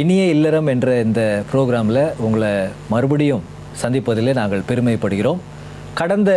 இனிய 0.00 0.22
இல்லறம் 0.34 0.68
என்ற 0.72 0.88
இந்த 1.06 1.20
ப்ரோக்ராமில் 1.50 2.00
உங்களை 2.24 2.48
மறுபடியும் 2.92 3.42
சந்திப்பதிலே 3.82 4.32
நாங்கள் 4.38 4.64
பெருமைப்படுகிறோம். 4.68 5.40
கடந்த 6.00 6.30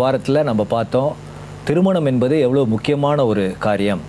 வாரத்தில் 0.00 0.46
நம்ம 0.48 0.64
பார்த்தோம் 0.72 1.12
திருமணம் 1.68 2.08
என்பது 2.10 2.34
எவ்வளோ 2.46 2.64
முக்கியமான 2.72 3.26
ஒரு 3.32 3.44
காரியம். 3.66 4.02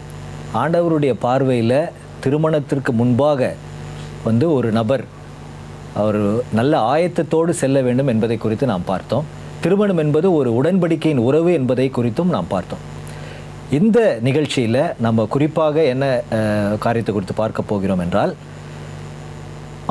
ஆண்டவருடைய 0.62 1.16
பார்வையில் 1.26 1.78
திருமணத்திற்கு 2.24 2.94
முன்பாக 3.02 3.52
வந்து 4.28 4.48
ஒரு 4.58 4.72
நபர் 4.80 5.04
அவர் 6.04 6.22
நல்ல 6.60 6.74
ஆயத்தத்தோடு 6.94 7.54
செல்ல 7.62 7.80
வேண்டும் 7.90 8.12
என்பதை 8.16 8.38
குறித்து 8.38 8.72
நாம் 8.74 8.90
பார்த்தோம். 8.94 9.28
திருமணம் 9.66 10.02
என்பது 10.06 10.30
ஒரு 10.40 10.52
உடன்படிக்கையின் 10.62 11.26
உறவு 11.30 11.54
என்பதை 11.60 11.88
குறித்தும் 11.98 12.36
நாம் 12.38 12.54
பார்த்தோம். 12.56 12.86
இந்த 13.78 14.00
நிகழ்ச்சியில் 14.28 14.82
நம்ம 15.06 15.26
குறிப்பாக 15.34 15.84
என்ன 15.92 16.06
காரியத்தை 16.86 17.12
குறித்து 17.14 17.36
பார்க்க 17.42 17.70
போகிறோம் 17.70 18.02
என்றால் 18.06 18.34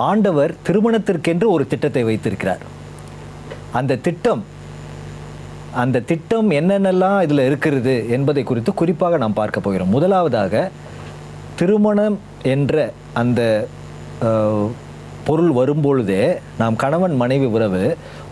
ஆண்டவர் 0.09 0.53
திருமணத்திற்கென்று 0.67 1.47
ஒரு 1.55 1.65
திட்டத்தை 1.73 2.03
வைத்திருக்கிறார். 2.09 2.65
அந்த 3.79 3.99
திட்டம் 4.07 4.43
அந்த 5.83 6.05
திட்டம் 6.11 6.49
என்னென்னலாம் 6.59 7.19
இதில் 7.25 7.47
இருக்கிறது 7.49 7.95
என்பதை 8.17 8.43
குறித்து 8.51 8.71
குறிப்பாக 8.81 9.19
நாம் 9.25 9.39
பார்க்க 9.41 9.67
போகிறோம். 9.67 9.93
முதலாவதாக 9.97 10.63
திருமணம் 11.61 12.17
என்ற 12.55 12.75
அந்த 13.23 13.41
பொருள் 15.29 15.53
வரும்பொழுதே 15.59 16.23
நாம் 16.61 16.81
கணவன் 16.85 17.15
மனைவி 17.23 17.49
உறவு 17.57 17.85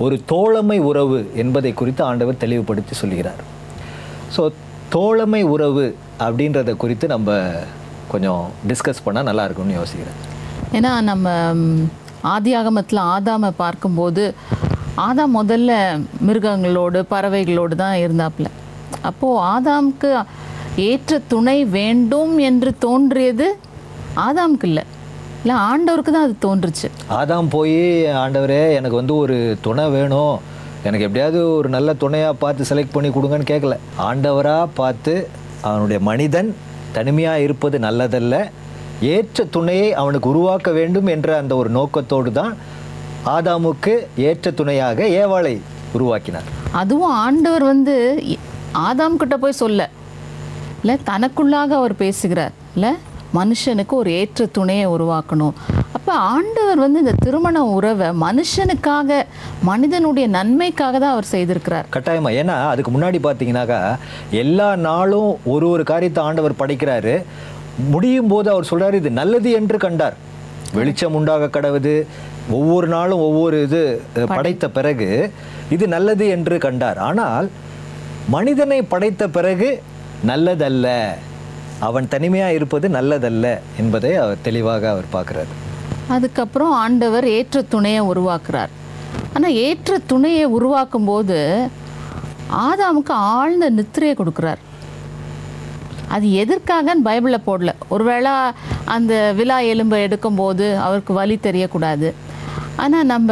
ஒரு 0.04 0.16
தோழமை 0.32 0.78
உறவு 0.90 1.18
என்பதை 1.42 1.72
குறித்து 1.80 2.02
ஆண்டவர் 2.10 2.42
தெளிவுபடுத்தி 2.44 2.94
சொல்கிறார். 3.02 3.42
ஸோ 4.36 4.42
தோழமை 4.88 5.42
உறவு 5.42 5.86
அப்படின்றத 6.18 6.76
குறித்து 6.76 7.06
நம்ம 7.06 7.30
கொஞ்சம் 8.08 8.42
டிஸ்கஸ் 8.68 9.04
பண்ணால் 9.06 9.22
நல்லா 9.22 9.44
இருக்கும்னு 9.44 9.78
யோசிக்கிறேன். 9.78 10.18
ஏன்னா 10.72 11.00
நம்ம 11.00 11.26
ம், 11.54 11.84
ஆதியாகமத்தில் 12.24 13.00
ஆதாமை 13.14 13.50
பார்க்கும்போது 13.56 14.34
ஆதாம் 14.96 15.36
முதல்ல 15.36 15.72
மிருகங்களோடு 16.26 17.00
பறவைகளோடு 17.10 17.74
தான் 17.74 17.96
இருந்தாப்புல. 17.96 18.48
அப்போது 19.02 19.42
ஆதாமுக்கு 19.54 20.10
ஏற்ற 20.76 21.18
துணை 21.18 21.64
வேண்டும் 21.64 22.38
என்று 22.38 22.70
தோன்றியது 22.78 23.46
ஆதாமுக்கு 24.16 24.64
இல்லை. 24.64 24.84
இல்லை 25.42 25.56
ஆண்டவருக்கு 25.70 26.12
தான் 26.12 26.26
அது 26.28 26.36
தோன்றுச்சு. 26.46 26.88
ஆதாம் 27.10 27.48
போய் 27.48 27.78
ஆண்டவரே 28.22 28.74
எனக்கு 28.74 28.96
வந்து 28.96 29.16
ஒரு 29.16 29.58
துணை 29.60 29.88
வேணும். 29.88 30.36
எனக்கு 30.84 31.06
எப்படியாவது 31.06 31.38
ஒரு 31.56 31.68
நல்ல 31.68 31.94
துணையாக 31.94 32.34
பார்த்து 32.42 32.68
செலக்ட் 32.70 32.92
பண்ணி 32.92 33.08
கொடுங்கன்னு 33.08 33.50
கேட்கல 33.52 33.76
ஆண்டவராக 34.08 34.66
பார்த்து 34.74 35.14
அவனுடைய 35.60 35.98
மனிதன் 36.10 36.50
தனிமையாக 36.92 37.40
இருப்பது 37.40 37.78
நல்லதல்ல. 37.78 38.36
ஏற்ற 39.00 39.44
துணையை 39.44 39.88
அவனுக்கு 39.94 40.28
உருவாக்க 40.28 40.70
வேண்டும் 40.78 41.06
என்ற 41.06 41.36
அந்த 41.36 41.52
ஒரு 41.56 41.70
நோக்கத்தோடு 41.70 42.32
தான் 42.32 42.54
ஆதாமுக்கு 43.34 43.94
ஏற்ற 44.28 44.50
துணையாக 44.50 45.04
ஏவாளை 45.22 45.54
உருவாக்கினார். 45.92 46.48
அதுவும் 46.72 47.16
ஆண்டவர் 47.26 47.64
வந்து 47.72 47.96
ஆதாம் 48.88 49.20
கிட்ட 49.22 49.36
போய் 49.36 49.60
சொல்ல. 49.62 49.90
இல்லை 50.80 50.96
தனக்குள்ளாக 51.10 51.70
அவர் 51.80 51.96
பேசுகிறார். 51.96 52.52
இல்லை 52.74 52.92
மனுஷனுக்கு 53.36 53.94
ஒரு 54.02 54.10
ஏற்ற 54.20 54.46
துணையை 54.56 54.86
உருவாக்கணும். 54.94 55.56
அப்போ 55.96 56.12
ஆண்டவர் 56.34 56.80
வந்து 56.84 56.98
இந்த 57.04 57.14
திருமண 57.24 57.64
உறவை 57.76 58.08
மனுஷனுக்காக 58.24 59.18
மனிதனுடைய 59.70 60.28
நன்மைக்காக 60.36 60.94
தான் 60.98 61.14
அவர் 61.14 61.30
செய்திருக்கிறார். 61.34 61.88
கட்டாயமா. 61.96 62.30
ஏன்னா 62.40 62.56
அதுக்கு 62.72 62.92
முன்னாடி 62.96 63.20
பார்த்தீங்கன்னாக்கா 63.26 63.80
எல்லா 64.42 64.70
நாளும் 64.88 65.30
ஒரு 65.54 65.68
ஒரு 65.74 65.84
காரியத்தை 65.92 66.22
ஆண்டவர் 66.28 66.60
படைக்கிறாரு. 66.62 67.14
முடியும் 67.94 68.30
போது 68.32 68.48
அவர் 68.54 68.70
சொல்றாரு 68.70 68.96
இது 69.02 69.10
நல்லது 69.20 69.50
என்று 69.60 69.78
கண்டார். 69.86 70.16
வெளிச்சம் 70.78 71.16
உண்டாக 71.20 71.50
கடவுது. 71.58 71.94
ஒவ்வொரு 72.58 72.88
நாளும் 72.96 73.22
ஒவ்வொரு 73.28 73.56
இது 73.66 73.82
படைத்த 74.34 74.66
பிறகு 74.76 75.08
இது 75.76 75.84
நல்லது 75.94 76.26
என்று 76.34 76.56
கண்டார். 76.66 76.98
ஆனால் 77.08 77.48
மனிதனை 78.34 78.82
படைத்த 78.92 79.28
பிறகு 79.36 79.70
நல்லதல்ல. 80.30 80.86
அவன் 81.86 82.06
தனிமையாக 82.12 82.56
இருப்பது 82.58 82.86
நல்லதல்ல 82.96 83.46
என்பதை 83.80 84.10
அவர் 84.22 84.44
தெளிவாக 84.46 84.84
அவர் 84.94 85.12
பார்க்குறார். 85.16 85.50
அதுக்கப்புறம் 86.14 86.72
ஆண்டவர் 86.84 87.26
ஏற்ற 87.36 87.62
துணையை 87.74 88.02
உருவாக்குறார். 88.12 88.72
ஆனால் 89.34 89.58
ஏற்ற 89.66 89.98
துணையை 90.12 90.44
உருவாக்கும் 90.56 91.08
போது 91.10 91.38
ஆதாமுக்கு 92.66 93.14
ஆழ்ந்த 93.34 93.66
நித்திரையை 93.78 94.14
கொடுக்குறார். 94.20 94.62
அது 96.14 96.26
எதற்காகன்னு 96.42 97.06
பைபிளில் 97.08 97.46
போடல. 97.48 97.70
ஒருவேளை 97.94 98.32
அந்த 98.94 99.14
விழா 99.38 99.58
எலும்பை 99.72 99.98
எடுக்கும்போது 100.06 100.66
அவருக்கு 100.86 101.12
வலி 101.20 101.36
தெரியக்கூடாது. 101.48 102.10
ஆனால் 102.84 103.10
நம்ம 103.12 103.30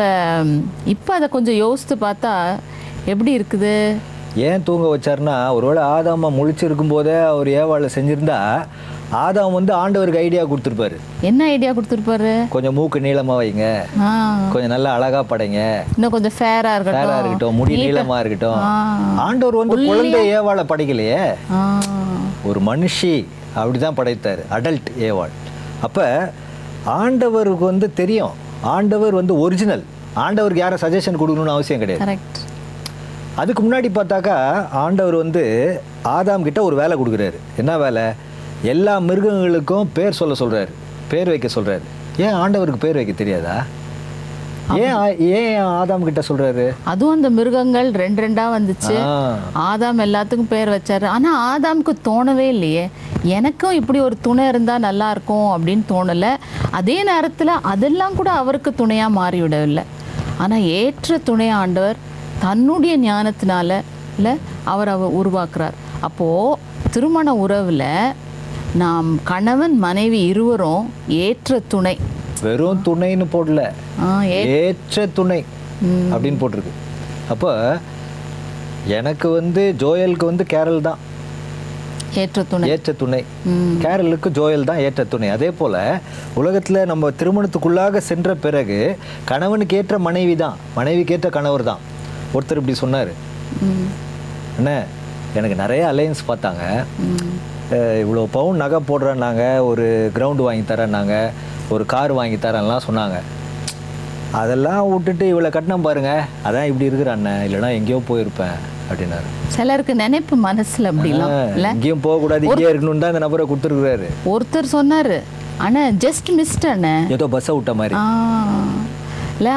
இப்போ 0.95 1.13
அதை 1.19 1.29
கொஞ்சம் 1.37 1.61
யோசித்து 1.65 1.97
பார்த்தா 2.07 2.35
எப்படி 3.13 3.33
இருக்குது? 3.39 3.75
ஏன் 4.45 4.63
தூங்க 4.67 4.87
வச்சாருன்னா 4.95 5.35
ஒருவேளை 5.57 5.83
ஆதாம 5.83 6.31
முழிச்சிருக்கும் 6.39 6.93
போதே 6.95 7.15
அவர் 7.33 7.49
ஏவாளை 7.61 7.89
செஞ்சிருந்தா 7.95 8.39
ஆதாம் 9.23 9.55
வந்து 9.57 9.73
ஆண்டவருக்கு 9.81 10.23
ஐடியா 10.27 10.43
கொடுத்துருப்பாரு. 10.51 10.97
என்ன 11.29 11.45
ஐடியா 11.53 11.71
கொடுத்துருப்பாரு? 11.73 12.33
கொஞ்சம் 12.55 12.77
மூக்கு 12.79 12.99
நீளமா 13.07 13.35
வைங்க. 13.41 13.67
கொஞ்சம் 14.53 14.73
நல்லா 14.75 14.91
அழகா 14.97 15.21
படைங்க. 15.31 15.61
இன்னும் 15.95 16.15
கொஞ்சம் 16.17 16.37
ஃபேராக 16.39 16.75
இருக்கட்டும். 16.77 17.11
ஃபேரா 17.11 17.19
இருக்கட்டும் 17.21 17.59
முடி 17.61 17.77
நீளமா 17.83 18.17
இருக்கட்டும். 18.23 18.63
ஆண்டவர் 19.27 19.61
வந்து 19.63 19.79
குழந்தை 19.91 20.23
ஏவாளை 20.39 20.65
படைக்கலையே. 20.73 21.23
ஒரு 22.51 22.63
மனுஷி 22.71 23.15
அப்படிதான் 23.59 23.99
படைத்தார் 24.01 24.43
அடல்ட் 24.59 24.91
ஏவாள். 25.11 25.35
அப்ப 25.89 26.09
ஆண்டவருக்கு 27.01 27.65
வந்து 27.73 27.89
தெரியும். 28.01 28.35
ஆண்டவர் 28.75 29.15
வந்து 29.21 29.35
ஒரிஜினல் 29.45 29.85
ஆண்டவருக்கு 30.25 30.65
யாரும் 30.65 30.85
சஜஷன் 30.85 31.21
கொடுக்கணும்னு 31.23 31.57
அவசியம் 31.57 31.83
கிடையாது. 31.85 32.19
அதுக்கு 33.37 33.63
முன்னாடி 33.63 33.89
பார்த்தாக்கா 33.95 34.37
ஆண்டவர் 34.85 35.15
வந்து 35.15 35.43
ஆதாம் 36.05 36.43
கிட்ட 36.43 36.63
ஒரு 36.63 36.77
வேலை 36.77 36.95
கொடுக்குறாரு. 36.99 37.39
என்ன 37.57 37.79
வேலை? 37.79 38.03
எல்லா 38.63 38.99
மிருகங்களுக்கும் 38.99 39.91
பேர் 39.93 40.19
சொல்ல 40.21 40.35
சொல்றாரு. 40.39 40.73
பேர் 41.09 41.29
வைக்க 41.29 41.49
சொல்றாரு. 41.55 41.85
ஏன் 42.17 42.35
ஆண்டவருக்கு 42.35 42.85
பேர் 42.85 42.95
வைக்க 42.95 43.13
தெரியாதா? 43.13 43.57
ஏன் 44.75 45.19
ஏன் 45.19 45.59
ஆதாம் 45.65 46.07
கிட்ட 46.07 46.23
சொல்றாரு? 46.29 46.65
அதுவும் 46.85 47.15
அந்த 47.15 47.31
மிருகங்கள் 47.31 47.91
ரெண்டு 47.91 48.29
ரெண்டா 48.29 48.47
வந்துச்சு. 48.57 48.95
ஆதாம் 49.71 50.03
எல்லாத்துக்கும் 50.07 50.51
பேர் 50.55 50.69
வச்சாரு. 50.69 51.07
ஆனா 51.07 51.31
ஆதாமுக்கு 51.51 51.93
தோணவே 52.09 52.47
இல்லையே. 52.55 52.89
எனக்கும் 53.23 53.79
இப்படி 53.81 54.01
ஒரு 54.01 54.17
துணை 54.21 54.49
இருந்தா 54.49 54.79
நல்லா 54.79 55.11
இருக்கும் 55.11 55.49
அப்படின்னு 55.53 55.85
தோணல. 55.89 56.27
அதே 56.71 56.99
நேரத்துல 57.13 57.53
அதெல்லாம் 57.75 58.15
கூட 58.15 58.31
அவருக்கு 58.31 58.73
துணையா 58.79 59.09
மாறிவிடவில்லை. 59.21 59.85
ஆனா 60.39 60.57
ஏற்ற 60.57 61.19
துணை 61.19 61.49
ஆண்டவர் 61.49 61.97
தன்னுடைய 62.45 62.95
ஞானத்தினால 63.09 63.79
இல்ல 64.19 64.29
அவர் 64.73 64.91
அவர் 64.95 65.17
உருவாக்குறார். 65.21 65.77
அப்போ 66.07 66.27
திருமண 66.95 67.35
உறவுல 67.45 67.85
நாம் 68.83 69.09
கணவன் 69.31 69.75
மனைவி 69.87 70.21
இருவரும் 70.31 70.87
ஏற்ற 71.25 71.59
துணை. 71.73 71.97
வெறும் 72.45 72.83
துணைன்னு 72.87 73.27
போடல. 73.35 73.61
ஏற்ற 74.57 75.07
துணை 75.19 75.41
அப்படின்னு 76.13 76.41
போட்டிருக்கு. 76.41 76.75
அப்போ 77.35 77.53
எனக்கு 78.99 79.29
வந்து 79.39 79.63
ஜோயலுக்கு 79.83 80.31
வந்து 80.31 80.45
கேரல் 80.55 80.87
தான். 80.89 81.01
ஏற்ற 82.23 82.43
துணை. 82.51 82.67
ஏற்ற 82.75 82.91
துணை. 83.01 83.21
கேரலுக்கு 83.85 84.29
ஜோயல் 84.39 84.69
தான் 84.71 84.83
ஏற்ற 84.85 85.05
துணை. 85.15 85.29
அதே 85.37 85.51
போல 85.61 85.77
உலகத்துல 86.41 86.85
நம்ம 86.93 87.11
திருமணத்துக்குள்ளாக 87.21 88.03
சென்ற 88.11 88.35
பிறகு 88.45 88.79
கணவனுக்கு 89.31 89.77
ஏற்ற 89.81 89.99
மனைவி 90.07 90.37
தான். 90.45 90.57
மனைவிக்கு 90.79 91.15
ஏற்ற 91.17 91.31
கணவர் 91.39 91.69
தான். 91.71 91.83
ஒருத்தர் 92.35 92.61
இப்படி 92.61 92.77
சொன்னார். 92.83 93.13
என்ன 94.59 94.71
எனக்கு 95.39 95.57
நிறைய 95.63 95.83
அலையன்ஸ் 95.93 96.29
பார்த்தாங்க. 96.31 96.65
இவ்வளோ 98.03 98.23
பவுன் 98.37 98.61
நகை 98.63 98.79
போடுறேன்னாங்க 98.91 99.45
ஒரு 99.71 99.87
கிரவுண்டு 100.17 100.47
வாங்கி 100.47 100.65
தரேன்னாங்க 100.73 101.15
ஒரு 101.75 101.85
கார் 101.93 102.13
வாங்கி 102.19 102.39
தரேன்லாம் 102.45 102.87
சொன்னாங்க. 102.89 103.17
அதெல்லாம் 104.41 104.89
விட்டுட்டு 104.93 105.25
இவ்வளோ 105.33 105.51
கட்டினம் 105.55 105.87
பாருங்க 105.87 106.13
அதான் 106.47 106.69
இப்படி 106.71 106.89
இருக்கிற 106.91 107.11
அண்ணன் 107.17 107.45
இல்லைன்னா 107.47 107.71
எங்கேயோ 107.79 107.99
போயிருப்பேன் 108.11 108.57
அப்படின்னாரு. 108.89 109.29
சிலருக்கு 109.55 109.95
நினைப்பு 110.03 110.35
மனசுல 110.49 110.91
அப்படிலாம் 110.93 111.35
எங்கேயும் 111.73 112.05
போகக்கூடாது 112.07 112.47
இங்கேயே 112.49 112.71
இருக்கணும்னு 112.73 113.05
தான் 113.05 113.15
இந்த 113.15 113.23
நபரை 113.25 113.47
கொடுத்துருக்குறாரு. 113.51 114.09
ஒருத்தர் 114.35 114.75
சொன்னாரு 114.77 115.19
அண்ணா 115.67 115.83
ஜஸ்ட் 116.05 116.31
மிஸ்ட் 116.39 116.67
அண்ணே. 116.75 116.95
ஏதோ 117.17 117.29
பஸ்ஸை 117.35 117.55
விட்ட 117.57 117.75
மாதிரி. 117.81 117.97
இல்லை 119.39 119.57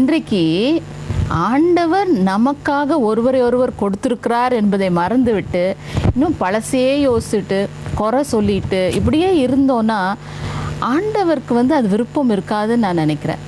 இன்றைக்கு 0.00 0.42
ஆண்டவர் 1.28 2.22
நமக்காக 2.22 2.98
ஒருவரை 2.98 3.40
ஒருவர் 3.40 3.72
கொடுத்துருக்கிறார் 3.80 4.52
என்பதை 4.52 4.90
மறந்துவிட்டு 4.90 5.76
இன்னும் 6.12 6.36
பழசையே 6.40 6.94
யோசிச்சுட்டு 7.08 7.68
குறை 7.94 8.22
சொல்லிட்டு 8.22 8.90
இப்படியே 8.94 9.46
இருந்தோன்னா 9.46 10.14
ஆண்டவருக்கு 10.80 11.52
வந்து 11.52 11.74
அது 11.74 11.88
விருப்பம் 11.88 12.30
இருக்காதுன்னு 12.30 12.76
நான் 12.76 12.94
நினைக்கிறேன். 12.94 13.38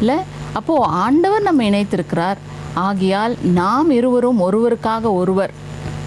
இல்லை 0.00 0.16
அப்போது 0.52 0.82
ஆண்டவர் 0.82 1.42
நம்ம 1.42 1.62
இணைத்திருக்கிறார். 1.62 2.36
ஆகையால் 2.74 3.36
நாம் 3.42 3.90
இருவரும் 3.90 4.40
ஒருவருக்காக 4.40 5.02
ஒருவர் 5.02 5.50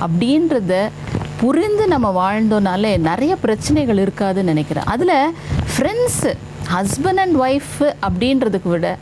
அப்படின்றத 0.02 0.90
புரிந்து 1.38 1.88
நம்ம 1.88 2.08
வாழ்ந்தோனாலே 2.20 2.98
நிறைய 2.98 3.36
பிரச்சனைகள் 3.36 3.98
இருக்காதுன்னு 3.98 4.52
நினைக்கிறேன். 4.54 4.84
அதில் 4.84 5.34
ஃப்ரெண்ட்ஸு 5.74 6.34
ஹஸ்பண்ட் 6.74 7.16
அண்ட் 7.16 7.38
ஒய்ஃபு 7.40 7.94
அப்படின்றதுக்கு 8.02 8.70
விட 8.70 8.98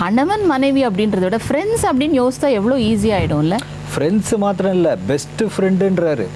கணவன் 0.00 0.44
மனைவி 0.52 0.82
அப்படின்றத 0.86 1.24
விட 1.26 1.38
ஃப்ரெண்ட்ஸ் 1.46 1.84
அப்படின்னு 1.88 2.16
யோசித்தா 2.20 2.48
எவ்வளோ 2.58 2.76
ஈஸியாகிடும்ல 2.88 3.56
ஃப்ரெண்ட்ஸ் 3.92 4.32
மாத்திரம் 4.44 4.74
இல்லை 4.78 4.92
பெஸ்ட் 5.10 5.42
ஃப்ரெண்டுன்றாரு 5.54 6.26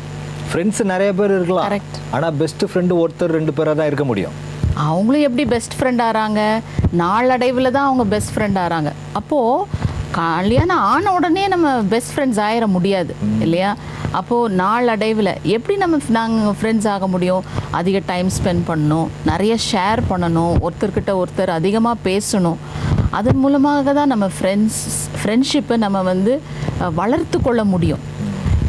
ஃப்ரெண்ட்ஸ் 0.50 0.80
நிறைய 0.90 1.10
பேர் 1.18 1.34
இருக்கலாம். 1.36 1.72
ஆனால் 2.16 2.36
பெஸ்ட் 2.42 2.64
ஃப்ரெண்டு 2.70 2.94
ஒருத்தர் 3.02 3.34
ரெண்டு 3.38 3.52
பேராக 3.56 3.74
தான் 3.80 3.88
இருக்க 3.90 4.04
முடியும். 4.10 4.36
அவங்களும் 4.86 5.24
எப்படி 5.28 5.44
பெஸ்ட் 5.54 5.76
ஃப்ரெண்ட் 5.78 6.02
ஆகிறாங்க 6.06 6.40
நாளடைவில் 7.02 7.74
தான் 7.76 7.88
அவங்க 7.88 8.04
பெஸ்ட் 8.14 8.32
ஃப்ரெண்ட் 8.34 8.58
ஆகிறாங்க 8.64 8.90
அப்போது 9.20 9.86
கல்யாணம் 10.18 10.82
ஆன 10.92 11.12
உடனே 11.16 11.42
நம்ம 11.54 11.68
பெஸ்ட் 11.94 12.12
ஃப்ரெண்ட்ஸ் 12.14 12.40
ஆயிட 12.46 12.66
முடியாது 12.76 13.12
இல்லையா? 13.44 13.70
அப்போது 14.18 14.54
நாளடைவில் 14.60 15.32
எப்படி 15.56 15.74
நம்ம 15.82 15.98
நாங்கள் 16.18 16.56
ஃப்ரெண்ட்ஸ் 16.60 16.88
ஆக 16.92 17.06
முடியும்? 17.14 17.42
அதிக 17.78 17.98
டைம் 18.12 18.28
ஸ்பெண்ட் 18.36 18.64
பண்ணணும் 18.70 19.08
நிறைய 19.30 19.54
ஷேர் 19.70 20.02
பண்ணணும் 20.12 20.54
ஒருத்தர்கிட்ட 20.66 21.14
ஒருத்தர் 21.22 21.52
அதிகமாக 21.58 22.02
பேசணும். 22.08 22.60
அதன் 23.16 23.40
மூலமாக 23.42 23.92
தான் 23.98 24.12
நம்ம 24.12 24.26
ஃப்ரெண்ட்ஸ் 24.36 24.80
ஃப்ரெண்ட்ஷிப்பை 25.20 25.76
நம்ம 25.84 25.98
வந்து 26.12 26.32
வளர்த்து 27.00 27.38
கொள்ள 27.46 27.60
முடியும். 27.74 28.02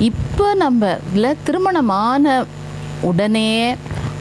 இப்போ 0.10 0.46
நம்ம 0.64 0.92
இல்லை 1.16 1.32
திருமணமான 1.48 2.44
உடனே 3.10 3.50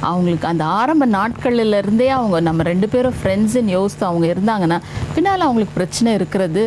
அவங்களுக்கு 0.09 0.47
அந்த 0.51 0.65
ஆரம்ப 0.81 1.05
நாட்கள்ல 1.15 1.79
இருந்தே 1.83 2.09
அவங்க 2.17 2.37
நம்ம 2.49 2.67
ரெண்டு 2.71 2.87
பேரும் 2.93 3.17
ஃப்ரெண்ட்ஸுன்னு 3.21 3.75
யோசித்து 3.77 4.05
அவங்க 4.09 4.27
இருந்தாங்கன்னா 4.33 4.79
பின்னால் 5.15 5.47
அவங்களுக்கு 5.47 5.77
பிரச்சனை 5.79 6.11
இருக்கிறது. 6.19 6.65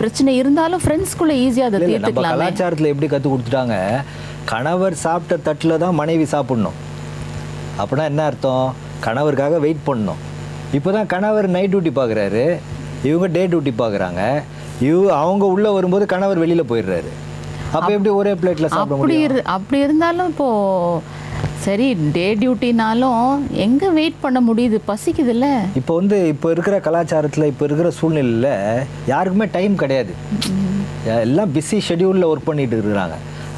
பிரச்சனை 0.00 0.32
இருந்தாலும் 0.40 0.82
ஃப்ரெண்ட்ஸ்குள்ளே 0.84 1.36
ஈஸியாக 1.44 1.70
அதை 1.70 1.80
தீர்த்துக்கலாமே. 1.90 2.38
கலாச்சாரத்தில் 2.38 2.92
எப்படி 2.92 3.08
கற்றுக் 3.12 3.34
கொடுத்துட்டாங்க? 3.34 3.76
கணவர் 4.52 4.96
சாப்பிட்ட 5.04 5.36
தட்டில் 5.48 5.80
தான் 5.84 5.98
மனைவி 6.00 6.26
சாப்பிடணும். 6.34 6.78
அப்படின்னா 7.80 8.06
என்ன 8.12 8.24
அர்த்தம்? 8.30 8.68
கணவருக்காக 9.06 9.58
வெயிட் 9.66 9.86
பண்ணணும். 9.88 10.22
இப்போ 10.76 10.90
தான் 10.96 11.10
கணவர் 11.12 11.46
நைட் 11.54 11.70
டியூட்டி 11.72 11.92
பார்க்குறாரு 11.98 12.42
இவங்க 13.08 13.26
டே 13.36 13.42
டியூட்டி 13.52 13.72
பார்க்குறாங்க 13.82 14.22
இவ 14.88 14.98
அவங்க 15.22 15.44
உள்ளே 15.54 15.70
வரும்போது 15.76 16.04
கணவர் 16.12 16.40
வெளியில் 16.42 16.70
போயிடுறாரு. 16.70 17.10
அப்போ 17.76 17.88
எப்படி 17.94 18.10
ஒரே 18.18 18.32
பிளேட்டில் 18.40 18.72
சாப்பிட 18.74 18.96
அப்படி 18.96 19.16
இரு 19.26 19.40
அப்படி 19.54 19.78
இருந்தாலும் 19.86 20.28
இப்போ 20.32 20.48
சரி 21.64 21.86
டே 22.16 22.26
டியூட்டினாலும் 22.40 23.24
எங்கே 23.64 23.88
வெயிட் 23.98 24.20
பண்ண 24.24 24.38
முடியுது? 24.48 24.76
பசிக்குதுல்ல? 24.90 25.46
இப்போ 25.80 25.92
வந்து 26.00 26.18
இப்போ 26.34 26.48
இருக்கிற 26.54 26.76
கலாச்சாரத்தில் 26.86 27.50
இப்போ 27.52 27.64
இருக்கிற 27.68 27.88
சூழ்நிலையில் 27.98 28.52
யாருக்குமே 29.12 29.46
டைம் 29.56 29.74
கிடையாது. 29.82 30.12
எல்லாம் 31.24 31.52
பிஸி 31.56 31.78
ஷெட்யூலில் 31.88 32.30
ஒர்க் 32.30 32.48
பண்ணிட்டு 32.50 32.76
இருக்கிறாங்க. 32.78 33.16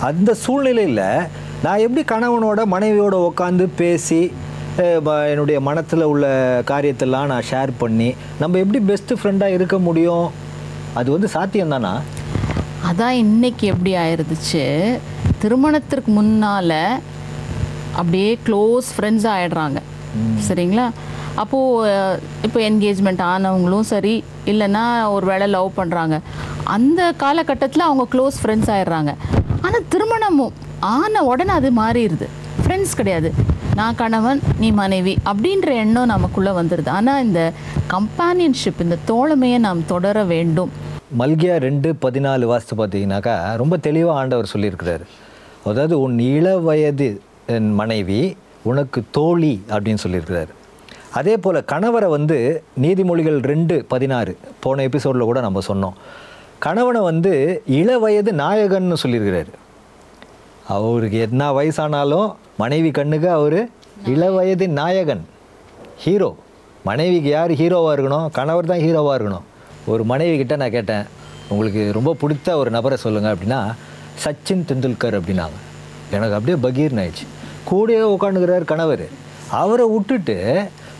அந்த 0.08 0.30
சூழ்நிலையில் 0.44 1.04
நான் 1.64 1.82
எப்படி 1.86 2.04
கணவனோட 2.12 2.60
மனைவியோட 2.74 3.16
உட்காந்து 3.30 3.64
பேசி 3.82 4.20
என்னுடைய 5.30 5.58
மனத்தில் 5.68 6.04
உள்ள 6.12 6.26
காரியத்தெல்லாம் 6.70 7.30
நான் 7.32 7.46
ஷேர் 7.50 7.70
பண்ணி 7.82 8.08
நம்ம 8.40 8.58
எப்படி 8.62 8.80
பெஸ்ட் 8.90 9.12
ஃப்ரெண்டாக 9.20 9.56
இருக்க 9.56 9.78
முடியும்? 9.86 10.26
அது 11.00 11.08
வந்து 11.14 11.28
சாத்தியம் 11.34 11.74
தானா? 11.74 11.92
அதான் 12.88 13.16
இன்னைக்கு 13.24 13.64
எப்படி 13.72 13.92
ஆயிருந்துச்சு? 14.04 14.64
திருமணத்திற்கு 15.42 16.10
முன்னால 16.20 16.72
அப்படியே 18.00 18.30
க்ளோஸ் 18.46 18.88
ஃப்ரெண்ட்ஸ் 18.96 19.28
ஆயிடுறாங்க. 19.34 19.78
சரிங்களா? 20.48 20.86
அப்போது 21.42 22.18
இப்போ 22.46 22.58
என்கேஜ்மெண்ட் 22.68 23.22
ஆனவங்களும் 23.32 23.88
சரி 23.92 24.14
இல்லைன்னா 24.52 24.84
ஒரு 25.16 25.26
வேளை 25.32 25.46
லவ் 25.56 25.70
பண்ணுறாங்க 25.76 26.16
அந்த 26.76 27.00
காலகட்டத்தில் 27.22 27.86
அவங்க 27.88 28.04
க்ளோஸ் 28.14 28.40
ஃப்ரெண்ட்ஸ் 28.42 28.72
ஆயிடுறாங்க. 28.74 29.12
ஆனால் 29.66 29.86
திருமணமும் 29.94 30.56
ஆன 30.96 31.22
உடனே 31.30 31.52
அது 31.60 31.70
மாறிடுது. 31.82 32.28
ஃப்ரெண்ட்ஸ் 32.62 32.98
கிடையாது. 33.00 33.30
நான் 33.80 33.98
கணவன் 34.00 34.40
நீ 34.62 34.68
மனைவி 34.80 35.12
அப்படின்ற 35.30 35.68
எண்ணம் 35.82 36.10
நமக்குள்ளே 36.12 36.52
வந்துடுது 36.56 36.90
ஆனால் 36.98 37.22
இந்த 37.26 37.40
கம்பானியன்ஷிப் 37.92 38.80
இந்த 38.84 38.96
தோழமையை 39.10 39.58
நாம் 39.66 39.80
தொடர 39.92 40.24
வேண்டும். 40.32 40.70
மல்கியா 41.20 41.54
ரெண்டு 41.66 41.88
பதினாலு 42.04 42.44
வாஸ்து 42.52 42.74
பார்த்தீங்கன்னாக்கா 42.80 43.34
ரொம்ப 43.62 43.76
தெளிவாக 43.86 44.18
ஆண்டவர் 44.20 44.50
சொல்லியிருக்கிறாரு. 44.54 45.04
அதாவது 45.70 45.94
உன் 46.04 46.18
இள 46.34 46.56
வயது 46.66 47.08
என் 47.54 47.70
மனைவி 47.80 48.20
உனக்கு 48.70 49.02
தோழி 49.18 49.52
அப்படின்னு 49.74 50.02
சொல்லியிருக்கிறாரு. 50.04 50.52
அதே 51.20 51.36
போல் 51.44 51.68
கணவரை 51.72 52.10
வந்து 52.16 52.38
நீதிமொழிகள் 52.82 53.40
ரெண்டு 53.52 53.76
பதினாறு 53.94 54.34
போன 54.66 54.82
எபிசோடில் 54.90 55.28
கூட 55.30 55.40
நம்ம 55.46 55.62
சொன்னோம். 55.70 55.96
கணவனை 56.66 57.00
வந்து 57.10 57.34
இள 57.80 57.98
வயது 58.04 58.32
நாயகன்னு 58.44 59.02
சொல்லியிருக்கிறாரு. 59.04 59.52
அவருக்கு 60.76 61.18
என்ன 61.26 61.44
வயசானாலும் 61.56 62.28
மனைவி 62.60 62.90
கண்ணுக்கு 62.98 63.28
அவர் 63.38 63.60
இளவயது 64.12 64.66
நாயகன் 64.78 65.24
ஹீரோ 66.04 66.30
மனைவிக்கு 66.88 67.30
யார் 67.36 67.52
ஹீரோவாக 67.60 67.94
இருக்கணும்? 67.96 68.26
கணவர் 68.38 68.70
தான் 68.70 68.82
ஹீரோவாக 68.84 69.16
இருக்கணும். 69.18 69.46
ஒரு 69.92 70.02
மனைவி 70.10 70.34
கிட்ட 70.40 70.54
நான் 70.60 70.74
கேட்டேன் 70.76 71.04
உங்களுக்கு 71.52 71.82
ரொம்ப 71.96 72.10
பிடித்த 72.22 72.56
ஒரு 72.60 72.70
நபரை 72.76 72.96
சொல்லுங்கள் 73.04 73.32
அப்படின்னா 73.34 73.60
சச்சின் 74.24 74.64
தெண்டுல்கர் 74.70 75.16
அப்படின்னாங்க. 75.18 75.58
எனக்கு 76.16 76.36
அப்படியே 76.38 76.56
பகீர்னு 76.66 77.02
ஆயிடுச்சு. 77.04 77.26
கூடயே 77.70 78.02
உட்காந்துக்கிறார் 78.16 78.70
கணவர். 78.72 79.06
அவரை 79.62 79.86
விட்டுட்டு 79.94 80.36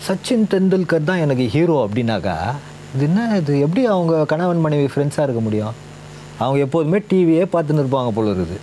சச்சின் 0.06 0.47
தெண்டுல்கர் 0.55 1.09
தான் 1.11 1.23
எனக்கு 1.27 1.47
ஹீரோ 1.55 1.77
அப்படின்னாக்கா 1.87 2.37
இது 2.95 3.05
என்ன 3.09 3.27
இது? 3.41 3.55
எப்படி 3.67 3.83
அவங்க 3.95 4.25
கணவன் 4.33 4.65
மனைவி 4.67 4.87
ஃப்ரெண்ட்ஸாக 4.93 5.27
இருக்க 5.27 5.43
முடியும்? 5.49 5.75
அவங்க 6.43 6.59
எப்போதுமே 6.67 6.99
டிவியே 7.11 7.45
பார்த்துன்னு 7.55 7.83
இருப்பாங்க 7.85 8.11
போல 8.17 8.33
இருக்குது. 8.37 8.59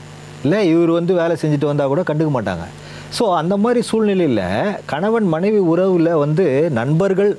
இல்லை 0.45 0.59
இவர் 0.73 0.91
வந்து 0.99 1.13
வேலை 1.21 1.35
செஞ்சுட்டு 1.41 1.69
வந்தால் 1.69 1.91
கூட 1.93 2.01
கண்டுக்க 2.09 2.31
மாட்டாங்க. 2.35 2.65
ஸோ 3.15 3.25
அந்த 3.35 3.57
மாதிரி 3.57 3.81
சூழ்நிலையில் 3.81 4.41
கணவன் 4.85 5.27
மனைவி 5.33 5.59
உறவில் 5.73 6.11
வந்து 6.15 6.45
நண்பர்கள் 6.69 7.31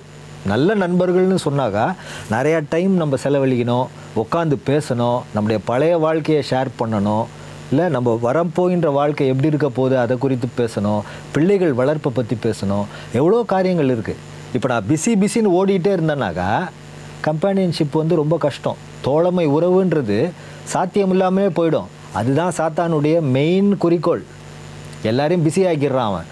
நல்ல 0.46 0.74
நண்பர்கள்னு 0.74 1.38
சொன்னாக்கா 1.44 1.84
நிறையா 2.30 2.58
டைம் 2.68 2.92
நம்ம 2.92 3.16
செலவழிக்கணும் 3.24 3.90
உட்காந்து 4.22 4.56
பேசணும் 4.70 5.18
நம்முடைய 5.34 5.58
பழைய 5.64 5.98
வாழ்க்கையை 5.98 6.42
ஷேர் 6.50 6.70
பண்ணணும் 6.78 7.26
இல்லை 7.70 7.86
நம்ம 7.88 8.18
வரப்போகின்ற 8.22 8.90
வாழ்க்கை 8.92 9.26
எப்படி 9.26 9.48
இருக்க 9.48 9.68
போகுது 9.68 9.98
அதை 9.98 10.18
குறித்து 10.18 10.48
பேசணும் 10.60 11.00
பிள்ளைகள் 11.32 11.72
வளர்ப்பை 11.72 12.12
பற்றி 12.14 12.36
பேசணும் 12.46 12.86
எவ்வளோ 13.12 13.42
காரியங்கள் 13.54 13.92
இருக்குது 13.94 14.22
இப்போ 14.54 14.68
நான் 14.68 14.86
பிஸி 14.90 15.14
பிஸின்னு 15.22 15.56
ஓடிட்டே 15.58 15.92
இருந்தேனாக்கா 15.96 16.50
கம்பானியன்ஷிப் 17.26 18.00
வந்து 18.00 18.16
ரொம்ப 18.16 18.38
கஷ்டம். 18.38 18.76
தோழமை 19.00 19.44
உறவுன்றது 19.48 20.18
சாத்தியம் 20.64 21.10
இல்லாமலே 21.10 21.48
போயிடும். 21.48 21.88
அதுதான் 22.14 22.52
சாத்தானுடைய 22.58 23.20
மெயின் 23.36 23.70
குறிக்கோள். 23.76 24.22
எல்லாரையும் 25.10 25.44
பிஸி 25.46 25.62
ஆக்கிடுறான் 25.70 26.10
அவன். 26.10 26.28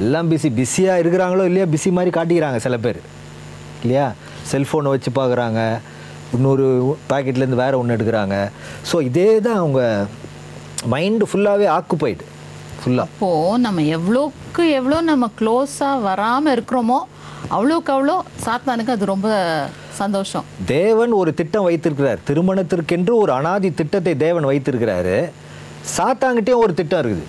எல்லாம் 0.00 0.30
பிஸி 0.30 0.48
பிஸியாக 0.58 1.00
இருக்கிறாங்களோ 1.02 1.44
இல்லையா 1.50 1.66
பிஸி 1.74 1.90
மாதிரி 1.98 2.10
காட்டிக்கிறாங்க 2.16 2.58
சில 2.66 2.76
பேர். 2.86 3.00
இல்லையா? 3.82 4.06
செல்ஃபோனை 4.52 4.92
வச்சு 4.94 5.10
பார்க்குறாங்க. 5.20 5.60
இன்னொரு 6.36 6.66
பாக்கெட்லேருந்து 7.10 7.62
வேறு 7.62 7.78
ஒன்று 7.80 7.96
எடுக்கிறாங்க. 7.96 8.36
ஸோ 8.90 8.96
இதே 9.08 9.40
தான் 9.46 9.60
அவங்க 9.62 10.06
மைண்டு 10.92 11.26
ஃபுல்லாகவே 11.30 11.66
ஆக்குப்பைடு 11.76 12.24
ஃபுல்லாக 12.80 13.06
அப்போது 13.08 13.62
நம்ம 13.66 13.82
எவ்வளோக்கு 13.96 14.64
எவ்வளோ 14.78 15.00
நம்ம 15.10 15.28
க்ளோஸாக 15.38 16.02
வராமல் 16.08 16.54
இருக்கிறோமோ 16.56 16.98
அவ்வளோக்கு 17.56 17.90
அவ்வளோ 17.96 18.16
சாத்தானுக்கு 18.44 18.94
அது 18.96 19.04
ரொம்ப 19.14 19.28
சந்தோஷம். 19.98 20.44
தேவன் 20.66 21.12
ஒரு 21.20 21.34
திட்டம் 21.34 21.66
வைத்திருக்கிறார். 21.68 22.20
திருமணத்திற்கென்று 22.28 23.12
ஒரு 23.22 23.32
அனாதி 23.32 23.70
திட்டத்தை 23.80 24.16
தேவன் 24.16 24.48
வைத்திருக்கிறாரு. 24.50 25.16
சாத்தாங்கிட்டேயும் 25.96 26.64
ஒரு 26.66 26.74
திட்டம் 26.80 27.02
இருக்குது. 27.02 27.26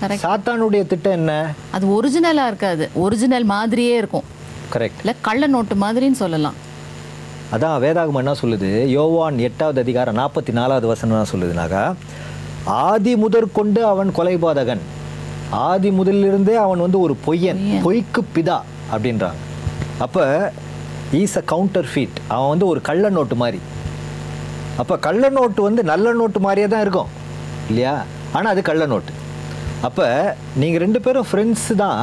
கரெக்ட் 0.00 0.24
சாத்தானுடைய 0.24 0.86
திட்டம் 0.86 1.12
என்ன? 1.12 1.32
அது 1.72 1.84
ஒரிஜினலாக 1.96 2.50
இருக்காது. 2.52 2.90
ஒரிஜினல் 2.94 3.44
மாதிரியே 3.44 3.96
இருக்கும். 3.96 4.26
கரெக்ட் 4.74 4.98
இல்லை 4.98 5.14
கள்ள 5.20 5.46
நோட்டு 5.46 5.74
மாதிரின்னு 5.74 6.18
சொல்லலாம். 6.22 6.56
அதான் 7.54 7.80
வேதாகமம் 7.84 8.20
என்ன 8.22 8.34
சொல்லுது? 8.42 8.70
யோவான் 8.86 9.38
எட்டாவது 9.38 9.80
அதிகாரம் 9.80 10.16
நாற்பத்தி 10.16 10.52
நாலாவது 10.52 10.86
வசனம் 10.86 11.14
என்ன 11.16 11.28
சொல்லுதுனாக்கா 11.32 11.94
ஆதி 12.64 13.16
முதற்கொண்டு 13.16 13.80
அவன் 13.86 14.10
கொலைபாதகன். 14.16 14.82
ஆதி 15.50 15.90
முதலிலிருந்தே 15.90 16.54
அவன் 16.54 16.80
வந்து 16.80 17.00
ஒரு 17.00 17.16
பொய்யன். 17.26 17.60
பொய்யன். 17.60 17.82
பொய்க்கு 17.82 18.22
பிதா 18.36 18.58
அப்படின்றாங்க. 18.92 19.42
அப்போ 19.98 20.24
ஈஸ் 21.12 21.36
அ 21.36 21.44
கவுண்டர் 21.52 21.88
ஃபீட் 21.92 22.18
அவன் 22.28 22.48
வந்து 22.48 22.66
ஒரு 22.66 22.80
கள்ள 22.80 23.08
நோட்டு 23.08 23.34
மாதிரி. 23.34 23.60
அப்போ 24.76 24.98
கள்ள 24.98 25.28
நோட்டு 25.28 25.62
வந்து 25.62 25.82
நல்ல 25.92 26.12
நோட்டு 26.12 26.40
மாதிரியே 26.40 26.68
தான் 26.68 26.84
இருக்கும். 26.86 27.12
இல்லையா? 27.68 27.94
ஆனால் 28.32 28.52
அது 28.52 28.62
கள்ள 28.62 28.86
நோட்டு 28.86 29.12
அப்போ 29.86 30.06
நீங்கள் 30.60 30.82
ரெண்டு 30.84 31.00
பேரும் 31.04 31.26
ஃப்ரெண்ட்ஸ் 31.30 31.68
தான். 31.82 32.02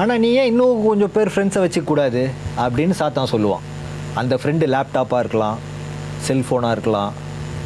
ஆனால் 0.00 0.20
நீ 0.24 0.28
ஏன் 0.40 0.48
இன்னும் 0.50 0.80
கொஞ்சம் 0.86 1.12
பேர் 1.16 1.30
ஃப்ரெண்ட்ஸை 1.34 1.60
வச்சுக்கூடாது 1.64 2.22
அப்படின்னு 2.64 2.94
சாத்தான் 3.00 3.30
சொல்லுவான். 3.34 3.64
அந்த 4.20 4.34
ஃப்ரெண்டு 4.40 4.64
லேப்டாப்பாக 4.74 5.22
இருக்கலாம் 5.24 5.58
செல்ஃபோனாக 6.26 6.74
இருக்கலாம் 6.76 7.12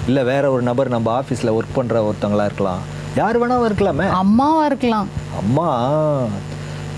இல்லை 0.09 0.23
வேற 0.33 0.45
ஒரு 0.55 0.63
நபர் 0.69 0.95
நம்ம 0.97 1.09
ஆஃபீஸில் 1.21 1.55
ஒர்க் 1.59 1.77
பண்ணுற 1.79 2.03
ஒருத்தங்களா 2.09 2.45
இருக்கலாம். 2.51 2.83
யார் 3.21 3.39
வேணாலும் 3.41 3.69
இருக்கலாமே. 3.69 4.07
அம்மாவாக 4.23 4.69
இருக்கலாம். 4.71 5.09
அம்மா 5.41 5.69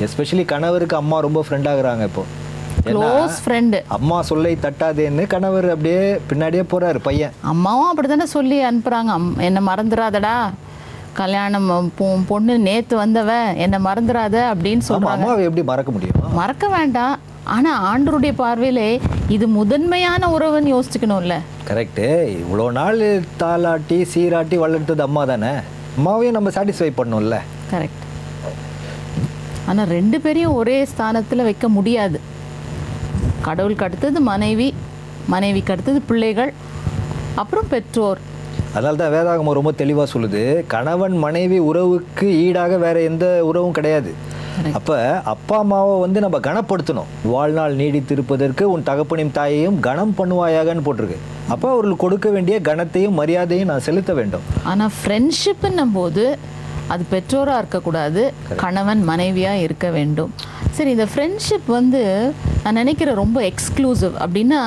எஸ்பெஷலி 0.07 0.45
கணவருக்கு 0.53 0.97
அம்மா 1.03 1.17
ரொம்ப 1.27 1.41
ஃப்ரெண்ட் 1.47 1.71
ஆகுறாங்க 1.73 2.05
இப்போ. 2.11 2.25
அம்மா 3.97 4.19
சொல்லை 4.29 4.53
தட்டாதேன்னு 4.65 5.25
கணவர் 5.33 5.69
அப்படியே 5.73 6.03
பின்னாடியே 6.29 6.65
போறாரு 6.73 7.01
பையன். 7.09 7.35
அம்மாவும் 7.53 7.91
அப்படி 7.91 8.09
தானே 8.09 8.27
சொல்லி 8.37 8.59
அனுப்புகிறாங்க 8.69 9.13
அம் 9.19 9.33
என்னை 9.49 9.63
மறந்துடாதடா 9.71 10.37
கல்யாணம் 11.19 11.69
பொண்ணு 12.29 12.55
நேத்து 12.67 12.95
வந்தவ 13.01 13.31
என்னை 13.63 13.79
மறந்துடாத 13.87 14.37
அப்படின்னு 14.53 14.83
சொல்றாங்க. 14.89 15.17
அம்மாவை 15.17 15.43
எப்படி 15.49 15.65
மறக்க 15.71 15.91
முடியும்? 15.95 16.19
மறக்க 16.39 16.69
வேண்டாம். 16.77 17.17
ஆனா 17.55 17.71
ஆண்டருடைய 17.91 18.33
பார்வையிலே 18.41 18.89
இது 19.35 19.47
முதன்மையான 19.59 20.23
உறவுன்னு 20.37 20.71
யோசிச்சுக்கணும்ல. 20.75 21.37
கரெக்டு 21.69 22.07
இவ்வளோ 22.41 22.67
நாள் 22.79 23.01
தாளாட்டி 23.43 23.99
சீராட்டி 24.13 24.59
வளர்த்தது 24.65 25.05
அம்மா 25.09 25.25
தானே? 25.33 25.53
அம்மாவையும் 25.99 26.37
நம்ம 26.37 26.53
சாட்டிஸ்ஃபை 26.57 26.91
பண்ணோம்ல. 27.01 27.39
கரெக்ட் 27.73 28.07
ஆனா 29.71 29.83
ரெண்டு 29.97 30.19
பேரையும் 30.21 30.59
ஒரே 30.61 30.79
ஸ்தானத்துல 30.93 31.43
வைக்க 31.49 31.69
முடியாது. 31.77 32.21
கடவுளுக்கு 33.47 33.87
அடுத்தது 33.89 34.21
மனைவி 34.33 34.69
மனைவிக்கு 35.35 35.73
அடுத்தது 35.75 36.01
பிள்ளைகள் 36.09 36.53
அப்புறம் 37.41 37.71
பெற்றோர். 37.75 38.21
அதனால 38.75 38.99
தான் 39.01 39.15
வேதாகமம் 39.15 39.57
ரொம்ப 39.59 39.71
தெளிவாக 39.81 40.07
சொல்லுது 40.13 40.43
கணவன் 40.75 41.17
மனைவி 41.25 41.59
உறவுக்கு 41.71 42.27
ஈடாக 42.45 42.77
வேற 42.85 42.97
எந்த 43.11 43.25
உறவும் 43.51 43.77
கிடையாது. 43.79 44.13
அப்போ 44.79 44.97
அப்பா 45.33 45.57
அம்மாவை 45.65 45.93
வந்து 46.05 46.19
நம்ம 46.25 46.39
கனப்படுத்தணும். 46.47 47.11
வாழ்நாள் 47.33 47.75
நீடித்திருப்பதற்கு 47.81 48.65
உன் 48.73 48.87
தகப்பனையும் 48.89 49.35
தாயையும் 49.39 49.77
கனம் 49.87 50.15
பண்ணுவாயாகன்னு 50.19 50.85
போட்டிருக்கு. 50.87 51.19
அப்போ 51.53 51.67
அவர்களுக்கு 51.75 52.05
கொடுக்க 52.05 52.29
வேண்டிய 52.37 52.57
கனத்தையும் 52.69 53.19
மரியாதையும் 53.21 53.71
நான் 53.73 53.87
செலுத்த 53.89 54.13
வேண்டும். 54.21 54.45
ஆனா 54.73 54.87
ஃப்ரெண்ட்ஷிப்புன்னும் 54.99 55.95
போது 55.99 56.25
அது 56.93 57.03
பெற்றோரா 57.15 57.57
இருக்கக்கூடாது 57.63 58.23
கணவன் 58.63 59.03
மனைவியா 59.11 59.53
இருக்க 59.67 59.89
வேண்டும். 59.99 60.33
சரி 60.77 60.91
இந்த 60.97 61.07
ஃப்ரெண்ட்ஷிப் 61.13 61.69
வந்து 61.79 62.03
நான் 62.65 62.81
நினைக்கிறேன் 62.83 63.21
ரொம்ப 63.23 63.39
எக்ஸ்க்ளூசிவ் 63.53 64.15
அப்படின்னா 64.25 64.63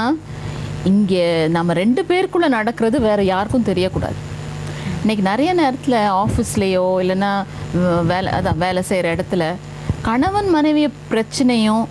இங்கே 0.86 1.48
நம்ம 1.48 1.74
ரெண்டு 1.74 2.02
பேருக்குள்ளே 2.10 2.48
நடக்கிறது 2.48 3.00
வேறு 3.00 3.26
யாருக்கும் 3.26 3.68
தெரியக்கூடாது. 3.70 4.18
இன்னைக்கு 5.02 5.24
நிறைய 5.24 5.54
நேரத்தில் 5.54 5.98
ஆஃபீஸ்லேயோ 6.24 6.84
இல்லைன்னா 7.04 7.32
வேலை 8.12 8.32
அதான் 8.32 8.58
வேலை 8.58 8.82
செய்கிற 8.90 9.16
இடத்துல 9.16 9.46
கணவன் 10.02 10.50
மனைவி 10.50 10.84
பிரச்சனையும் 11.12 11.84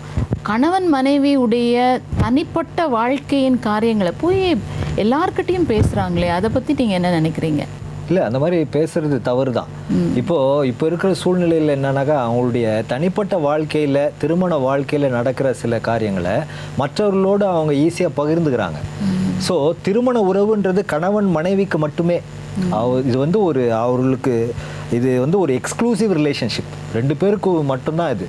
கணவன் 0.42 0.88
மனைவி 0.88 1.32
உடைய 1.36 2.00
தனிப்பட்ட 2.20 2.88
வாழ்க்கையின் 2.88 3.58
காரியங்களை 3.60 4.12
போய் 4.20 4.42
எல்லார்கிட்டேயும் 5.04 5.70
பேசுகிறாங்களே 5.72 6.28
அதை 6.28 6.50
பற்றி 6.50 6.72
நீங்கள் 6.74 6.98
என்ன 7.00 7.10
நினைக்கிறீங்க? 7.20 7.64
இல்லை 8.08 8.22
அந்த 8.22 8.38
மாதிரி 8.38 8.62
பேசுறது 8.62 9.22
தவறு 9.22 9.52
தான் 9.52 9.66
இப்போ 10.14 10.66
இப்போ 10.66 10.86
இருக்கிற 10.86 11.14
சூழ்நிலையில் 11.14 11.84
என்னன்னாக்கா 11.84 12.28
அவங்களுடைய 12.28 12.82
தனிப்பட்ட 12.86 13.36
வாழ்க்கையில் 13.36 14.10
திருமண 14.18 14.56
வாழ்க்கையில் 14.56 15.10
நடக்கிற 15.10 15.52
சில 15.52 15.78
காரியங்களை 15.78 16.30
மற்றவர்களோடு 16.76 17.46
அவங்க 17.46 17.72
ஈஸியாக 17.72 18.08
பகிர்ந்துக்கிறாங்க. 18.16 18.80
ஸோ 19.48 19.72
திருமண 19.82 20.20
உறவுன்றது 20.32 20.84
கணவன் 20.84 21.24
மனைவிக்கு 21.24 21.78
மட்டுமே. 21.78 22.20
அவ- 22.70 23.00
இது 23.06 23.18
வந்து 23.18 23.42
ஒரு 23.42 23.74
அவர்களுக்கு 23.74 24.54
இது 24.92 25.20
வந்து 25.20 25.38
ஒரு 25.38 25.54
எக்ஸ்க்ளூசிவ் 25.54 26.16
ரிலேஷன்ஷிப் 26.18 26.72
ரெண்டு 26.94 27.16
பேருக்கு 27.16 27.50
மட்டும்தான் 27.50 28.14
இது. 28.14 28.26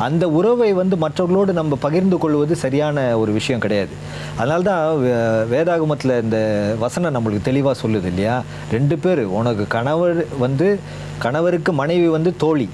அந்த 0.00 0.28
உறவை 0.28 0.72
வந்து 0.72 0.96
மற்றவர்களோடு 0.96 1.52
நம்ம 1.52 1.76
பகிர்ந்து 1.76 2.18
கொள்வது 2.18 2.56
சரியான 2.56 3.18
ஒரு 3.18 3.32
விஷயம் 3.32 3.60
கிடையாது. 3.60 3.88
அதனால 4.36 4.62
தான் 4.62 4.96
வே- 4.96 5.46
வேதாகமத்தில் 5.52 6.22
இந்த 6.22 6.38
வசனம் 6.78 7.14
நம்மளுக்கு 7.14 7.42
தெளிவாக 7.42 7.88
சொல்லுது 7.88 8.04
இல்லையா? 8.04 8.42
ரெண்டு 8.70 8.98
பேர் 8.98 9.24
உனக்கு 9.24 9.66
கணவர் 9.66 10.38
வந்து 10.38 10.80
கணவருக்கு 11.18 11.72
மனைவி 11.72 12.08
வந்து 12.08 12.36
தோழி. 12.36 12.68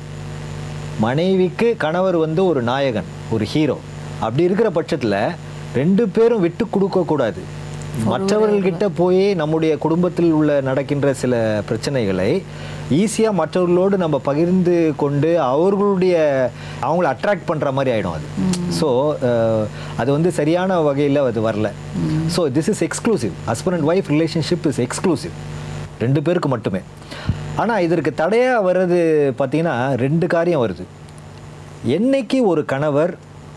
மனைவிக்கு 1.01 1.75
கணவர் 1.79 2.17
வந்து 2.17 2.47
ஒரு 2.47 2.63
நாயகன் 2.63 3.05
ஒரு 3.31 3.45
ஹீரோ 3.45 3.79
அப்படி 4.21 4.43
இருக்கிற 4.43 4.71
பட்சத்தில் 4.71 5.17
ரெண்டு 5.75 6.09
பேரும் 6.09 6.41
விட்டு 6.41 6.69
கொடுக்கக்கூடாது 6.71 7.41
மற்றவர்கள்கிட்ட 8.11 8.87
போய் 9.01 9.23
நம்முடைய 9.41 9.73
குடும்பத்தில் 9.85 10.33
உள்ள 10.39 10.51
நடக்கின்ற 10.69 11.09
சில 11.21 11.35
பிரச்சனைகளை 11.69 12.31
ஈஸியாக 12.99 13.39
மற்றவர்களோடு 13.41 13.97
நம்ம 14.03 14.17
பகிர்ந்து 14.29 14.75
கொண்டு 15.03 15.31
அவர்களுடைய 15.53 16.17
அவங்கள 16.87 17.07
அட்ராக்ட் 17.13 17.49
பண்ணுற 17.51 17.71
மாதிரி 17.77 17.93
ஆகிடும் 17.95 18.17
அது. 18.19 18.27
ஸோ 18.79 18.89
அது 20.01 20.11
வந்து 20.17 20.33
சரியான 20.39 20.81
வகையில் 20.89 21.21
அது 21.31 21.43
வரல. 21.49 21.71
So 22.37 22.43
this 22.59 22.71
is 22.75 22.85
exclusive 22.89 23.35
husband 23.51 23.79
and 23.79 23.89
wife 23.93 24.11
relationship 24.15 24.69
is 24.73 24.81
exclusive 24.87 25.35
ரெண்டு 26.05 26.23
பேருக்கு 26.29 26.51
மட்டுமே. 26.55 26.83
ஆனால் 27.63 27.85
இதற்கு 27.89 28.13
தடையாக 28.23 28.65
வர்றது 28.69 29.01
பார்த்தீங்கன்னா 29.41 29.77
ரெண்டு 30.05 30.27
காரியம் 30.37 30.65
வருது. 30.67 30.87
என்னைக்கு 31.99 32.39
ஒரு 32.53 32.65
கணவர் 32.75 33.13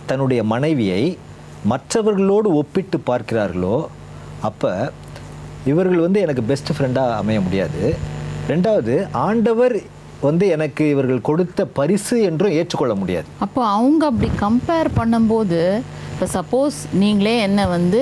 தன்னுடைய 0.09 0.41
மனைவியை 0.55 1.03
மற்றவர்களோடு 1.71 2.49
ஒப்பிட்டு 2.59 2.97
பார்க்கிறார்களோ 3.09 3.77
அப்போ 4.47 4.71
இவர்கள் 5.71 6.03
வந்து 6.05 6.19
எனக்கு 6.25 6.43
பெஸ்ட் 6.49 6.71
ஃப்ரெண்டாக 6.75 7.15
அமைய 7.21 7.39
முடியாது. 7.45 7.81
ரெண்டாவது 8.51 8.93
ஆண்டவர் 9.27 9.75
வந்து 10.27 10.45
எனக்கு 10.55 10.83
இவர்கள் 10.93 11.27
கொடுத்த 11.29 11.65
பரிசு 11.79 12.15
என்றும் 12.29 12.55
ஏற்றுக்கொள்ள 12.59 12.93
முடியாது. 13.01 13.27
அப்போ 13.45 13.61
அவங்க 13.77 14.03
அப்படி 14.11 14.29
கம்பேர் 14.45 14.89
பண்ணும்போது 14.99 15.59
இப்போ 16.13 16.27
சப்போஸ் 16.37 16.77
நீங்களே 17.01 17.35
என்ன 17.47 17.67
வந்து 17.75 17.99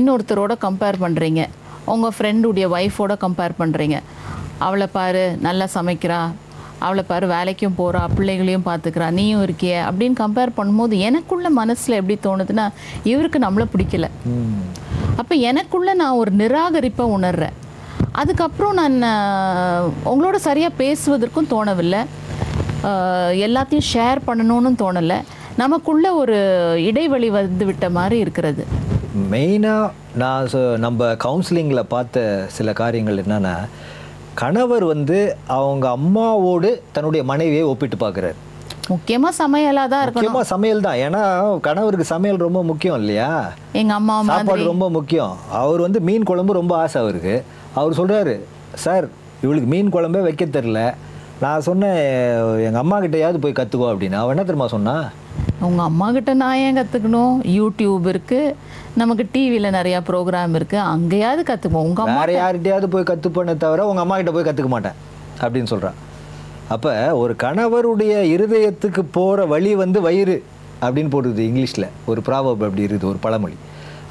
இன்னொருத்தரோட 0.00 0.52
கம்பேர் 0.66 1.02
பண்ணுறீங்க 1.04 1.42
உங்கள் 1.92 2.14
ஃப்ரெண்டுடைய 2.16 2.66
ஒய்ஃபோட 2.76 3.12
கம்பேர் 3.24 3.58
பண்ணுறீங்க 3.60 3.98
அவளை 4.66 4.86
பாரு 4.96 5.24
நல்லா 5.46 5.66
சமைக்கிறா. 5.76 6.20
அவளை 6.86 7.02
பாரு 7.08 7.26
வேலைக்கும் 7.32 7.76
போகிறா 7.80 8.02
பிள்ளைகளையும் 8.16 8.64
பார்த்துக்கிறா 8.68 9.08
நீயும் 9.18 9.42
இருக்கியே 9.46 9.78
அப்படின்னு 9.88 10.16
கம்பேர் 10.22 10.56
பண்ணும்போது 10.58 10.94
எனக்குள்ள 11.08 11.48
மனசில் 11.60 11.98
எப்படி 11.98 12.16
தோணுதுன்னா 12.26 12.66
இவருக்கு 13.10 13.38
நம்மளை 13.44 13.66
பிடிக்கல. 13.74 14.08
அப்போ 15.16 15.36
எனக்குள்ளே 15.36 15.94
நான் 15.94 16.16
ஒரு 16.16 16.32
நிராகரிப்பை 16.32 17.02
உணர்றேன். 17.02 17.52
அதுக்கப்புறம் 18.12 18.96
நான் 18.96 19.92
உங்களோட 20.04 20.34
சரியாக 20.34 20.74
பேசுவதற்கும் 20.78 21.48
தோணவில்லை. 21.50 22.04
எல்லாத்தையும் 23.32 23.80
ஷேர் 23.94 24.18
பண்ணணும்னு 24.26 24.74
தோணலை. 24.78 25.22
நமக்குள்ளே 25.56 26.08
ஒரு 26.08 26.74
இடைவெளி 26.76 27.30
வந்து 27.30 27.66
விட்ட 27.66 27.90
மாதிரி 27.90 28.18
இருக்கிறது. 28.18 28.66
மெயினாக 29.30 29.90
நான் 30.14 30.48
சொ- 30.52 30.76
நம்ம 30.76 31.12
கவுன்சிலிங்கில் 31.12 31.82
பார்த்த 31.82 32.44
சில 32.48 32.72
காரியங்கள் 32.72 33.16
என்னென்னா 33.16 33.56
கணவர் 34.34 34.84
வந்து 34.84 35.36
அவங்க 35.46 35.88
அம்மாவோடு 35.88 36.80
தன்னுடைய 36.92 37.24
மனைவியை 37.24 37.62
ஒப்பிட்டு 37.62 37.96
பார்க்குறாரு. 37.96 38.34
முக்கியமாக 38.90 39.32
சமையலாக 39.40 39.88
தான் 39.90 40.02
இருக்கணும். 40.04 40.22
முக்கியமாக 40.22 40.48
சமையல் 40.52 40.84
தான் 40.86 41.00
ஏன்னா 41.06 41.22
கணவருக்கு 41.66 42.06
சமையல் 42.12 42.44
ரொம்ப 42.46 42.60
முக்கியம் 42.70 42.98
இல்லையா? 43.00 43.28
எங்கள் 43.80 43.98
அம்மா 44.00 44.16
சாப்பாடு 44.30 44.64
ரொம்ப 44.70 44.86
முக்கியம். 44.96 45.34
அவர் 45.60 45.84
வந்து 45.86 46.00
மீன் 46.08 46.28
குழம்பு 46.30 46.58
ரொம்ப 46.60 46.74
ஆசை 46.82 46.98
அவருக்கு. 47.02 47.34
அவர் 47.80 47.98
சொல்றாரு 48.00 48.34
சார் 48.84 49.06
இவளுக்கு 49.44 49.70
மீன் 49.74 49.94
குழம்பே 49.94 50.22
வைக்க 50.26 50.44
தெரில 50.58 50.80
நான் 51.44 51.64
சொன்னேன் 51.68 52.00
எங்கள் 52.66 52.82
அம்மா 52.84 52.96
கிட்டயாவது 53.04 53.42
போய் 53.44 53.58
கற்றுக்கோ 53.60 53.86
அப்படின்னு. 53.92 54.18
அவன் 54.22 54.34
என்ன 54.34 54.44
தெரியுமா 54.48 54.68
சொன்னா? 54.76 54.96
உங்கள் 55.68 55.86
அம்மா 55.90 56.06
கிட்ட 56.16 56.32
நான் 56.42 56.60
ஏன் 56.66 56.78
கற்றுக்கணும் 56.80 57.34
யூடியூப் 57.58 58.06
இருக்குது 58.12 58.54
நமக்கு 59.00 59.24
டிவியில் 59.34 59.74
நிறையா 59.78 59.98
ப்ரோக்ராம் 60.08 60.54
இருக்குது 60.58 60.86
அங்கேயாவது 60.94 61.42
கற்றுப்போம் 61.50 61.86
உங்கள் 61.88 62.06
அம்மா 62.06 62.24
யார்கிட்டயாவது 62.40 62.88
போய் 62.94 63.10
கற்றுப்பேனே 63.10 63.54
தவிர 63.64 63.86
உங்கள் 63.90 64.04
அம்மா 64.06 64.16
கிட்ட 64.20 64.32
போய் 64.36 64.48
கற்றுக்க 64.48 64.72
மாட்டேன். 64.76 64.98
அப்படின்னு 65.44 65.70
சொல்கிறான் 65.74 65.98
அப்போ 66.74 66.92
ஒரு 67.22 67.32
கணவருடைய 67.44 68.14
இருதயத்துக்கு 68.34 69.02
போகிற 69.16 69.44
வழி 69.52 69.70
வந்து 69.82 69.98
வயிறு 70.06 70.36
அப்படின்னு 70.84 71.12
போடுது 71.14 71.42
இங்கிலீஷில். 71.48 71.86
ஒரு 72.10 72.20
ப்ராவப் 72.28 72.64
அப்படி 72.66 72.84
இருக்குது 72.86 73.10
ஒரு 73.12 73.20
பழமொழி. 73.26 73.56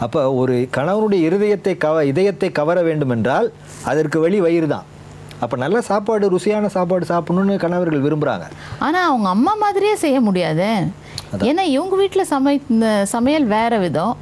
அப்போ 0.06 0.22
ஒரு 0.41 0.56
கணவனுடைய 0.77 1.22
இருதயத்தை 1.30 1.74
கவ 1.86 2.03
இதயத்தை 2.12 2.50
கவர 2.60 2.77
வேண்டும் 2.88 3.13
என்றால் 3.15 3.48
அதற்கு 3.91 4.18
வழி 4.25 4.39
வயிறு 4.46 4.68
தான். 4.74 4.88
அப்போ 5.44 5.56
நல்ல 5.63 5.77
சாப்பாடு 5.89 6.25
ருசியான 6.34 6.70
சாப்பாடு 6.77 7.06
சாப்பிடணும்னு 7.12 7.56
கணவர்கள் 7.65 8.06
விரும்புகிறாங்க 8.06 8.48
ஆனால் 8.88 9.08
அவங்க 9.10 9.27
அம்மா 9.36 9.53
மாதிரியே 9.63 9.96
செய்ய 10.03 10.18
முடியாதே. 10.27 10.72
ஏன்னா 11.50 11.63
இவங்க 11.75 11.96
வீட்டில் 12.01 12.30
சமை 12.34 12.53
இந்த 12.74 12.89
சமையல் 13.13 13.48
வேற 13.56 13.74
விதம். 13.86 14.15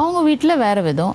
அவங்க 0.00 0.20
வீட்டில் 0.28 0.60
வேற 0.66 0.78
விதம். 0.88 1.14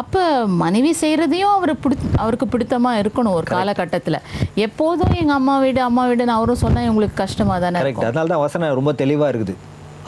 அப்போ 0.00 0.22
மனைவி 0.46 0.92
செய்கிறதையும் 1.00 1.54
அவர் 1.56 1.72
பிடி 1.82 1.96
அவருக்கு 2.22 2.46
பிடித்தமாக 2.52 3.00
இருக்கணும் 3.02 3.36
ஒரு 3.38 3.46
காலகட்டத்தில். 3.54 4.18
எப்போதும் 4.66 5.14
எங்கள் 5.20 5.38
அம்மா 5.40 5.58
வீடு 5.58 5.80
அம்மா 5.86 6.02
வீடுன்னு 6.10 6.36
அவரும் 6.36 6.60
சொன்னால் 6.62 6.86
இவங்களுக்கு 6.86 7.16
கஷ்டமாக 7.22 7.58
தானே 7.64 7.80
கரெக்ட் 7.82 8.06
அதனால 8.08 8.30
தான் 8.32 8.44
வசனம் 8.44 8.78
ரொம்ப 8.78 8.92
தெளிவாக 9.02 9.30
இருக்குது. 9.32 9.54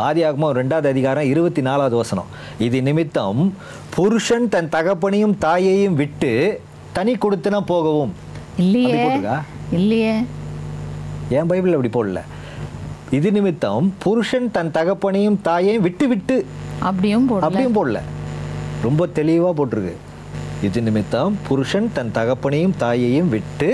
ஆதியாகமம் 0.09 0.55
ரெண்டாவது 0.61 0.89
அதிகாரம் 0.95 1.31
இருபத்தி 1.33 1.63
நாலாவது 1.69 1.97
வசனம். 2.03 2.29
இது 2.67 2.83
நிமித்தம் 2.89 3.41
புருஷன் 3.97 4.49
தன் 4.49 4.71
தகப்பனையும் 4.77 5.35
தாயையும் 5.47 5.97
விட்டு 6.03 6.61
தனி 6.99 7.15
கொடுத்தனா 7.25 7.61
போகவும். 7.73 8.13
இல்லையே? 8.57 9.03
இல்லையே. 9.79 10.15
என் 11.39 11.51
பைபிள் 11.51 11.75
அப்படி 11.77 11.93
போடல. 11.99 12.21
இது 13.19 13.33
நிமித்தம் 13.33 13.95
புருஷன் 14.05 14.51
தன் 14.57 14.73
தகப்பனையும் 14.79 15.41
தாயையும் 15.49 15.85
விட்டு 15.89 16.09
விட்டு 16.09 16.39
அப்படியும் 16.89 17.29
அப்படியும் 17.47 17.77
போடல. 17.81 18.01
ரொம்ப 18.87 19.07
தெளிவாக 19.07 19.53
போட்டிருக்கு. 19.59 19.95
இது 20.67 20.83
நிமித்தம் 20.83 21.37
புருஷன் 21.47 21.89
தன் 21.97 22.13
தகப்பனையும் 22.19 22.75
தாயையும் 22.83 23.29
விட்டு 23.35 23.69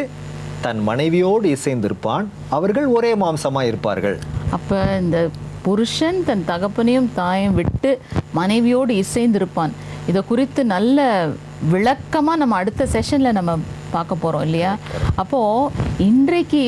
தன் 0.65 0.81
மனைவியோடு 0.89 1.57
இசைந்திருப்பான். 1.57 2.27
அவர்கள் 2.57 2.87
ஒரே 2.97 3.11
மாம்சமாக 3.23 3.71
இருப்பார்கள். 3.71 4.17
அப்போ 4.57 4.79
இந்த 5.01 5.19
புருஷன் 5.67 6.19
தன் 6.29 6.45
தகப்பனையும் 6.49 7.09
தாயும் 7.15 7.55
விட்டு 7.55 7.91
மனைவியோடு 8.33 8.95
இசைந்திருப்பான். 9.05 9.75
இதை 10.11 10.23
குறித்து 10.31 10.65
நல்ல 10.75 11.29
விளக்கமாக 11.73 12.41
நம்ம 12.43 12.57
அடுத்த 12.57 12.89
செஷனில் 12.93 13.37
நம்ம 13.39 13.59
பார்க்க 13.95 14.23
போகிறோம் 14.25 14.45
இல்லையா? 14.49 14.73
அப்போது 15.15 15.71
இன்றைக்கு 16.09 16.65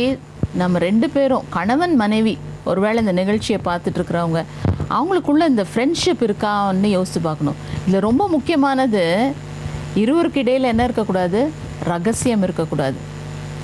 நம்ம 0.55 0.79
ரெண்டு 0.89 1.09
பேரும் 1.17 1.49
கணவன் 1.57 1.97
மனைவி 2.03 2.35
ஒருவேளை 2.71 2.99
இந்த 3.05 3.15
நிகழ்ச்சியை 3.21 3.59
பார்த்துட்டு 3.69 3.99
இருக்கிறவங்க 4.01 4.41
அவங்களுக்குள்ள 4.97 5.45
இந்த 5.53 5.65
ஃப்ரெண்ட்ஷிப் 5.71 6.25
இருக்கான்னு 6.27 6.91
யோசித்து 6.97 7.21
பார்க்கணும். 7.29 7.59
இதில் 7.87 8.07
ரொம்ப 8.09 8.23
முக்கியமானது 8.35 9.03
இருவருக்கு 10.03 10.43
இடையில் 10.45 10.71
என்ன 10.73 10.83
இருக்கக்கூடாது? 10.89 11.41
ரகசியம் 11.93 12.45
இருக்கக்கூடாது. 12.47 12.99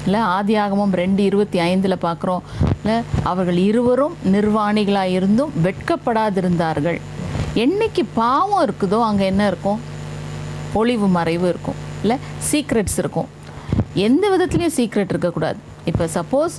இல்லை 0.06 0.20
ஆதியாகமம் 0.36 0.94
ரெண்டு 1.02 1.20
இருபத்தி 1.30 1.58
ஐந்தில் 1.70 2.02
பார்க்குறோம். 2.06 2.42
இல்லை 2.78 2.96
அவர்கள் 3.30 3.58
இருவரும் 3.70 4.16
நிர்வாணிகளாக 4.34 5.16
இருந்தும் 5.18 5.52
வெட்கப்படாதிருந்தார்கள். 5.66 6.98
என்னைக்கு 7.64 8.02
பாவம் 8.14 8.64
இருக்குதோ 8.66 8.98
அங்கே 9.08 9.26
என்ன 9.32 9.42
இருக்கும்? 9.52 9.80
ஒளிவு 10.80 11.08
மறைவு 11.16 11.46
இருக்கும். 11.52 11.78
இல்லை 12.02 12.16
சீக்ரெட்ஸ் 12.50 12.98
இருக்கும். 13.02 13.28
எந்த 14.08 14.24
விதத்துலேயும் 14.32 14.76
சீக்ரெட் 14.78 15.12
இருக்கக்கூடாது. 15.14 15.58
இப்போ 15.90 16.04
சப்போஸ் 16.16 16.54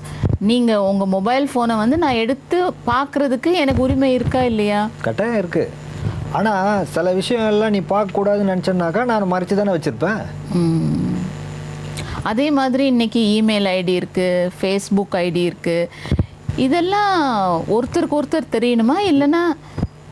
நீங்கள் 0.49 0.83
உங்கள் 0.89 1.11
மொபைல் 1.15 1.45
ஃபோனை 1.51 1.75
வந்து 1.83 1.97
நான் 2.03 2.21
எடுத்து 2.23 2.57
பார்க்குறதுக்கு 2.89 3.51
எனக்கு 3.63 3.81
உரிமை 3.85 4.09
இருக்கா 4.17 4.41
இல்லையா? 4.51 4.81
கட்டாயம் 5.05 5.39
இருக்கு. 5.41 5.63
ஆனால் 6.37 6.85
சில 6.93 7.13
விஷயம் 7.19 7.49
எல்லாம் 7.51 7.73
நீ 7.75 7.81
பார்க்கக்கூடாதுன்னு 7.93 8.53
நினச்சேன்னாக்கா 8.53 9.03
நான் 9.11 9.31
மறைச்சு 9.33 9.59
தானே 9.59 9.75
வச்சுருப்பேன். 9.75 10.21
அதே 12.31 12.47
மாதிரி 12.57 12.83
இன்னைக்கு 12.93 13.21
இமெயில் 13.37 13.69
ஐடி 13.77 13.93
இருக்குது 14.01 14.51
ஃபேஸ்புக் 14.59 15.17
ஐடி 15.25 15.43
இருக்குது 15.49 15.89
இதெல்லாம் 16.65 17.15
ஒருத்தருக்கு 17.75 18.17
ஒருத்தர் 18.19 18.53
தெரியணுமா? 18.57 18.97
இல்லைன்னா 19.11 19.43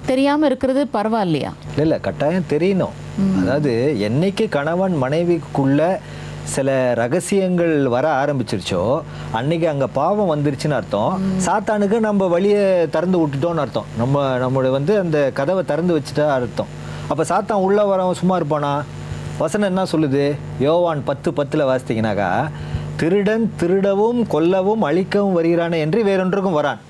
தெரியாமல் 0.10 0.48
இருக்கிறது 0.50 0.82
பரவாயில்லையா? 0.96 1.52
இல்லை 1.70 1.84
இல்லை 1.86 2.00
கட்டாயம் 2.08 2.50
தெரியணும். 2.54 2.96
அதாவது 3.42 3.72
என்னைக்கு 4.08 4.46
கணவன் 4.58 4.96
மனைவிக்குள்ள 5.04 5.82
சில 6.54 6.70
ரகசியங்கள் 6.94 7.88
வர 7.88 8.06
ஆரம்பிச்சிருச்சோ 8.22 8.82
அன்னைக்கு 9.40 9.68
அங்கே 9.68 9.88
பாவம் 9.94 10.32
வந்துருச்சுன்னு 10.34 10.78
அர்த்தம். 10.80 11.14
சாத்தானுக்கு 11.46 12.00
நம்ம 12.00 12.28
வழியை 12.28 12.64
திறந்து 12.96 13.18
விட்டுட்டோம்னு 13.22 13.64
அர்த்தம். 13.64 13.86
நம்ம 13.98 14.24
நம்மளோட 14.44 14.72
வந்து 14.78 14.96
அந்த 15.00 15.32
கதவை 15.40 15.64
திறந்து 15.72 15.96
வச்சுட்டா 15.98 16.28
அர்த்தம். 16.38 16.72
அப்போ 17.08 17.24
சாத்தான் 17.32 17.64
உள்ளே 17.68 17.84
வரவன் 17.92 18.20
சும்மா 18.22 18.38
இருப்பானா? 18.40 18.74
வசனம் 19.38 19.70
என்ன 19.72 19.84
சொல்லுது? 19.92 20.24
யோவான் 20.60 21.04
பத்து 21.04 21.34
பத்தில் 21.34 21.68
வாசித்தீங்கன்னாக்கா 21.70 22.32
திருடன் 23.02 23.46
திருடவும் 23.60 24.20
கொல்லவும் 24.34 24.84
அழிக்கவும் 24.90 25.38
வருகிறானே 25.38 25.78
என்று 25.86 26.00
வேறொன்றுக்கும் 26.10 26.58
வரான். 26.60 26.82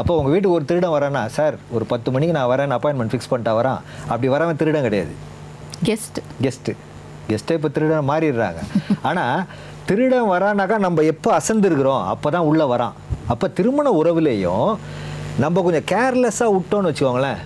அப்போ 0.00 0.16
உங்கள் 0.16 0.32
வீட்டுக்கு 0.32 0.56
ஒரு 0.56 0.64
திருடன் 0.64 0.94
வரானா 0.96 1.26
சார் 1.26 1.56
ஒரு 1.76 1.84
பத்து 1.92 2.10
மணிக்கு 2.10 2.36
நான் 2.38 2.50
வரேன் 2.52 2.74
அப்பாயின்மெண்ட் 2.76 3.12
ஃபிக்ஸ் 3.12 3.30
பண்ணிட்டா 3.30 3.54
வரான். 3.60 3.80
அப்படி 4.08 4.28
வரவன் 4.34 4.60
திருடன் 4.62 4.86
கிடையாது. 4.88 5.14
கெஸ்ட் 5.88 6.20
கெஸ்ட்டு 6.44 6.74
கெஸ்ட்டே 7.28 7.56
இப்போ 7.58 7.70
திருடன் 7.76 8.08
மாறிடுறாங்க. 8.10 8.60
ஆனால் 9.10 9.44
திருடன் 9.88 10.30
வரானாக்கா 10.34 10.76
நம்ம 10.86 11.02
எப்போ 11.12 11.30
அசந்துருக்கிறோம்? 11.38 12.04
அப்போ 12.12 12.30
தான் 12.36 12.48
உள்ளே 12.50 12.66
வரான். 12.74 12.94
அப்போ 13.32 13.46
திருமண 13.58 13.88
உறவுலேயும் 14.00 14.68
நம்ம 15.44 15.62
கொஞ்சம் 15.66 15.88
கேர்லெஸ்ஸாக 15.94 16.54
விட்டோன்னு 16.56 16.90
வச்சுக்கோங்களேன். 16.90 17.40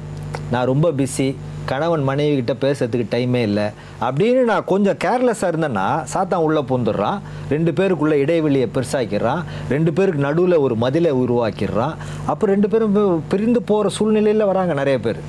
நான் 0.53 0.69
ரொம்ப 0.73 0.89
பிஸி 0.99 1.29
கணவன் 1.71 2.05
மனைவி 2.09 2.35
கிட்ட 2.37 2.55
பேசுறதுக்கு 2.63 3.07
டைமே 3.15 3.41
இல்லை. 3.49 3.67
அப்படின்னு 4.07 4.43
நான் 4.51 4.69
கொஞ்சம் 4.71 4.99
கேர்லெஸ்ஸாக 5.05 5.51
இருந்தேன்னா 5.53 5.87
சாத்தான் 6.13 6.45
உள்ளே 6.47 6.63
பூந்துடுறான் 6.71 7.19
ரெண்டு 7.53 7.71
பேருக்குள்ள 7.79 8.15
இடைவெளியை 8.25 8.69
பெருசாக்கிடுறான். 8.77 9.43
ரெண்டு 9.75 9.93
பேருக்கு 9.97 10.27
நடுவில் 10.29 10.63
ஒரு 10.67 10.77
மதிலை 10.85 11.13
உருவாக்கிடுறான். 11.23 11.95
அப்போ 12.33 12.47
ரெண்டு 12.53 12.71
பேரும் 12.73 12.97
பிரிந்து 13.33 13.63
போகிற 13.71 13.93
சூழ்நிலையில் 13.99 14.50
வராங்க 14.52 14.75
நிறைய 14.81 14.99
பேர். 15.07 15.21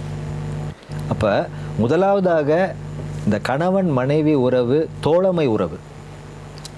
அப்போ 1.13 1.31
முதலாவதாக 1.83 2.49
இந்த 3.25 3.39
கணவன் 3.39 3.89
மனைவி 3.89 4.33
உறவு 4.33 4.77
தோழமை 5.05 5.47
உறவு. 5.47 5.77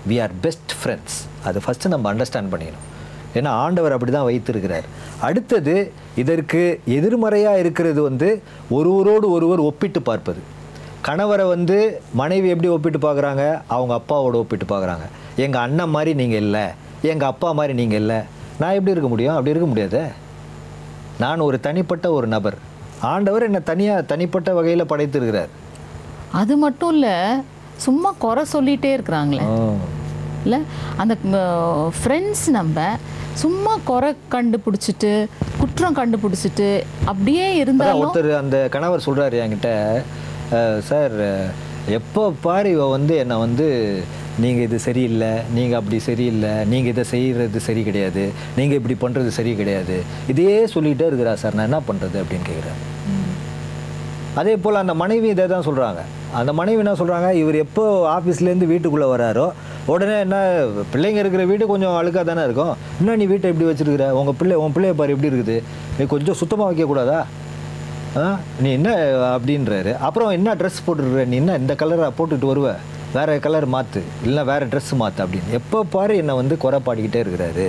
வி 0.10 0.16
ஆர் 0.24 0.34
பெஸ்ட் 0.42 0.74
ஃப்ரெண்ட்ஸ் 0.80 1.18
அது 1.48 1.62
ஃபஸ்ட்டு 1.66 1.92
நம்ம 1.94 2.14
அண்டர்ஸ்டாண்ட் 2.14 2.52
பண்ணிக்கணும். 2.54 2.88
ஏன்னா 3.38 3.52
ஆண்டவர் 3.66 3.92
அப்படி 3.92 4.12
தான் 4.12 4.28
வைத்திருக்கிறார். 4.30 4.88
அடுத்தது 5.28 5.94
இதற்கு 6.16 6.82
எதிர்மறையாக 6.98 7.62
இருக்கிறது 7.64 8.02
வந்து 8.02 8.42
ஒருவரோடு 8.70 9.32
ஒருவர் 9.32 9.60
ஒப்பிட்டு 9.60 10.02
பார்ப்பது. 10.02 10.42
கணவரை 11.08 11.48
வந்து 11.48 12.02
மனைவி 12.14 12.50
எப்படி 12.50 12.70
ஒப்பிட்டு 12.76 13.00
பார்க்குறாங்க? 13.08 13.62
அவங்க 13.68 13.94
அப்பாவோட 14.00 14.36
ஒப்பிட்டு 14.44 14.68
பார்க்குறாங்க. 14.74 15.08
எங்கள் 15.36 15.62
அண்ணன் 15.62 15.90
மாதிரி 15.90 16.14
நீங்கள் 16.14 16.44
இல்லை. 16.46 16.66
எங்கள் 17.02 17.28
அப்பா 17.28 17.52
மாதிரி 17.52 17.74
நீங்கள் 17.74 18.00
இல்லை. 18.00 18.20
நான் 18.60 18.76
எப்படி 18.78 18.92
இருக்க 18.92 19.10
முடியும்? 19.10 19.34
அப்படி 19.34 19.54
இருக்க 19.56 19.68
முடியாது. 19.68 20.04
நான் 21.24 21.40
ஒரு 21.40 21.60
தனிப்பட்ட 21.60 22.12
ஒரு 22.12 22.28
நபர். 22.28 22.58
ஆண்டவர் 23.00 23.44
என்னை 23.44 23.62
தனியாக 23.64 24.02
தனிப்பட்ட 24.02 24.54
வகையில் 24.54 24.92
படைத்திருக்கிறார். 24.94 25.52
அது 26.34 26.54
மட்டும் 26.58 26.94
இல்லை 26.94 27.16
சும்மா 27.80 28.10
குறை 28.20 28.44
சொல்லிகிட்டே 28.52 28.92
இருக்கிறாங்களே. 28.94 29.46
இல்லை 30.46 30.60
அந்த 30.98 31.14
ஃப்ரெண்ட்ஸ் 31.98 32.46
நம்ம 32.52 32.78
சும்மா 33.36 33.74
குறை 33.86 34.10
கண்டுபிடிச்சிட்டு 34.34 35.12
குற்றம் 35.60 35.98
கண்டுபிடிச்சிட்டு 35.98 36.68
அப்படியே 37.06 37.46
அதான் 37.46 37.62
இருந்தாலும் 37.62 38.02
ஒருத்தர் 38.02 38.32
அந்த 38.40 38.58
கணவர் 38.72 39.06
சொல்றாரு 39.06 39.38
என்கிட்ட 39.44 39.70
"அஹ், 40.58 40.80
சார் 40.84 41.16
எப்போ 41.94 42.24
பாரு 42.42 42.68
இவ 42.70 42.84
வந்து 42.92 43.14
என்னை 43.18 43.38
வந்து 43.38 43.68
நீங்கள் 44.40 44.64
இது 44.64 44.78
சரியில்லை 44.80 45.32
நீங்கள் 45.54 45.80
அப்படி 45.80 45.98
சரியில்லை 46.06 46.54
நீங்கள் 46.66 46.94
இதை 46.94 47.04
செய்கிறது 47.10 47.60
சரி 47.66 47.82
கிடையாது 47.84 48.24
நீங்கள் 48.58 48.80
இப்படி 48.80 48.96
பண்ணுறது 49.02 49.32
சரி 49.36 49.54
கிடையாது 49.56 49.98
இதையே 50.28 50.58
சொல்லிகிட்டே 50.74 51.08
இருக்கிறா 51.10 51.34
சார் 51.42 51.58
நான் 51.58 51.70
என்ன 51.70 51.82
பண்ணுறது 51.88 52.18
அப்படின்னு 52.22 52.48
கேட்குறேன் 52.48 52.80
அதே 54.40 54.54
போல் 54.58 54.76
அந்த 54.76 54.94
மனைவி 54.94 55.28
இதை 55.28 55.46
தான் 55.48 55.66
சொல்கிறாங்க. 55.68 56.02
அந்த 56.40 56.52
மனைவி 56.60 56.80
என்ன 56.84 56.94
சொல்கிறாங்க? 57.02 57.28
இவர் 57.42 57.56
எப்போ 57.56 57.84
ஆஃபீஸ்லேருந்து 58.16 58.70
வீட்டுக்குள்ளே 58.72 59.08
வராரோ 59.14 59.46
உடனே 59.94 60.20
என்ன 60.20 60.38
பிள்ளைங்க 60.94 61.20
இருக்கிற 61.24 61.44
வீடு 61.46 61.68
கொஞ்சம் 61.68 61.96
அழுக்காக 62.00 62.24
தானே 62.24 62.44
இருக்கும். 62.44 62.76
என்ன 63.00 63.16
நீ 63.16 63.26
வீட்டை 63.26 63.50
எப்படி 63.52 63.68
வச்சிருக்கிற? 63.70 64.06
உங்கள் 64.20 64.38
பிள்ளை 64.40 64.56
உன் 64.56 64.76
பிள்ளைய 64.76 64.94
பாரு 64.94 65.14
எப்படி 65.16 65.32
இருக்குது? 65.32 65.58
நீ 65.98 66.06
கொஞ்சம் 66.06 66.40
சுத்தமாக 66.42 66.68
வைக்கக்கூடாதா? 66.70 67.20
ஆ? 68.22 68.40
நீ 68.60 68.72
என்ன 68.72 68.90
அப்படின்றாரு. 69.36 69.94
அப்புறம் 69.98 70.30
என்ன 70.30 70.56
ட்ரெஸ் 70.56 70.84
போட்டுருக்குற? 70.88 71.26
நீ 71.26 71.36
என்ன 71.36 71.58
இந்த 71.58 71.76
கலரை 71.76 72.10
போட்டுட்டு 72.18 72.52
வருவ? 72.52 72.72
வேறு 73.14 73.40
கலர் 73.40 73.66
மாற்று 73.66 74.02
இல்லைன்னா 74.26 74.46
வேறு 74.46 74.66
ட்ரெஸ் 74.66 74.94
மாற்று 74.96 75.26
அப்படின்னு. 75.26 75.52
எப்போ 75.52 75.84
பாரு 75.84 76.14
என்னை 76.18 76.36
வந்து 76.36 76.58
குறை 76.58 76.80
பாடிக்கிட்டே 76.86 77.22
இருக்கிறாரு 77.24 77.68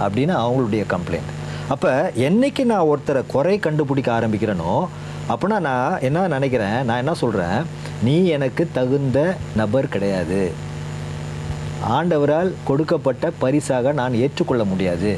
அப்படின்னு 0.00 0.34
அவங்களுடைய 0.42 0.84
கம்ப்ளைண்ட் 0.94 1.30
அப்போ 1.68 1.90
என்னைக்கு 2.28 2.62
நான் 2.64 2.88
ஒருத்தரை 2.92 3.22
குறை 3.26 3.58
கண்டுபிடிக்க 3.58 4.20
ஆரம்பிக்கிறேனோ 4.20 4.72
அப்படின்னா 5.30 5.58
நான் 5.68 6.02
என்ன 6.08 6.26
நினைக்கிறேன் 6.34 6.78
நான் 6.88 7.00
என்ன 7.02 7.14
சொல்கிறேன் 7.22 7.58
நீ 8.06 8.14
எனக்கு 8.36 8.62
தகுந்த 8.76 9.18
நபர் 9.60 9.92
கிடையாது. 9.94 10.40
ஆண்டவரால் 11.96 12.50
கொடுக்கப்பட்ட 12.68 13.30
பரிசாக 13.42 13.92
நான் 14.00 14.18
ஏற்றுக்கொள்ள 14.24 14.64
முடியாது. 14.72 15.12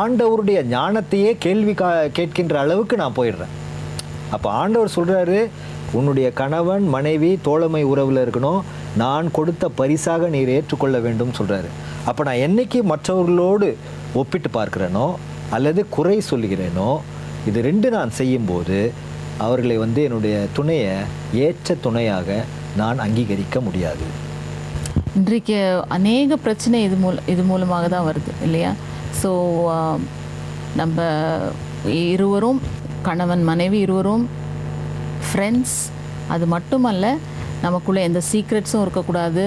ஆண்டவருடைய 0.00 0.60
ஞானத்தையே 0.74 1.32
கேள்வி 1.44 1.74
கா 1.80 1.88
கேட்கின்ற 2.18 2.56
அளவுக்கு 2.64 2.96
நான் 3.02 3.18
போயிடுறேன். 3.18 3.52
அப்போ 4.34 4.48
ஆண்டவர் 4.60 4.96
சொல்கிறாரு 4.96 5.38
உன்னுடைய 5.98 6.28
கணவன் 6.40 6.86
மனைவி 6.94 7.30
தோழமை 7.48 7.82
உறவில் 7.92 8.22
இருக்கணும். 8.24 8.62
நான் 9.02 9.26
கொடுத்த 9.36 9.64
பரிசாக 9.80 10.28
நீர் 10.34 10.54
ஏற்றுக்கொள்ள 10.56 10.96
வேண்டும் 11.06 11.36
சொல்கிறாரு 11.38 11.68
அப்போ 12.10 12.22
நான் 12.28 12.42
என்னைக்கு 12.46 12.80
மற்றவர்களோடு 12.92 13.68
ஒப்பிட்டு 14.20 14.50
பார்க்குறேனோ 14.58 15.06
அல்லது 15.56 15.80
குறை 15.96 16.16
சொல்லுகிறேனோ 16.30 16.90
இது 17.48 17.58
ரெண்டு 17.68 17.88
நான் 17.96 18.16
செய்யும்போது 18.20 18.78
அவர்களை 19.44 19.76
வந்து 19.82 20.00
என்னுடைய 20.06 20.36
துணையை 20.56 20.94
ஏற்ற 21.44 21.74
துணையாக 21.84 22.38
நான் 22.80 23.02
அங்கீகரிக்க 23.04 23.60
முடியாது. 23.66 24.06
இன்றைக்கு 25.18 25.58
அநேக 25.96 26.36
பிரச்சனை 26.46 26.78
இது 26.86 26.96
மூல 27.04 27.22
இது 27.32 27.42
மூலமாக 27.50 27.86
தான் 27.94 28.06
வருது 28.08 28.32
இல்லையா? 28.46 28.70
ஸோ 29.20 29.30
நம்ம 30.80 31.06
இருவரும் 32.08 32.60
கணவன் 33.08 33.42
மனைவி 33.50 33.78
இருவரும் 33.86 34.24
ஃப்ரெண்ட்ஸ் 35.28 35.78
அது 36.34 36.46
மட்டுமல்ல 36.54 37.14
நமக்குள்ளே 37.66 38.00
எந்த 38.08 38.20
சீக்ரெட்ஸும் 38.30 38.84
இருக்கக்கூடாது. 38.84 39.44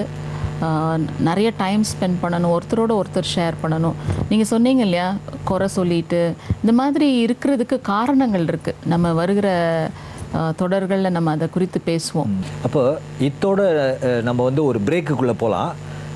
நிறைய 1.28 1.48
டைம் 1.62 1.82
ஸ்பெண்ட் 1.90 2.18
பண்ணணும் 2.22 2.54
ஒருத்தரோட 2.56 2.92
ஒருத்தர் 3.00 3.30
ஷேர் 3.34 3.56
பண்ணணும். 3.62 3.96
நீங்கள் 4.30 4.50
சொன்னீங்க 4.52 4.82
இல்லையா 4.88 5.08
குறை 5.50 5.68
சொல்லிட்டு. 5.78 6.20
இந்த 6.62 6.74
மாதிரி 6.80 7.08
இருக்கிறதுக்கு 7.26 7.78
காரணங்கள் 7.92 8.48
இருக்குது 8.50 8.80
நம்ம 8.92 9.12
வருகிற 9.20 9.48
தொடர்களில் 10.60 11.14
நம்ம 11.16 11.30
அதை 11.36 11.46
குறித்து 11.54 11.78
பேசுவோம். 11.88 12.34
அப்போ 12.66 12.82
இத்தோட 13.28 13.60
நம்ம 14.28 14.40
வந்து 14.48 14.62
ஒரு 14.70 14.80
பிரேக்குக்குள்ளே 14.88 15.36
போகலாம் 15.42 15.72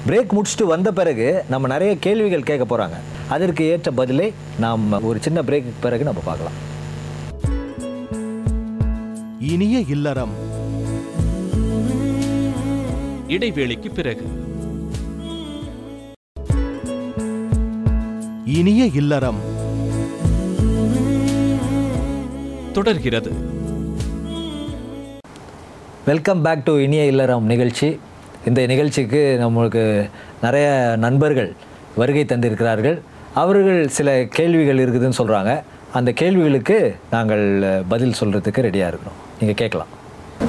பிரேக் 0.09 0.35
முடிச்சுட்டு 0.37 0.67
வந்த 0.75 0.89
பிறகு 0.99 1.29
நம்ம 1.53 1.69
நிறைய 1.75 1.93
கேள்விகள் 2.07 2.49
கேட்க 2.51 2.65
போகிறாங்க 2.71 2.99
அதற்கு 3.35 3.63
ஏற்ற 3.73 3.91
பதிலை 4.01 4.29
நாம் 4.65 4.85
ஒரு 5.11 5.19
சின்ன 5.27 5.39
பிரேக்கு 5.49 5.73
பிறகு 5.87 6.09
நம்ம 6.09 6.23
பார்க்கலாம். 6.31 6.59
இனிய 9.53 9.79
இல்லறம் 9.95 10.35
இடைவேளைக்கு 13.29 13.91
பிறகு. 13.91 14.25
இனிய 18.45 18.85
இல்லறம். 18.85 19.37
தொடர்கிறது. 22.73 23.33
வெல்கம் 26.07 26.43
பேக் 26.43 26.65
டு 26.65 26.79
இனிய 26.79 27.07
இல்லறம் 27.07 27.45
நிகழ்ச்சி. 27.45 28.01
இந்த 28.47 28.67
நிகழ்ச்சிக்கு 28.67 29.39
நம்மளுக்கு 29.41 30.11
நிறைய 30.43 30.95
நண்பர்கள் 30.99 31.53
வருகை 31.97 32.25
தந்திருக்கிறார்கள். 32.25 33.01
அவர்கள் 33.35 33.89
சில 33.89 34.25
கேள்விகள் 34.25 34.79
இருக்குதுன்னு 34.79 35.13
சொல்கிறாங்க 35.19 35.63
அந்த 35.93 36.13
கேள்விகளுக்கு 36.13 36.97
நாங்கள் 37.11 37.83
பதில் 37.89 38.15
சொல்கிறதுக்கு 38.21 38.63
ரெடியாக 38.63 38.89
இருக்கிறோம். 38.89 39.25
நீங்கள் 39.39 39.55
கேட்கலாம். 39.55 39.96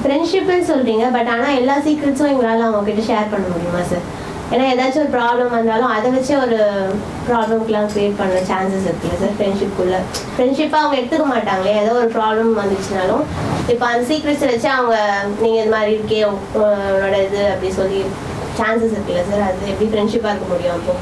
ஃப்ரெண்ட்ஷிப்னு 0.00 0.68
சொல்றீங்க 0.68 1.04
பட் 1.12 1.30
ஆனா 1.34 1.48
எல்லா 1.58 1.76
சீக்ரெட்ஸும் 1.84 2.32
எங்களால் 2.32 2.64
அவங்கக்கிட்ட 2.66 3.04
ஷேர் 3.08 3.32
பண்ண 3.32 3.46
முடியுமா 3.48 3.82
சார் 3.88 4.06
ஏன்னா 4.48 4.64
ஏதாச்சும் 4.70 5.02
ஒரு 5.02 5.12
ப்ராப்ளம் 5.14 5.50
வந்தாலும் 5.54 5.90
அதை 5.94 6.08
வச்சு 6.12 6.32
ஒரு 6.38 6.58
ப்ராப்ளம்க்குலாம் 7.26 7.88
க்ரியேட் 7.90 8.18
பண்ண 8.20 8.38
சான்சஸ் 8.50 8.86
இருக்குல்ல 8.88 9.18
சார் 9.18 9.34
ஃப்ரெண்ட்ஷிப்புக்குள்ள 9.36 9.96
ஃப்ரெண்ட்ஷிப்பாக 10.30 10.82
அவங்க 10.82 10.98
எடுத்துக்க 11.00 11.26
மாட்டாங்களே 11.32 11.74
ஏதோ 11.82 11.92
ஒரு 12.00 12.10
ப்ராப்ளம் 12.14 12.52
வந்துச்சுனாலும் 12.60 13.24
இப்போ 13.68 13.84
அந்த 13.88 14.04
சீக்ரெட்ஸை 14.10 14.48
வச்சு 14.52 14.70
அவங்க 14.76 14.96
நீங்கள் 15.42 15.60
இது 15.60 15.74
மாதிரி 15.74 15.92
இருக்கே 15.96 16.20
உன்னோட 16.28 17.14
இது 17.26 17.42
அப்படி 17.52 17.72
சொல்லி 17.76 18.00
சான்சஸ் 18.58 18.94
இருக்குல்ல 18.94 19.24
சார் 19.30 19.44
அது 19.48 19.70
எப்படி 19.72 19.88
ஃப்ரெண்ட்ஷிப்பாக 19.90 20.32
இருக்க 20.34 20.48
முடியும் 20.52 20.76
அப்போ? 20.78 20.94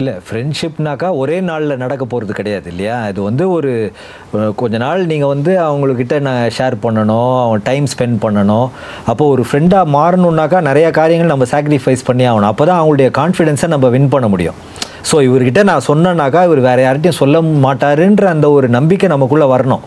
இல்லை 0.00 0.12
ஃப்ரெண்ட்ஷிப்னாக்கா 0.26 1.08
ஒரே 1.22 1.36
நாளில் 1.48 1.80
நடக்க 1.82 2.04
போகிறது 2.12 2.32
கிடையாது 2.38 2.68
இல்லையா? 2.72 2.96
இது 3.10 3.20
வந்து 3.28 3.44
ஒரு 3.56 3.72
கொஞ்ச 4.60 4.76
நாள் 4.84 5.02
நீங்கள் 5.12 5.32
வந்து 5.32 5.52
அவங்கக்கிட்ட 5.66 6.16
நான் 6.28 6.42
ஷேர் 6.56 6.76
பண்ணணும் 6.84 7.34
அவங்க 7.42 7.58
டைம் 7.68 7.86
ஸ்பெண்ட் 7.92 8.18
பண்ணணும். 8.24 8.68
அப்போ 9.10 9.26
ஒரு 9.34 9.42
ஃப்ரெண்டாக 9.48 9.92
மாறணுன்னாக்கா 9.96 10.60
நிறைய 10.70 10.86
காரியங்கள் 11.00 11.32
நம்ம 11.34 11.48
சாக்ரிஃபைஸ் 11.54 12.06
பண்ணி 12.08 12.26
ஆகணும். 12.30 12.50
அப்போ 12.52 12.64
தான் 12.70 12.80
அவங்களுடைய 12.80 13.10
கான்ஃபிடென்ஸை 13.20 13.68
நம்ம 13.74 13.90
வின் 13.96 14.12
பண்ண 14.14 14.28
முடியும். 14.34 14.58
ஸோ 15.10 15.16
இவர்கிட்ட 15.28 15.62
நான் 15.70 15.86
சொன்னேன்னாக்கா 15.90 16.42
இவர் 16.48 16.66
வேறு 16.68 16.84
யார்கிட்டையும் 16.86 17.20
சொல்ல 17.22 17.42
மாட்டாருன்ற 17.66 18.26
அந்த 18.34 18.48
ஒரு 18.56 18.68
நம்பிக்கை 18.78 19.08
நமக்குள்ளே 19.14 19.48
வரணும் 19.54 19.84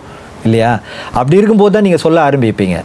இல்லையா? 0.48 0.72
அப்படி 1.20 1.40
இருக்கும்போது 1.42 1.76
தான் 1.76 1.88
நீங்கள் 1.90 2.06
சொல்ல 2.06 2.20
ஆரம்பிப்பீங்க. 2.30 2.78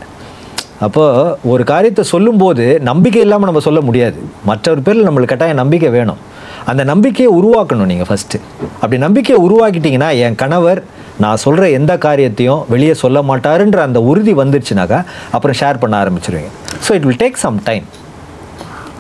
அப்போது 0.87 1.35
ஒரு 1.53 1.63
காரியத்தை 1.73 2.05
சொல்லும்போது 2.13 2.65
நம்பிக்கை 2.89 3.21
இல்லாமல் 3.25 3.49
நம்ம 3.51 3.61
சொல்ல 3.67 3.81
முடியாது. 3.89 4.19
மற்றவர் 4.49 4.85
பேரில் 4.87 5.09
நம்மளுக்கு 5.09 5.33
கட்டாயம் 5.33 5.61
நம்பிக்கை 5.61 5.91
வேணும். 5.97 6.21
அந்த 6.71 6.83
நம்பிக்கையை 6.93 7.31
உருவாக்கணும் 7.39 7.91
நீங்கள் 7.93 8.09
ஃபஸ்ட்டு 8.11 8.39
அப்படி 8.83 8.99
நம்பிக்கையை 9.07 9.39
உருவாக்கிட்டிங்கன்னா 9.47 10.11
என் 10.27 10.39
கணவர் 10.43 10.81
நான் 11.23 11.41
சொல்கிற 11.45 11.65
எந்த 11.79 11.93
காரியத்தையும் 12.05 12.63
வெளியே 12.75 12.95
சொல்ல 13.03 13.19
மாட்டாருன்ற 13.31 13.81
அந்த 13.89 13.99
உறுதி 14.11 14.33
வந்துருச்சுனாக்கா 14.35 14.99
அப்புறம் 15.37 15.57
ஷேர் 15.61 15.81
பண்ண 15.83 15.95
ஆரம்பிச்சிருவீங்க. 16.03 16.51
So 16.87 16.93
it 16.99 17.07
will 17.09 17.21
take 17.25 17.43
some 17.45 17.59
time 17.69 17.87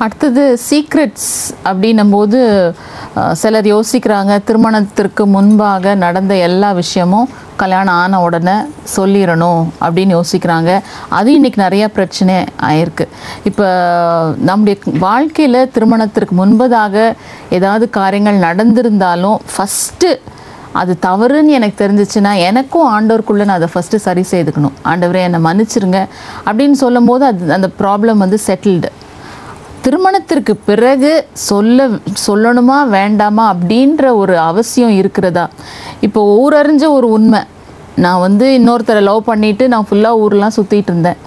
அடுத்தது 0.04 0.42
சீக்ரெட்ஸ் 0.68 1.32
அப்படின்னும்போது 1.68 2.38
சிலர் 3.40 3.66
யோசிக்கிறாங்க. 3.72 4.32
திருமணத்திற்கு 4.48 5.22
முன்பாக 5.34 5.94
நடந்த 6.04 6.32
எல்லா 6.46 6.70
விஷயமும் 6.80 7.28
கல்யாணம் 7.62 7.98
ஆன 8.02 8.20
உடனே 8.26 8.54
சொல்லிடணும் 8.94 9.62
அப்படின்னு 9.84 10.14
யோசிக்கிறாங்க. 10.18 10.70
அது 11.18 11.28
இன்றைக்கி 11.38 11.58
நிறையா 11.64 11.86
பிரச்சனை 11.98 12.36
ஆயிருக்கு. 12.68 13.04
இப்போ 13.50 13.66
நம்முடைய 14.48 14.76
வாழ்க்கையில் 15.06 15.60
திருமணத்திற்கு 15.74 16.36
முன்பதாக 16.40 16.96
ஏதாவது 17.58 17.86
காரியங்கள் 17.98 18.44
நடந்திருந்தாலும் 18.46 19.38
ஃபஸ்ட்டு 19.52 20.10
அது 20.80 20.92
தவறுன்னு 21.06 21.56
எனக்கு 21.58 21.76
தெரிஞ்சிச்சுன்னா 21.84 22.32
எனக்கும் 22.48 22.88
ஆண்டவருக்குள்ளே 22.96 23.46
நான் 23.48 23.60
அதை 23.60 23.70
ஃபஸ்ட்டு 23.74 24.02
சரி 24.06 24.24
செய்துக்கணும். 24.32 24.76
ஆண்டவரே 24.90 25.22
என்னை 25.28 25.40
மன்னிச்சிருங்க 25.48 26.00
அப்படின்னு 26.48 26.78
சொல்லும்போது 26.84 27.24
அது 27.30 27.52
அந்த 27.58 27.70
ப்ராப்ளம் 27.82 28.22
வந்து 28.24 28.40
செட்டில்டு 28.48 28.90
திருமணத்திற்கு 29.84 30.54
பிறகு 30.68 31.10
சொல்ல 31.32 31.86
சொல்லணுமா 32.26 32.76
வேண்டாமா 32.96 33.44
அப்படின்ற 33.54 34.02
ஒரு 34.20 34.34
அவசியம் 34.38 34.94
இருக்கிறதா? 34.98 35.44
இப்போ 36.06 36.20
ஊரறிஞ்ச 36.42 36.84
ஒரு 36.96 37.06
உண்மை. 37.16 37.40
நான் 38.04 38.20
வந்து 38.26 38.46
இன்னொருத்தரை 38.58 39.00
லவ் 39.08 39.28
பண்ணிவிட்டு 39.30 39.64
நான் 39.72 39.86
ஃபுல்லாக 39.88 40.20
ஊர்லாம் 40.24 40.56
சுற்றிட்டு 40.56 40.90
இருந்தேன். 40.92 41.18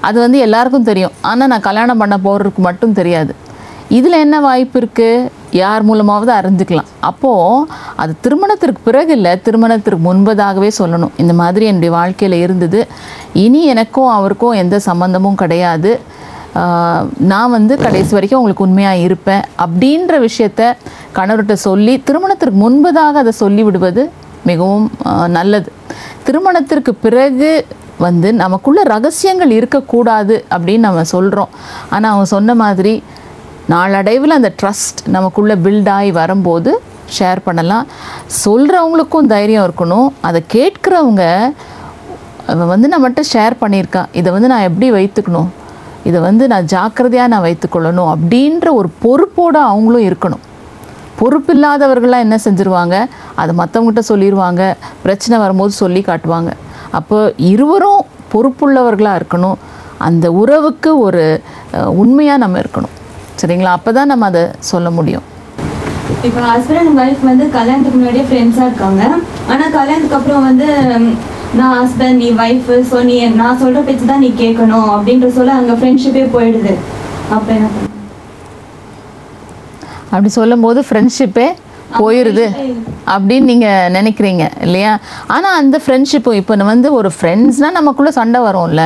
அது 0.00 0.16
வந்து 0.20 0.38
எல்லாருக்கும் 0.46 0.88
தெரியும். 0.90 1.14
ஆனால் 1.30 1.50
நான் 1.52 1.66
கல்யாணம் 1.68 2.00
பண்ண 2.02 2.16
போகிறதுக்கு 2.24 2.62
மட்டும் 2.68 2.96
தெரியாது. 3.00 3.34
இதில் 3.98 4.22
என்ன 4.24 4.36
வாய்ப்பு 4.40 4.76
இருக்குது 4.80 5.30
யார் 5.60 5.82
மூலமாவது 5.88 6.32
அறிஞ்சிக்கலாம். 6.38 6.90
அப்போது 7.10 7.66
அது 8.02 8.12
திருமணத்திற்கு 8.24 8.80
பிறகு 8.88 9.12
இல்லை 9.12 9.32
திருமணத்திற்கு 9.42 10.02
முன்பதாகவே 10.08 10.70
சொல்லணும். 10.78 11.14
இந்த 11.16 11.32
மாதிரி 11.42 11.64
என்னுடைய 11.70 11.92
வாழ்க்கையில் 11.98 12.38
இருந்தது. 12.44 12.80
இனி 13.44 13.62
எனக்கும் 13.74 14.12
அவருக்கும் 14.16 14.58
எந்த 14.64 14.80
சம்மந்தமும் 14.88 15.40
கிடையாது. 15.44 15.92
நான் 17.32 17.54
வந்து 17.56 17.74
கடைசி 17.84 18.12
வரைக்கும் 18.16 18.40
உங்களுக்கு 18.40 18.66
உண்மையாக 18.66 19.04
இருப்பேன் 19.06 19.44
அப்படின்ற 19.64 20.18
விஷயத்த 20.26 20.62
கணவர்கிட்ட 21.16 21.56
சொல்லி 21.68 21.94
திருமணத்திற்கு 22.08 22.58
முன்பதாக 22.64 23.20
அதை 23.22 23.32
சொல்லி 23.44 23.62
விடுவது 23.68 24.02
மிகவும் 24.50 24.86
நல்லது. 25.36 25.70
திருமணத்திற்கு 26.26 26.92
பிறகு 27.04 27.50
வந்து 28.04 28.28
நமக்குள்ள 28.42 28.80
ரகசியங்கள் 28.92 29.52
இருக்கக்கூடாது 29.58 30.36
அப்படின்னு 30.54 30.86
நம்ம 30.88 31.04
சொல்கிறோம் 31.14 31.52
ஆனால் 31.94 32.10
அவங்க 32.12 32.28
சொன்ன 32.36 32.54
மாதிரி 32.62 32.94
நாளடைவில் 33.72 34.36
அந்த 34.38 34.50
ட்ரஸ்ட் 34.60 35.00
நமக்குள்ளே 35.16 35.54
பில்டாகி 35.66 36.10
வரும்போது 36.20 36.72
ஷேர் 37.18 37.40
பண்ணலாம். 37.48 37.86
சொல்கிறவங்களுக்கும் 38.44 39.30
தைரியம் 39.34 39.66
இருக்கணும். 39.68 40.08
அதை 40.28 40.40
கேட்குறவங்க 40.56 41.24
வந்து 42.72 42.88
நம்மகிட்ட 42.94 43.22
ஷேர் 43.34 43.60
பண்ணியிருக்கா 43.60 44.02
இதை 44.20 44.28
வந்து 44.36 44.50
நான் 44.52 44.66
எப்படி 44.70 44.88
வைத்துக்கணும்? 44.98 45.50
இதை 46.08 46.18
வந்து 46.28 46.44
நான் 46.52 46.68
ஜாக்கிரதையாக 46.72 47.32
நான் 47.34 47.46
வைத்துக்கொள்ளணும் 47.46 48.10
அப்படின்ற 48.14 48.66
ஒரு 48.80 48.88
பொறுப்போடு 49.04 49.58
அவங்களும் 49.70 50.06
இருக்கணும். 50.08 50.42
பொறுப்பில்லாதவர்கள்லாம் 51.20 52.24
என்ன 52.26 52.36
செஞ்சுருவாங்க? 52.46 52.96
அதை 53.40 53.52
மற்றவங்ககிட்ட 53.60 54.02
சொல்லிடுவாங்க 54.12 54.62
பிரச்சனை 55.04 55.36
வரும்போது 55.44 55.72
சொல்லி 55.82 56.00
காட்டுவாங்க. 56.08 56.50
அப்போ 56.98 57.18
இருவரும் 57.52 58.02
பொறுப்புள்ளவர்களாக 58.32 59.20
இருக்கணும். 59.20 59.58
அந்த 60.08 60.26
உறவுக்கு 60.40 60.90
ஒரு 61.06 61.22
உண்மையாக 62.02 62.42
நம்ம 62.44 62.58
இருக்கணும். 62.64 62.94
சரிங்களா? 63.40 63.76
அப்போ 63.78 63.92
தான் 63.98 64.10
நம்ம 64.12 64.26
அதை 64.32 64.42
சொல்ல 64.72 64.90
முடியும். 64.96 65.24
இப்போ 66.26 66.40
ஹஸ்பண்ட் 66.50 66.80
அண்ட் 66.80 66.98
ஒய்ஃப் 67.02 67.22
வந்து 67.30 67.44
கல்யாணத்துக்கு 67.56 67.98
முன்னாடியே 67.98 68.24
ஃப்ரெண்ட்ஸாக 68.28 68.68
இருக்காங்க. 68.70 69.02
ஆனால் 69.52 69.72
கல்யாணத்துக்கு 69.78 70.18
அப்புறம் 70.18 70.46
வந்து 70.48 70.66
நான் 71.58 71.74
ஹஸ்பண்ட் 71.80 72.20
நீ 72.22 72.28
ஒய்ஃப் 72.44 72.70
ஸோ 72.90 72.98
நீ 73.08 73.16
நான் 73.40 73.58
சொல்கிற 73.62 73.80
பேச்சு 73.88 74.06
தான் 74.12 74.24
நீ 74.24 74.30
கேட்கணும் 74.40 74.88
அப்படின்ற 74.94 75.28
சொல்ல 75.36 75.58
அங்கே 75.60 75.74
ஃப்ரெண்ட்ஷிப்பே 75.80 76.24
போயிடுது. 76.34 76.72
அப்போ 77.36 77.50
என்ன 77.56 77.68
அப்படி 80.12 80.30
சொல்லும்போது 80.38 80.80
ஃப்ரெண்ட்ஷிப்பே 80.88 81.46
போயிடுது 82.00 82.44
அப்படின்னு 83.14 83.46
நீங்கள் 83.52 83.90
நினைக்கிறீங்க 83.96 84.44
இல்லையா? 84.66 84.92
ஆனால் 85.34 85.56
அந்த 85.60 85.76
ஃப்ரெண்ட்ஷிப்பும் 85.84 86.38
இப்போ 86.40 86.54
வந்து 86.72 86.88
ஒரு 86.98 87.10
ஃப்ரெண்ட்ஸ்னால் 87.16 87.76
நமக்குள்ளே 87.78 88.12
சண்டை 88.20 88.40
வரும்ல. 88.46 88.82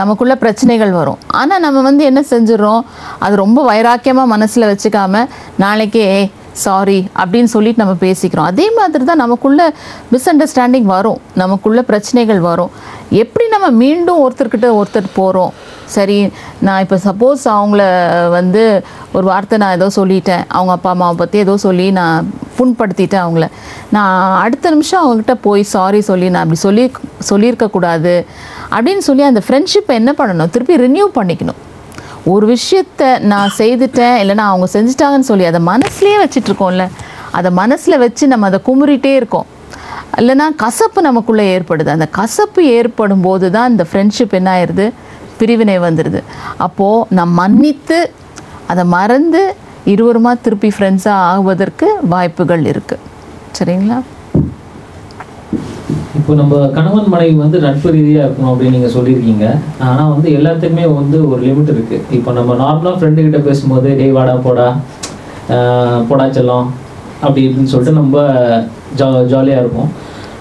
நமக்குள்ள 0.00 0.34
பிரச்சனைகள் 0.42 0.92
வரும். 0.98 1.18
ஆனால் 1.40 1.62
நம்ம 1.64 1.78
வந்து 1.88 2.02
என்ன 2.10 2.20
செஞ்சிடறோம்? 2.32 2.82
அது 3.24 3.34
ரொம்ப 3.44 3.60
வைராக்கியமாக 3.70 4.32
மனசில் 4.34 4.70
வச்சுக்காம 4.70 5.24
நாளைக்கே 5.64 6.06
சாரி 6.64 6.98
அப்படின்னு 7.22 7.50
சொல்லிட்டு 7.54 7.82
நம்ம 7.82 7.94
பேசிக்கிறோம். 8.06 8.48
அதே 8.52 8.66
மாதிரி 8.78 9.04
தான் 9.10 9.22
நமக்குள்ள 9.24 9.62
மிஸ் 10.12 10.28
அண்டர்ஸ்டாண்டிங் 10.32 10.88
வரும். 10.96 11.20
நமக்குள்ள 11.42 11.82
பிரச்சனைகள் 11.90 12.40
வரும். 12.50 12.72
எப்படி 13.22 13.44
நம்ம 13.54 13.70
மீண்டும் 13.82 14.22
ஒருத்தர்கிட்ட 14.24 14.68
ஒருத்தர் 14.80 15.16
போகிறோம் 15.18 15.54
சரி 15.94 16.18
நான் 16.66 16.82
இப்போ 16.84 16.96
சப்போஸ் 17.06 17.42
அவங்கள 17.54 17.82
வந்து 18.36 18.62
ஒரு 19.16 19.26
வார்த்தை 19.30 19.56
நான் 19.62 19.76
ஏதோ 19.78 19.88
சொல்லிட்டேன். 19.96 20.44
அவங்க 20.56 20.72
அப்பா 20.76 20.90
அம்மாவை 20.94 21.16
பற்றி 21.22 21.38
ஏதோ 21.46 21.56
சொல்லி 21.66 21.86
நான் 22.00 22.30
புண்படுத்திட்டேன் 22.58 23.24
அவங்கள. 23.24 23.48
நான் 23.96 24.38
அடுத்த 24.44 24.70
நிமிஷம் 24.74 25.02
அவங்ககிட்ட 25.02 25.36
போய் 25.48 25.62
சாரி 25.74 26.00
சொல்லி 26.10 26.28
நான் 26.30 26.44
அப்படி 26.44 26.62
சொல்லி 26.66 26.84
சொல்லியிருக்கக்கூடாது 27.30 28.14
அப்படின்னு 28.76 29.04
சொல்லி 29.08 29.24
அந்த 29.30 29.42
ஃப்ரெண்ட்ஷிப்பை 29.48 29.94
என்ன 30.02 30.14
பண்ணணும்? 30.20 30.52
திருப்பி 30.56 30.82
ரினியூ 30.86 31.08
பண்ணிக்கணும். 31.18 31.60
ஒரு 32.24 32.56
விஷயத்த 32.56 33.18
நான் 33.18 33.50
செய்துட்டேன் 33.58 34.16
இல்லைன்னா 34.22 34.44
அவங்க 34.50 34.66
செஞ்சுட்டாங்கன்னு 34.72 35.30
சொல்லி 35.30 35.44
அதை 35.44 35.60
மனசுலேயே 35.66 36.18
வச்சிட்ருக்கோம்ல. 36.24 36.88
அதை 37.30 37.50
மனசில் 37.50 37.98
வச்சு 37.98 38.26
நம்ம 38.26 38.46
அதை 38.46 38.60
குமுறிட்டே 38.66 39.14
இருக்கோம். 39.14 39.46
இல்லைன்னா 40.18 40.46
கசப்பு 40.56 41.02
நமக்குள்ளே 41.02 41.58
ஏற்படுது. 41.58 41.88
அந்த 41.88 42.06
கசப்பு 42.06 42.66
ஏற்படும் 42.66 43.20
போது 43.20 43.50
தான் 43.50 43.70
இந்த 43.70 43.86
ஃப்ரெண்ட்ஷிப் 43.92 44.30
என்ன 44.30 44.50
ஆயிடுது 44.56 44.92
பிரிவினை 45.38 45.78
வந்துடுது 45.78 46.22
அப்போது 46.56 47.06
நான் 47.08 47.28
மன்னித்து 47.28 48.12
அதை 48.66 48.84
மறந்து 48.84 49.54
இருவருமா 49.86 50.40
திருப்பி 50.40 50.68
ஃப்ரெண்ட்ஸாக 50.68 51.28
ஆகுவதற்கு 51.30 51.86
வாய்ப்புகள் 52.02 52.64
இருக்குது 52.64 53.00
சரிங்களா? 53.58 54.00
இப்போ 56.22 56.34
நம்ம 56.40 56.56
கணவன் 56.74 57.08
மனைவி 57.12 57.32
வந்து 57.42 57.58
நட்பு 57.64 57.88
ரீதியாக 57.94 58.24
இருக்கணும் 58.26 58.50
அப்படின்னு 58.50 58.76
நீங்கள் 58.76 58.92
சொல்லியிருக்கீங்க. 58.96 59.46
ஆனால் 59.86 60.10
வந்து 60.12 60.28
எல்லாத்துக்குமே 60.38 60.84
வந்து 60.98 61.18
ஒரு 61.30 61.40
லிமிட் 61.46 61.72
இருக்குது 61.74 62.04
இப்போ 62.16 62.30
நம்ம 62.36 62.54
நார்மலாக 62.60 62.98
ஃப்ரெண்டு 62.98 63.24
கிட்ட 63.24 63.38
பேசும்போது 63.46 63.88
டேய் 64.00 64.14
வாடா 64.18 64.34
போடா 64.46 64.66
போடா 66.10 66.26
செல்லம் 66.36 66.68
அப்படி 67.24 67.42
இப்படின்னு 67.46 67.72
சொல்லிட்டு 67.72 67.98
நம்ம 67.98 68.22
ஜா 69.00 69.08
ஜாலியாக 69.32 69.62
இருப்போம். 69.64 69.90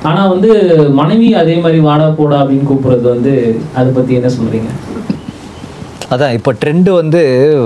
ஆனால் 0.09 0.31
வந்து 0.33 0.51
மனைவி 1.01 1.27
அதே 1.41 1.57
மாதிரி 1.65 1.81
வாடா 1.89 2.07
போடா 2.21 2.37
அப்படின்னு 2.43 2.69
கூப்பிட்றது 2.69 3.07
வந்து 3.15 3.33
அதை 3.79 3.89
பற்றி 3.97 4.19
என்ன 4.19 4.31
சொல்கிறீங்க 4.37 4.71
அதான் 6.13 6.35
இப்போ 6.37 6.51
ட்ரெண்டு 6.61 6.91
வந்து 7.01 7.21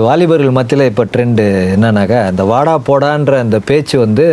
வாலிபர்கள் 0.08 0.58
மத்தியில் 0.58 0.90
இப்போ 0.90 1.06
ட்ரெண்டு 1.14 1.46
என்னன்னாக்கா 1.76 2.20
அந்த 2.32 2.42
வாடா 2.54 2.76
போடான்ற 2.90 3.40
அந்த 3.46 3.58
பேச்சு 3.70 3.98
வந்து 4.06 4.26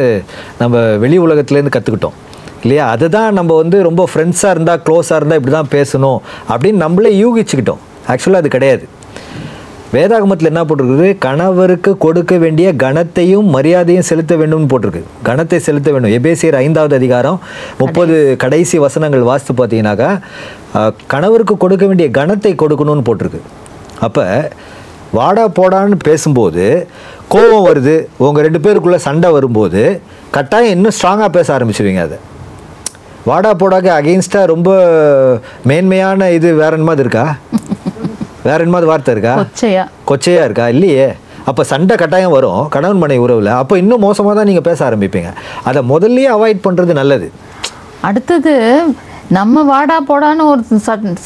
நம்ம 0.62 0.84
வெளி 1.06 1.20
உலகத்துலேருந்து 1.28 1.76
கற்றுக்கிட்டோம் 1.78 2.20
இல்லையா? 2.64 2.86
அதுதான் 2.96 3.38
நம்ம 3.40 3.56
வந்து 3.62 3.78
ரொம்ப 3.90 4.04
ஃப்ரெண்ட்ஸாக 4.12 4.56
இருந்தால் 4.56 4.84
க்ளோஸாக 4.88 5.20
இருந்தால் 5.20 5.40
இப்படி 5.42 5.56
தான் 5.60 5.74
பேசணும் 5.78 6.20
அப்படின்னு 6.54 6.84
நம்மளே 6.86 7.14
யூகிச்சுக்கிட்டோம். 7.24 7.82
ஆக்சுவலாக 8.12 8.44
அது 8.44 8.56
கிடையாது. 8.58 8.86
வேதாகமத்தில் 9.96 10.50
என்ன 10.50 10.62
போட்டிருக்குது? 10.68 11.08
கணவருக்கு 11.26 11.92
கொடுக்க 12.06 12.34
வேண்டிய 12.44 12.68
கணத்தையும் 12.84 13.48
மரியாதையும் 13.56 14.08
செலுத்த 14.08 14.36
வேண்டும்னு 14.42 14.70
போட்டிருக்கு. 14.72 15.02
கணத்தை 15.28 15.58
செலுத்த 15.68 15.90
வேண்டும். 15.94 16.14
எபேசியர் 16.20 16.58
ஐந்தாவது 16.62 16.96
அதிகாரம் 17.00 17.38
முப்பது 17.82 18.16
கடைசி 18.44 18.78
வசனங்கள் 18.86 19.28
வாசித்து 19.30 19.56
பார்த்தீங்கன்னாக்கா 19.60 20.10
கணவருக்கு 21.14 21.58
கொடுக்க 21.66 21.86
வேண்டிய 21.92 22.08
கணத்தை 22.20 22.54
கொடுக்கணும்னு 22.64 23.08
போட்டிருக்கு. 23.10 23.42
அப்போ 24.08 24.26
வாடா 25.20 25.46
போடான்னு 25.60 25.98
பேசும்போது 26.10 26.66
கோபம் 27.34 27.66
வருது. 27.70 27.96
உங்கள் 28.28 28.46
ரெண்டு 28.48 28.62
பேருக்குள்ளே 28.66 29.00
சண்டை 29.08 29.30
வரும்போது 29.38 29.82
கட்டாயம் 30.38 30.76
இன்னும் 30.78 30.96
ஸ்ட்ராங்காக 30.98 31.32
பேச 31.38 31.48
ஆரம்பிச்சிருவீங்க 31.58 32.04
அதை. 32.08 32.18
வாடா 33.28 33.52
போடாக்கு 33.60 33.90
அகெயின்ஸ்டாக 33.98 34.50
ரொம்ப 34.52 34.70
மேன்மையான 35.70 36.30
இது 36.38 36.48
வேற 36.62 36.72
என்னமாவது 36.78 37.04
இருக்கா? 37.04 37.24
வேற 38.48 38.58
என்னமாவது 38.66 38.90
வார்த்தை 38.90 39.12
இருக்கா? 39.16 39.34
கொச்சையா. 39.42 39.84
கொச்சையா 40.10 40.42
இருக்கா? 40.48 40.66
இல்லையே. 40.74 41.06
அப்போ 41.50 41.62
சண்டை 41.70 41.96
கட்டாயம் 42.02 42.36
வரும். 42.38 42.64
கணவன் 42.74 43.02
மனைவி 43.04 43.24
உறவில். 43.26 43.52
அப்போ 43.62 43.78
இன்னும் 43.84 44.04
மோசமாக 44.08 44.36
தான் 44.40 44.50
நீங்கள் 44.50 44.68
பேச 44.68 44.80
ஆரம்பிப்பீங்க. 44.90 45.32
அதை 45.70 45.82
முதல்லயே 45.94 46.30
அவாய்ட் 46.36 46.66
பண்ணுறது 46.68 46.94
நல்லது. 47.00 47.30
அடுத்தது 48.10 48.54
நம்ம 49.38 49.64
வாடா 49.72 49.98
போடான்னு 50.12 50.50
ஒரு 50.52 50.64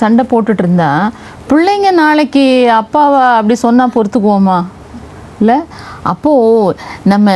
சண்டை 0.02 0.26
போட்டுட்டு 0.32 0.64
இருந்தா 0.66 0.92
பிள்ளைங்க 1.50 1.90
நாளைக்கு 2.04 2.46
அப்பாவை 2.82 3.22
அப்படி 3.40 3.56
சொன்னால் 3.66 3.96
பொறுத்துக்குவோமா? 3.98 4.60
இல்லை? 5.42 5.60
அப்போது 6.14 6.78
நம்ம 7.14 7.30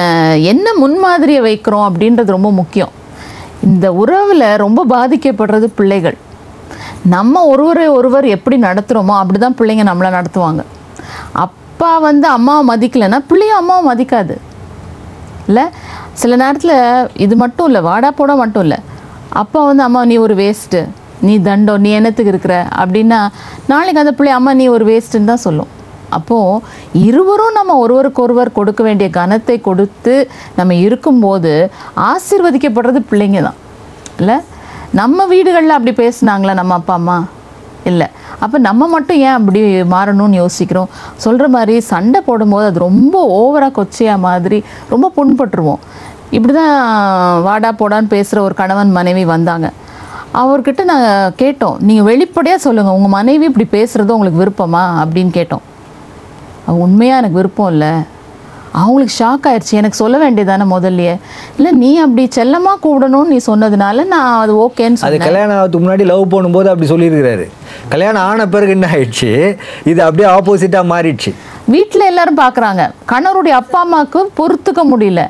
என்ன 0.54 0.70
முன்மாதிரியை 0.84 1.44
வைக்கிறோம் 1.50 1.88
அப்படின்றது 1.90 2.38
ரொம்ப 2.38 2.52
முக்கியம். 2.62 2.94
இந்த 3.64 3.94
உறவில் 3.94 4.46
ரொம்ப 4.56 4.86
பாதிக்கப்படுறது 4.86 5.68
பிள்ளைகள். 5.80 6.18
நம்ம 7.06 7.44
ஒருவரை 7.46 7.88
ஒருவர் 7.88 8.26
எப்படி 8.26 8.58
நடத்துகிறோமோ 8.62 9.16
அப்படி 9.22 9.40
தான் 9.40 9.58
பிள்ளைங்க 9.60 9.84
நம்மளை 9.90 10.10
நடத்துவாங்க. 10.18 10.64
அப்பா 11.32 11.98
வந்து 11.98 12.28
அம்மாவை 12.28 12.64
மதிக்கலைன்னா 12.72 13.20
பிள்ளையும் 13.28 13.58
அம்மாவை 13.58 13.84
மதிக்காது. 13.92 14.36
இல்லை? 15.48 15.66
சில 16.14 16.36
நேரத்தில் 16.36 16.78
இது 17.16 17.36
மட்டும் 17.36 17.66
இல்லை 17.66 17.82
வாடா 17.82 18.12
போடா 18.12 18.34
மட்டும் 18.34 18.62
இல்லை. 18.62 18.78
அப்பா 19.30 19.66
வந்து 19.66 19.84
அம்மா 19.84 20.06
நீ 20.06 20.18
ஒரு 20.18 20.36
வேஸ்ட்டு 20.36 20.88
நீ 21.22 21.42
தண்டம் 21.42 21.82
நீ 21.82 21.90
என்னத்துக்கு 21.90 22.32
இருக்கிற? 22.32 22.68
அப்படின்னா 22.76 23.30
நாளைக்கு 23.68 24.00
அந்த 24.00 24.12
பிள்ளை 24.12 24.34
அம்மா 24.34 24.54
நீ 24.54 24.68
ஒரு 24.68 24.86
வேஸ்ட்டுன்னு 24.86 25.26
தான் 25.26 25.46
சொல்லும். 25.48 25.68
அப்போது 26.18 26.62
இருவரும் 27.08 27.58
நம்ம 27.60 27.76
ஒருவருக்கொருவர் 27.84 28.58
கொடுக்க 28.60 28.82
வேண்டிய 28.88 29.10
கனத்தை 29.20 29.58
கொடுத்து 29.68 30.16
நம்ம 30.60 30.78
இருக்கும்போது 30.86 31.54
ஆசிர்வதிக்கப்படுறது 32.12 33.02
பிள்ளைங்க 33.12 33.42
தான் 33.48 33.60
இல்லை? 34.22 34.38
நம்ம 35.00 35.26
வீடுகளில் 35.34 35.78
அப்படி 35.78 35.94
பேசுனாங்களா 36.04 36.54
நம்ம 36.62 36.74
அப்பா 36.80 36.96
அம்மா? 37.02 37.18
இல்லை. 37.90 38.08
அப்போ 38.44 38.58
நம்ம 38.68 38.88
மட்டும் 38.96 39.20
ஏன் 39.28 39.38
அப்படி 39.38 39.60
மாறணும்னு 39.94 40.42
யோசிக்கிறோம்? 40.42 40.92
சொல்கிற 41.26 41.46
மாதிரி 41.56 41.76
சண்டை 41.92 42.20
போடும்போது 42.28 42.66
அது 42.70 42.86
ரொம்ப 42.88 43.16
ஓவராக 43.40 43.74
கொச்சையா 43.78 44.16
மாதிரி 44.28 44.60
ரொம்ப 44.94 45.08
புண்பட்டுருவோம். 45.18 45.82
இப்படி 46.38 46.54
தான் 46.60 46.76
வாடா 47.48 47.72
போடான்னு 47.80 48.14
பேசுகிற 48.16 48.42
ஒரு 48.48 48.56
கணவன் 48.62 48.98
மனைவி 48.98 49.24
வந்தாங்க. 49.36 49.70
அவர்கிட்ட 50.42 50.82
நாங்கள் 50.92 51.34
கேட்டோம் 51.42 51.80
நீங்கள் 51.88 52.08
வெளிப்படையாக 52.12 52.66
சொல்லுங்கள் 52.66 52.98
உங்கள் 52.98 53.16
மனைவி 53.18 53.46
இப்படி 53.52 53.68
பேசுகிறது 53.78 54.16
உங்களுக்கு 54.18 54.42
விருப்பமா? 54.44 54.84
அப்படின்னு 55.04 55.34
கேட்டோம். 55.40 55.66
உண்மையாக 56.86 57.20
எனக்கு 57.22 57.40
விருப்பம் 57.40 57.72
இல்லை. 57.74 57.94
அவங்களுக்கு 58.82 59.14
ஷாக் 59.20 59.46
ஆயிடுச்சு 59.50 59.78
எனக்கு 59.80 60.00
சொல்ல 60.02 60.16
வேண்டியதானே 60.24 60.66
முதல்லயே. 60.74 61.14
இல்லை 61.58 61.72
நீ 61.72 61.90
அப்படி 62.04 62.28
செல்லமாக 62.38 62.80
கூப்பிடணும்னு 62.84 63.32
நீ 63.34 63.40
சொன்னதுனால 63.48 64.06
நான் 64.14 64.40
அது 64.42 64.54
ஓகேன்னு 64.66 65.04
அது 65.08 65.18
கல்யாணம் 65.18 65.56
ஆகிறதுக்கு 65.58 65.84
முன்னாடி 65.86 66.06
லவ் 66.12 66.32
பண்ணும்போது 66.34 66.70
அப்படி 66.74 66.90
சொல்லியிருக்கிறாரு. 66.92 67.46
கல்யாணம் 67.90 68.26
ஆன 68.30 68.48
பிறகு 68.54 68.72
என்ன 68.76 68.88
ஆயிடுச்சு? 68.96 69.58
இது 69.92 70.00
அப்படியே 70.08 70.30
ஆப்போசிட்டாக 70.36 70.92
மாறிடுச்சு. 70.94 71.34
வீட்டில் 71.76 72.10
எல்லாரும் 72.12 72.42
பார்க்குறாங்க 72.44 72.86
கணவருடைய 73.12 73.56
அப்பா 73.62 73.82
அம்மாவுக்கு 73.86 74.22
பொறுத்துக்க 74.40 74.84
முடியல. 74.94 75.24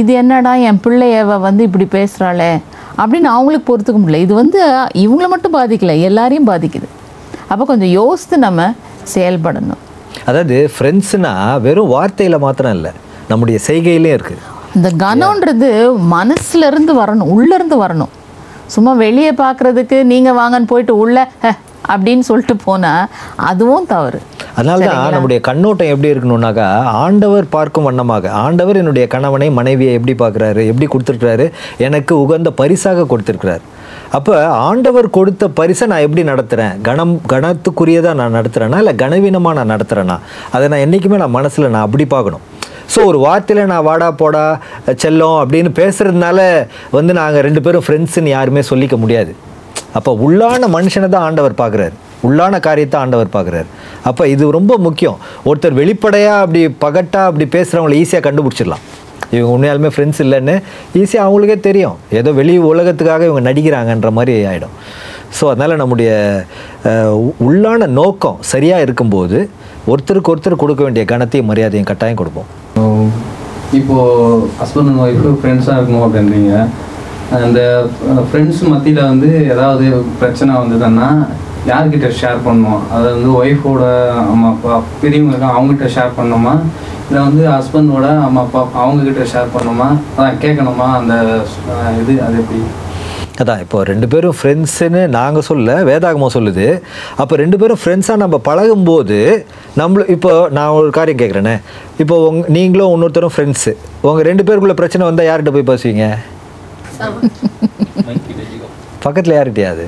இது 0.00 0.12
என்னடா 0.22 0.54
என் 0.54 0.80
பிள்ளையவ 0.86 1.40
வந்து 1.48 1.62
இப்படி 1.68 1.88
பேசுகிறாளே 1.98 2.50
அப்படின்னு 3.00 3.28
அவங்களுக்கு 3.34 3.68
பொறுத்துக்க 3.70 3.98
முடியல. 4.00 4.24
இது 4.26 4.34
வந்து 4.34 4.60
இவங்கள 5.04 5.28
மட்டும் 5.34 5.56
பாதிக்கல 5.58 6.00
எல்லாரையும் 6.08 6.50
பாதிக்குது. 6.50 6.88
அப்போ 7.48 7.64
கொஞ்சம் 7.64 7.94
யோசித்து 8.00 8.38
நம்ம 8.38 8.72
செயல்படணும். 9.14 9.80
அதாவது 10.28 10.56
ஃப்ரெண்ட்ஸ்னா 10.74 11.32
வெறும் 11.66 11.92
வார்த்தையில் 11.94 12.44
மாத்திரம் 12.46 12.74
இல்லை. 12.78 12.92
நம்முடைய 13.30 13.58
செய்கையிலையும் 13.68 14.16
இருக்குது 14.18 14.46
இந்த 14.78 14.88
கனம்ன்றது 15.04 15.68
மனசுல 16.16 16.68
இருந்து 16.72 16.92
வரணும் 17.02 17.30
உள்ள 17.36 17.50
இருந்து 17.58 17.76
வரணும். 17.84 18.12
சும்மா 18.74 18.92
வெளியே 19.04 19.32
பார்க்கறதுக்கு 19.44 19.96
நீங்கள் 20.12 20.38
வாங்கன்னு 20.40 20.70
போயிட்டு 20.72 20.94
உள்ள 21.04 21.26
அப்படின்னு 21.92 22.24
சொல்லிட்டு 22.28 22.54
போனால் 22.66 23.08
அதுவும் 23.50 23.88
தவறு. 23.92 24.18
அதனால 24.58 24.86
தான் 24.88 25.14
நம்முடைய 25.14 25.40
கண்ணோட்டம் 25.48 25.90
எப்படி 25.92 26.10
இருக்கணும்னாக்கா 26.12 26.68
ஆண்டவர் 27.02 27.46
பார்க்கும் 27.56 27.86
வண்ணமாக 27.88 28.30
ஆண்டவர் 28.44 28.80
என்னுடைய 28.80 29.04
கணவனை 29.14 29.48
மனைவியை 29.58 29.92
எப்படி 29.98 30.14
பார்க்குறாரு 30.22 30.62
எப்படி 30.70 30.88
கொடுத்துருக்கிறாரு 30.92 31.46
எனக்கு 31.86 32.12
உகந்த 32.24 32.50
பரிசாக 32.60 33.06
கொடுத்துருக்கிறார். 33.12 33.62
அப்போ 34.16 34.34
ஆண்டவர் 34.68 35.06
கொடுத்த 35.16 35.44
பரிசை 35.58 35.84
நான் 35.90 36.04
எப்படி 36.06 36.22
நடத்துகிறேன் 36.30 36.72
கணம் 36.86 37.12
கணத்துக்குரியதாக 37.32 38.18
நான் 38.20 38.36
நடத்துகிறேன்னா 38.38 38.78
இல்லை 38.82 38.94
கனவீனமாக 39.02 39.54
நான் 39.58 39.72
நடத்துகிறேன்னா 39.74 40.16
அதை 40.54 40.64
நான் 40.72 40.82
என்றைக்குமே 40.86 41.20
நான் 41.22 41.36
மனசில் 41.36 41.72
நான் 41.74 41.86
அப்படி 41.86 42.04
பார்க்கணும். 42.14 42.44
ஸோ 42.92 43.00
ஒரு 43.10 43.18
வார்த்தையில் 43.24 43.70
நான் 43.72 43.86
வாடா 43.88 44.08
போடா 44.22 44.44
செல்லம் 45.02 45.38
அப்படின்னு 45.42 45.70
பேசுகிறதுனால 45.80 46.38
வந்து 46.96 47.12
நாங்கள் 47.20 47.44
ரெண்டு 47.46 47.62
பேரும் 47.66 47.84
ஃப்ரெண்ட்ஸுன்னு 47.86 48.34
யாருமே 48.36 48.64
சொல்லிக்க 48.70 48.96
முடியாது. 49.02 49.32
அப்போ 49.98 50.10
உள்ளான 50.26 50.68
மனுஷனை 50.76 51.10
தான் 51.14 51.26
ஆண்டவர் 51.28 51.54
பார்க்குறாரு. 51.62 51.94
உள்ளான 52.28 52.54
காரியத்தை 52.66 52.96
ஆண்டவர் 53.02 53.34
பார்க்குறாரு. 53.36 53.68
அப்போ 54.08 54.22
இது 54.34 54.50
ரொம்ப 54.58 54.72
முக்கியம். 54.86 55.20
ஒருத்தர் 55.50 55.78
வெளிப்படையாக 55.82 56.42
அப்படி 56.44 56.62
பகட்டா 56.84 57.22
அப்படி 57.28 57.46
பேசுகிறவங்கள 57.56 58.00
ஈஸியாக 58.02 58.24
கண்டுபிடிச்சிடலாம். 58.26 58.84
இவங்க 59.34 59.50
உண்மையாலுமே 59.54 59.90
ஃப்ரெண்ட்ஸ் 59.94 60.20
இல்லைன்னு 60.24 60.54
ஈஸியாக 61.00 61.26
அவங்களுக்கே 61.26 61.58
தெரியும். 61.68 61.96
ஏதோ 62.18 62.30
வெளி 62.40 62.54
உலகத்துக்காக 62.72 63.26
இவங்க 63.30 63.42
நடிக்கிறாங்கன்ற 63.48 64.10
மாதிரி 64.18 64.34
ஆகிடும் 64.52 64.76
ஸோ 65.38 65.44
அதனால் 65.52 65.80
நம்முடைய 65.80 66.10
உள்ளான 67.46 67.88
நோக்கம் 68.00 68.38
சரியாக 68.52 68.86
இருக்கும்போது 68.86 69.38
ஒருத்தருக்கு 69.92 70.32
ஒருத்தர் 70.32 70.62
கொடுக்க 70.62 70.82
வேண்டிய 70.86 71.04
கணத்தையும் 71.12 71.50
மரியாதையும் 71.50 71.90
கட்டாயம் 71.90 72.20
கொடுப்போம். 72.20 72.48
இப்போ 73.80 73.96
ஹஸ்பண்ட் 74.60 74.90
அண்ட் 74.90 75.02
ஒய்ஃபு 75.04 75.30
ஃப்ரெண்ட்ஸாக 75.40 75.76
இருக்கணும் 75.78 76.06
அப்படின்றீங்க. 76.06 76.54
அந்த 77.46 77.60
ஃப்ரெண்ட்ஸ் 78.28 78.62
மத்தியில் 78.70 79.08
வந்து 79.10 79.28
ஏதாவது 79.54 79.84
பிரச்சனை 80.20 80.52
வந்ததுன்னா 80.60 81.08
யார்கிட்ட 81.70 82.08
ஷேர் 82.20 82.38
பண்ணணும்? 82.46 82.82
அதை 82.94 83.06
வந்து 83.16 83.30
ஒய்ஃபோட 83.40 83.82
அம்மா 84.32 84.48
அப்பா 84.54 84.74
பெரியவங்க 85.02 85.46
அவங்ககிட்ட 85.56 85.88
ஷேர் 85.96 86.16
பண்ணோமா 86.18 86.54
இல்லை 87.10 87.22
வந்து 87.28 87.42
ஹஸ்பண்டோட 87.52 88.08
அம்மா 88.24 88.40
அப்பா 88.46 88.60
அவங்கக்கிட்ட 88.82 89.22
ஷேர் 89.30 89.48
பண்ணணுமா? 89.54 89.86
அதான் 90.16 90.36
கேட்கணுமா? 90.42 90.86
அந்த 90.98 91.14
இது 92.02 92.12
அது 92.26 92.34
எப்படி? 92.42 92.60
அதான் 93.42 93.60
இப்போ 93.64 93.78
ரெண்டு 93.88 94.06
பேரும் 94.12 94.36
ஃப்ரெண்ட்ஸுன்னு 94.38 95.02
நாங்கள் 95.16 95.46
சொல்ல 95.48 95.74
வேதாகமம் 95.88 96.34
சொல்லுது. 96.34 96.66
அப்போ 97.22 97.34
ரெண்டு 97.42 97.56
பேரும் 97.60 97.80
ஃப்ரெண்ட்ஸாக 97.82 98.22
நம்ம 98.22 98.38
பழகும்போது 98.48 99.18
நம்மள 99.80 100.04
இப்போ 100.14 100.32
நான் 100.56 100.74
ஒரு 100.80 100.90
காரியம் 100.98 101.20
கேட்குறேனே 101.22 101.54
இப்போ 102.02 102.16
உங் 102.28 102.40
நீங்களும் 102.56 102.92
இன்னொருத்தரும் 102.96 103.34
ஃப்ரெண்ட்ஸு 103.36 103.72
உங்கள் 104.08 104.28
ரெண்டு 104.30 104.44
பேருக்குள்ள 104.48 104.76
பிரச்சனை 104.80 105.08
வந்தால் 105.08 105.28
யார்கிட்ட 105.30 105.54
போய் 105.56 105.70
பேசுவீங்க? 105.72 106.06
பக்கத்தில் 109.06 109.36
யார்கிட்டயாது 109.38 109.86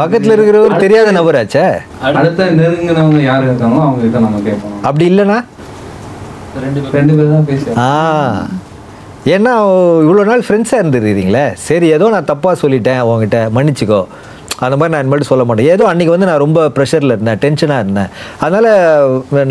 பக்கத்தில் 0.00 0.34
இருக்கிறவர் 0.34 0.82
தெரியாத 0.84 1.08
நபராச்சே? 1.18 1.64
அடுத்த 2.18 2.50
நெருங்கினவங்க 2.60 3.22
யார் 3.30 3.46
இருக்காங்களோ 3.48 3.82
அவங்க 3.86 4.00
கிட்ட 4.04 4.20
நம்ம 4.26 4.40
கேட்போம். 4.48 4.78
அப்படி 4.88 5.06
இல்லைன்னா 5.12 5.38
ரெண்டு 6.64 6.80
பேர் 7.14 7.32
தான் 7.32 7.46
பேசி 7.46 7.76
ஆ. 7.82 7.90
ஏன்னா 9.34 9.52
இவ்வளோ 10.04 10.24
நாள் 10.24 10.44
ஃப்ரெண்ட்ஸாக 10.46 10.82
இருந்துருக்கீங்களே 10.82 11.46
சரி 11.64 11.86
ஏதோ 11.96 12.08
நான் 12.08 12.28
தப்பாக 12.30 12.60
சொல்லிட்டேன் 12.62 13.00
உங்ககிட்ட 13.02 13.40
மன்னிச்சிக்கோ. 13.56 14.00
அந்த 14.64 14.76
மாதிரி 14.76 14.92
நான் 14.94 15.02
இனிமேட்டு 15.04 15.28
சொல்ல 15.28 15.44
மாட்டேன். 15.44 15.68
ஏதோ 15.74 15.84
அன்றைக்கி 15.90 16.12
வந்து 16.14 16.28
நான் 16.30 16.42
ரொம்ப 16.42 16.60
ப்ரெஷரில் 16.68 17.14
இருந்தேன் 17.14 17.40
டென்ஷனாக 17.44 17.82
இருந்தேன். 17.84 18.10
அதனால் 18.40 18.68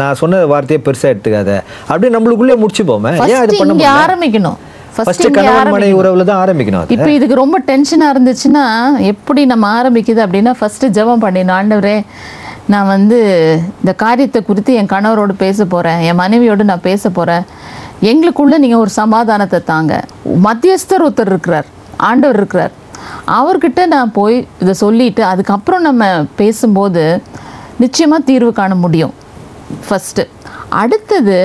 நான் 0.02 0.16
சொன்ன 0.16 0.42
வார்த்தையை 0.46 0.82
பெருசாக 0.88 1.14
எடுத்துக்காத. 1.14 1.52
அப்படியே 1.90 2.12
நம்மளுக்குள்ளே 2.16 2.58
முடிச்சுப்போமே. 2.64 3.12
ஏன் 3.14 3.40
அது 3.40 3.48
ஃபர்ஸ்ட் 3.48 3.62
பண்ண 3.64 3.88
ஆரம்பிக்கணும். 4.02 4.58
ஃபர்ஸ்ட் 4.94 5.08
ஃபர்ஸ்ட் 5.10 5.36
கணவன் 5.38 5.74
மனைவி 5.74 5.96
உறவில் 6.00 6.30
தான் 6.30 6.42
ஆரம்பிக்கணும் 6.44 6.86
இப்போ 6.96 7.10
இதுக்கு 7.18 7.36
ரொம்ப 7.36 7.58
டென்ஷனாக 7.68 8.14
இருந்துச்சுன்னா 8.14 8.64
எப்படி 9.12 9.42
நம்ம 9.46 9.66
ஆரம்பிக்குது 9.80 10.22
அப்படின்னா 10.26 10.54
ஃபஸ்ட்டு 10.60 10.92
ஜெபம் 10.98 11.24
பண்ணிடணும். 11.26 11.58
ஆண்டவரே 11.60 11.98
நான் 12.74 12.92
வந்து 12.96 13.20
இந்த 13.82 13.94
காரியத்தை 14.04 14.40
குறித்து 14.48 14.72
என் 14.80 14.92
கணவரோடு 14.94 15.34
பேச 15.44 15.66
போகிறேன் 15.74 16.02
என் 16.08 16.20
மனைவியோடு 16.22 16.64
நான் 16.72 16.88
பேச 16.90 17.10
போகிறேன் 17.18 17.46
எங்களுக்குள்ளே 18.10 18.58
நீங்கள் 18.64 18.82
ஒரு 18.84 18.92
சமாதானத்தை 19.02 19.60
தாங்க. 19.72 19.94
மத்தியஸ்தர் 20.48 21.06
ஒருத்தர் 21.06 21.32
இருக்கிறார் 21.34 21.68
ஆண்டவர் 22.10 22.40
இருக்கிறார். 22.42 22.74
அவர்கிட்ட 23.38 23.82
நான் 23.94 24.12
போய் 24.18 24.38
இதை 24.64 24.74
சொல்லிட்டு 24.84 25.24
அதுக்கப்புறம் 25.32 25.86
நம்ம 25.88 26.04
பேசும்போது 26.42 27.04
நிச்சயமாக 27.84 28.28
தீர்வு 28.30 28.52
காண 28.60 28.76
முடியும். 28.84 29.16
ஃபஸ்ட்டு 29.88 30.26
அடுத்தது 30.82 31.40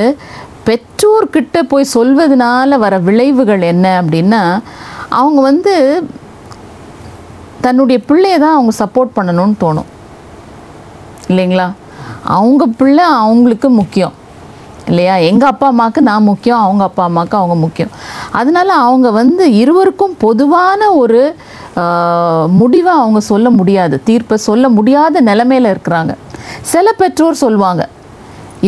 பெற்றோர்கிட்ட 0.68 1.58
போய் 1.72 1.92
சொல்வதனால 1.96 2.78
வர 2.84 2.94
விளைவுகள் 3.08 3.64
என்ன 3.72 3.86
அப்படின்னா 4.02 4.42
அவங்க 5.22 5.40
வந்து 5.50 5.74
தன்னுடைய 7.66 7.98
பிள்ளையை 8.10 8.38
தான் 8.38 8.56
அவங்க 8.56 8.72
சப்போர்ட் 8.82 9.16
பண்ணணும்னு 9.18 9.56
தோணும். 9.64 9.90
இல்லைங்களா? 11.28 11.66
அவங்க 12.38 12.64
பிள்ளை 12.80 13.04
அவங்களுக்கு 13.22 13.68
முக்கியம். 13.80 14.14
இல்லையா? 14.88 15.14
எங்கள் 15.30 15.50
அப்பா 15.52 15.66
அம்மாவுக்கு 15.72 16.00
நான் 16.08 16.28
முக்கியம் 16.30 16.62
அவங்க 16.64 16.82
அப்பா 16.88 17.04
அம்மாவுக்கு 17.08 17.36
அவங்க 17.40 17.56
முக்கியம். 17.64 17.92
அதனால 18.40 18.70
அவங்க 18.86 19.08
வந்து 19.20 19.44
இருவருக்கும் 19.62 20.14
பொதுவான 20.24 20.90
ஒரு 21.02 21.20
முடிவை 22.60 22.92
அவங்க 22.92 23.20
சொல்ல 23.30 23.50
முடியாது. 23.58 23.96
தீர்ப்பை 24.08 24.36
சொல்ல 24.48 24.68
முடியாத 24.68 25.22
நிலமையில 25.28 25.72
இருக்கிறாங்க. 25.74 26.12
சில 26.72 26.86
பெற்றோர் 27.00 27.42
சொல்லுவாங்க 27.44 27.82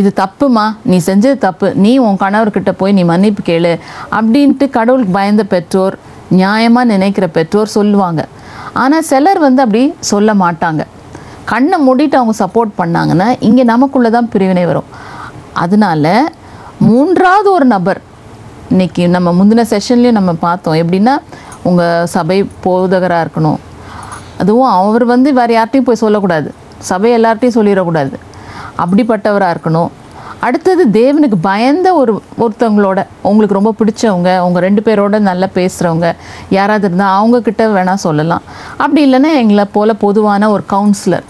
இது 0.01 0.11
தப்புமா? 0.23 0.65
நீ 0.91 0.97
செஞ்சது 1.07 1.37
தப்பு. 1.45 1.69
நீ 1.85 1.93
உன் 2.07 2.23
கணவர்கிட்ட 2.25 2.73
போய் 2.81 2.97
நீ 2.99 3.03
மன்னிப்பு 3.11 3.43
கேளு 3.51 3.73
அப்படின்ட்டு 4.19 4.67
கடவுளுக்கு 4.79 5.13
பயந்த 5.19 5.45
பெற்றோர் 5.53 5.95
நியாயமாக 6.39 6.91
நினைக்கிற 6.95 7.27
பெற்றோர் 7.37 7.77
சொல்லுவாங்க. 7.79 8.23
ஆனால் 8.83 9.07
சிலர் 9.11 9.41
வந்து 9.47 9.63
அப்படி 9.65 9.83
சொல்ல 10.13 10.31
மாட்டாங்க. 10.35 10.83
கண்ணை 11.53 11.77
மூடிட்டு 11.87 12.17
அவங்க 12.21 12.35
சப்போர்ட் 12.43 12.73
பண்ணாங்கன்னா 12.81 13.29
இங்கே 13.49 13.65
நமக்குள்ளே 13.73 14.11
தான் 14.17 14.31
பிரிவினை 14.33 14.65
வரும். 14.71 14.89
அதனால 15.65 16.15
மூன்றாவது 16.89 17.49
ஒரு 17.57 17.67
நபர் 17.75 18.01
இன்றைக்கி 18.73 19.03
நம்ம 19.17 19.29
முந்தின 19.39 19.65
செஷன்லேயும் 19.73 20.19
நம்ம 20.19 20.33
பார்த்தோம். 20.47 20.79
எப்படின்னா 20.83 21.15
உங்கள் 21.69 22.09
சபை 22.15 22.39
போதகராக 22.65 23.25
இருக்கணும். 23.27 23.61
அதுவும் 24.41 24.71
அவர் 24.79 25.05
வந்து 25.13 25.29
வேறு 25.39 25.53
யார்ட்டையும் 25.57 25.87
போய் 25.91 26.03
சொல்லக்கூடாது. 26.03 26.49
சபை 26.91 27.11
எல்லார்ட்டையும் 27.19 27.57
சொல்லிடக்கூடாது. 27.59 28.17
அப்படிப்பட்டவராக 28.83 29.55
இருக்கணும். 29.57 29.93
அடுத்தது 30.47 30.83
தேவனுக்கு 30.99 31.37
பயந்த 31.51 31.89
ஒரு 32.01 32.13
ஒருத்தவங்களோட 32.45 33.01
உங்களுக்கு 33.29 33.59
ரொம்ப 33.59 33.73
பிடிச்சவங்க 33.79 34.31
உங்கள் 34.47 34.65
ரெண்டு 34.67 34.83
பேரோட 34.87 35.19
நல்லா 35.29 35.47
பேசுகிறவங்க 35.55 36.09
யாராவது 36.57 36.87
இருந்தால் 36.89 37.15
அவங்கக்கிட்ட 37.19 37.65
வேணால் 37.77 38.05
சொல்லலாம். 38.07 38.45
அப்படி 38.83 39.01
இல்லைன்னா 39.07 39.31
எங்களை 39.43 39.65
போல் 39.77 40.01
பொதுவான 40.05 40.51
ஒரு 40.57 40.65
கவுன்சிலர் 40.75 41.27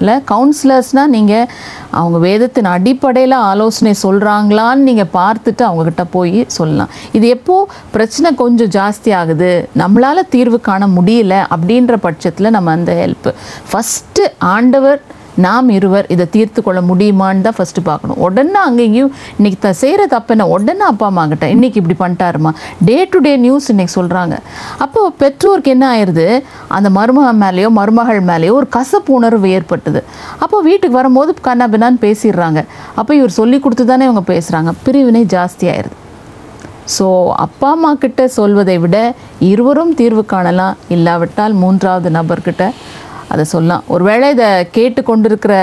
இல்லை 0.00 0.14
கவுன்சிலர்ஸ்னால் 0.30 1.12
நீங்கள் 1.16 1.48
அவங்க 1.90 2.18
வேதத்தின் 2.18 2.68
அடிப்படையில் 2.74 3.36
ஆலோசனை 3.50 3.94
சொல்கிறாங்களான்னு 4.02 4.86
நீங்கள் 4.88 5.12
பார்த்துட்டு 5.12 5.62
அவங்கக்கிட்ட 5.68 6.04
போய் 6.10 6.44
சொல்லலாம். 6.48 6.92
இது 7.12 7.28
எப்போது 7.28 7.70
பிரச்சனை 7.92 8.34
கொஞ்சம் 8.34 8.72
ஜாஸ்தி 8.78 9.12
ஆகுது 9.20 9.50
நம்மளால் 9.82 10.28
தீர்வு 10.28 10.60
காண 10.60 10.86
முடியல 10.86 11.34
அப்படின்ற 11.56 11.96
பட்சத்தில் 12.06 12.54
நம்ம 12.56 12.70
அந்த 12.70 12.94
ஹெல்ப்பு 13.02 13.32
ஃபஸ்ட்டு 13.72 14.24
ஆண்டவர் 14.54 15.00
நாம் 15.44 15.68
இருவர் 15.76 16.06
இதை 16.14 16.26
தீர்த்து 16.34 16.60
கொள்ள 16.62 16.80
முடியுமான்னு 16.90 17.44
தான் 17.46 17.56
ஃபஸ்ட்டு 17.58 17.82
பார்க்கணும். 17.88 18.18
உடனே 18.26 18.60
அங்கேயும் 18.68 19.10
இன்னைக்கு 19.36 19.58
த 19.64 19.72
செய்கிற 19.82 20.06
தப்பு 20.14 20.34
உடனே 20.54 20.84
அப்பா 20.92 21.06
அம்மா 21.10 21.24
கிட்ட 21.32 21.46
இன்றைக்கி 21.54 21.78
இப்படி 21.82 21.96
பண்ணிட்டாருமா 22.02 22.52
டே 22.88 22.96
டு 23.12 23.18
டே 23.26 23.32
நியூஸ் 23.44 23.68
இன்றைக்கி 23.72 23.94
சொல்கிறாங்க 23.98 24.36
அப்போ 24.84 25.00
பெற்றோருக்கு 25.22 25.74
என்ன 25.74 25.84
ஆயிடுது 25.94 26.26
அந்த 26.76 26.88
மருமகன் 26.98 27.40
மேலேயோ 27.44 27.70
மருமகள் 27.80 28.22
மேலேயோ 28.30 28.54
ஒரு 28.60 28.68
கசப்பு 28.76 29.12
உணர்வு 29.18 29.50
ஏற்பட்டது. 29.58 30.02
அப்போ 30.44 30.56
வீட்டுக்கு 30.68 30.98
வரும்போது 31.00 31.34
கண்ணாபின்னான்னு 31.48 32.02
பேசிடுறாங்க. 32.06 32.62
அப்போ 33.00 33.12
இவர் 33.20 33.38
சொல்லி 33.40 33.58
கொடுத்து 33.60 33.86
தானே 33.92 34.08
இவங்க 34.08 34.24
பேசுகிறாங்க 34.32 34.72
பிரிவினை 34.86 35.22
ஜாஸ்தி 35.36 35.66
ஆயிடுது 35.74 35.96
ஸோ 36.96 37.06
அப்பா 37.44 37.68
அம்மா 37.76 37.88
கிட்ட 38.02 38.28
சொல்வதை 38.36 38.74
விட 38.82 38.96
இருவரும் 39.50 39.94
தீர்வு 40.00 40.22
காணலாம். 40.32 40.76
இல்லாவிட்டால் 40.96 41.54
மூன்றாவது 41.62 42.10
நபர்கிட்ட 42.18 42.64
அதை 43.32 43.44
சொல்லலாம். 43.52 43.84
ஒருவேளை 43.94 44.26
இதை 44.34 44.48
கேட்டு 44.76 45.00
கொண்டிருக்கிற 45.10 45.54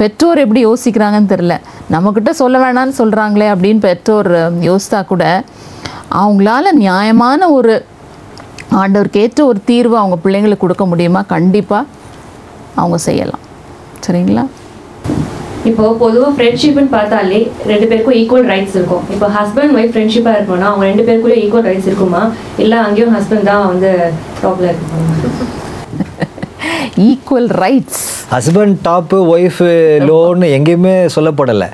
பெற்றோர் 0.00 0.42
எப்படி 0.44 0.62
யோசிக்கிறாங்கன்னு 0.68 1.32
தெரில 1.34 1.54
நம்மக்கிட்ட 1.94 2.30
சொல்ல 2.42 2.56
வேணாம்னு 2.64 2.98
சொல்கிறாங்களே 3.00 3.48
அப்படின்னு 3.54 3.82
பெற்றோர் 3.88 4.30
யோசித்தா 4.68 5.00
கூட 5.12 5.24
அவங்களால 6.20 6.72
நியாயமான 6.84 7.48
ஒரு 7.58 7.74
ஆண்டவருக்கு 8.82 9.22
ஏற்ற 9.24 9.40
ஒரு 9.50 9.60
தீர்வு 9.70 9.96
அவங்க 10.02 10.16
பிள்ளைங்களுக்கு 10.24 10.64
கொடுக்க 10.64 10.84
முடியுமா? 10.92 11.20
கண்டிப்பாக 11.34 11.90
அவங்க 12.80 12.98
செய்யலாம். 13.08 13.42
சரிங்களா? 14.06 14.44
இப்போ 15.68 15.84
பொதுவாக 16.02 16.32
ஃப்ரெண்ட்ஷிப்னு 16.34 16.90
பார்த்தாலே 16.96 17.38
ரெண்டு 17.70 17.86
பேருக்கும் 17.90 18.16
ஈக்குவல் 18.18 18.48
ரைட்ஸ் 18.52 18.76
இருக்கும். 18.78 19.04
இப்போ 19.14 19.28
ஹஸ்பண்ட் 19.36 19.74
ஒய்ஃப் 19.78 19.92
ஃப்ரெண்ட்ஷிப்பாக 19.94 20.36
இருக்கணும்னா 20.36 20.68
அவங்க 20.72 20.86
ரெண்டு 20.90 21.04
பேருக்குள்ளே 21.06 21.38
ஈக்குவல் 21.44 21.68
ரைட்ஸ் 21.70 21.88
இருக்குமா? 21.90 22.22
இல்லை 22.64 22.78
அங்கேயும் 22.86 23.14
ஹஸ்பண்ட் 23.16 23.48
தான் 23.52 23.66
வந்து 23.72 23.90
ப்ராப்ளம் 24.40 24.68
இருக்கும் 24.70 25.64
equal 26.96 27.48
rights 27.48 28.02
husband 28.30 28.76
top 28.84 29.18
wife 29.34 29.68
லோன்னு 30.08 30.46
எங்கேயுமே 30.56 31.08
சொல்லப்படலை. 31.14 31.68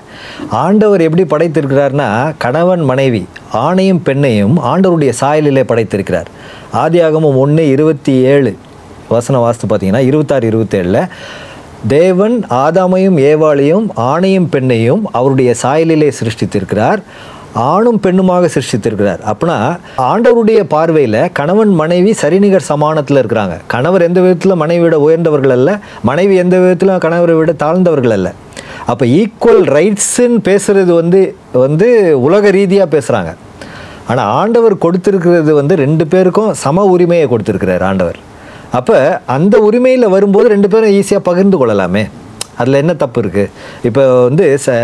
ஆண்டவர் 0.51 1.01
எப்படி 1.01 1.45
படைத்திருக்கிறார்னா 1.45 2.35
கணவன் 2.39 2.81
மனைவி 2.81 3.27
ஆணையும் 3.53 4.01
பெண்ணையும் 4.05 4.55
ஆண்டவருடைய 4.59 5.13
சாயலிலே 5.21 5.63
படைத்திருக்கிறார். 5.63 6.27
ஆதியாகமும் 6.73 7.37
ஒன்று 7.37 7.69
இருபத்தி 7.69 8.13
ஏழு. 8.13 8.57
வசன 9.09 9.51
வாஸ்து 9.51 9.71
பார்த்தீங்கன்னா 9.71 9.99
இருபத்தாறு 9.99 10.49
இருபத்தேழில் 10.49 11.09
தேவன் 11.89 12.45
ஆதாமையும் 12.51 13.17
ஏவாளையும் 13.17 13.87
ஆணையும் 13.97 14.47
பெண்ணையும் 14.53 15.01
அவருடைய 15.13 15.55
சாயலிலே 15.63 16.13
சிருஷ்டித்திருக்கிறார். 16.21 17.03
ஆணும் 17.55 18.01
பெண்ணுமாக 18.05 18.49
சிருஷ்டித்திருக்கிறார். 18.55 19.21
அப்படின்னா 19.31 19.57
ஆண்டவருடைய 20.11 20.61
பார்வையில் 20.75 21.19
கணவன் 21.39 21.73
மனைவி 21.81 22.13
சரிநிகர் 22.23 22.69
சமானத்தில் 22.69 23.21
இருக்கிறாங்க. 23.21 23.57
கணவர் 23.75 24.07
எந்த 24.09 24.21
விதத்தில் 24.25 24.61
மனைவியோட 24.63 24.99
உயர்ந்தவர்கள் 25.07 25.55
அல்ல 25.57 25.79
மனைவி 26.11 26.35
எந்த 26.45 26.57
விதத்திலும் 26.63 27.03
கணவரை 27.07 27.37
விட 27.39 27.53
தாழ்ந்தவர்கள் 27.65 28.15
அல்ல. 28.17 28.31
அப்போ 28.93 29.05
ஈக்குவல் 29.19 29.65
ரைட்ஸுன்னு 29.77 30.41
பேசுகிறது 30.49 30.93
வந்து 31.01 31.21
வந்து 31.65 31.89
உலக 32.27 32.51
ரீதியாக 32.59 32.89
பேசுகிறாங்க 32.95 33.33
ஆனால் 34.11 34.31
ஆண்டவர் 34.41 34.75
கொடுத்துருக்கிறது 34.85 35.53
வந்து 35.61 35.75
ரெண்டு 35.85 36.07
பேருக்கும் 36.13 36.51
சம 36.65 36.85
உரிமையை 36.95 37.27
கொடுத்துருக்கிறார் 37.33 37.85
ஆண்டவர். 37.91 38.19
அப்போ 38.79 38.97
அந்த 39.37 39.55
உரிமையில் 39.69 40.13
வரும்போது 40.15 40.47
ரெண்டு 40.49 40.69
பேரும் 40.73 40.95
ஈஸியாக 40.99 41.29
பகிர்ந்து 41.29 41.57
கொள்ளலாமே. 41.61 42.05
அதில் 42.63 42.81
என்ன 42.83 42.95
தப்பு 43.03 43.21
இருக்குது 43.25 43.51
இப்போ 43.89 44.05
வந்து 44.29 44.47
ச 44.65 44.77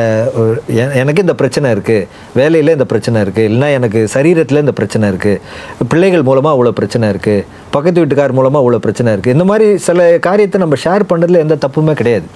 எனக்கு 1.02 1.24
இந்த 1.26 1.36
பிரச்சனை 1.42 1.68
இருக்குது 1.76 2.06
வேலையில் 2.40 2.74
இந்த 2.76 2.88
பிரச்சனை 2.92 3.18
இருக்குது 3.26 3.48
இல்லைன்னா 3.50 3.70
எனக்கு 3.78 4.02
சரீரத்தில் 4.16 4.62
இந்த 4.64 4.74
பிரச்சனை 4.80 5.06
இருக்குது 5.12 5.86
பிள்ளைகள் 5.92 6.26
மூலமாக 6.28 6.54
அவ்வளோ 6.56 6.74
பிரச்சனை 6.80 7.08
இருக்குது 7.14 7.46
பக்கத்து 7.76 8.02
வீட்டுக்கார் 8.02 8.36
மூலமாக 8.38 8.62
அவ்வளோ 8.64 8.80
பிரச்சனை 8.86 9.12
இருக்குது 9.14 9.36
இந்த 9.36 9.46
மாதிரி 9.50 9.68
சில 9.88 10.10
காரியத்தை 10.28 10.60
நம்ம 10.64 10.78
ஷேர் 10.84 11.10
பண்ணுறதுல 11.12 11.42
எந்த 11.46 11.58
தப்புமே 11.64 11.94
கிடையாது. 12.02 12.28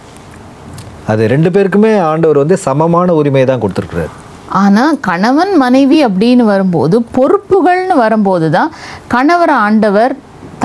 அது 1.13 1.23
ரெண்டு 1.33 1.51
பேருக்குமே 1.55 1.93
ஆண்டவர் 2.11 2.43
வந்து 2.43 2.57
சமமான 2.65 3.15
உரிமையை 3.21 3.47
தான் 3.51 3.63
கொடுத்துருக்குறாரு. 3.63 4.13
ஆனால் 4.63 4.99
கணவன் 5.09 5.53
மனைவி 5.63 5.99
அப்படின்னு 6.07 6.45
வரும்போது 6.51 6.97
பொறுப்புகள்னு 7.17 7.97
வரும்போது 8.03 8.49
தான் 8.57 8.71
கணவரை 9.15 9.57
ஆண்டவர் 9.67 10.13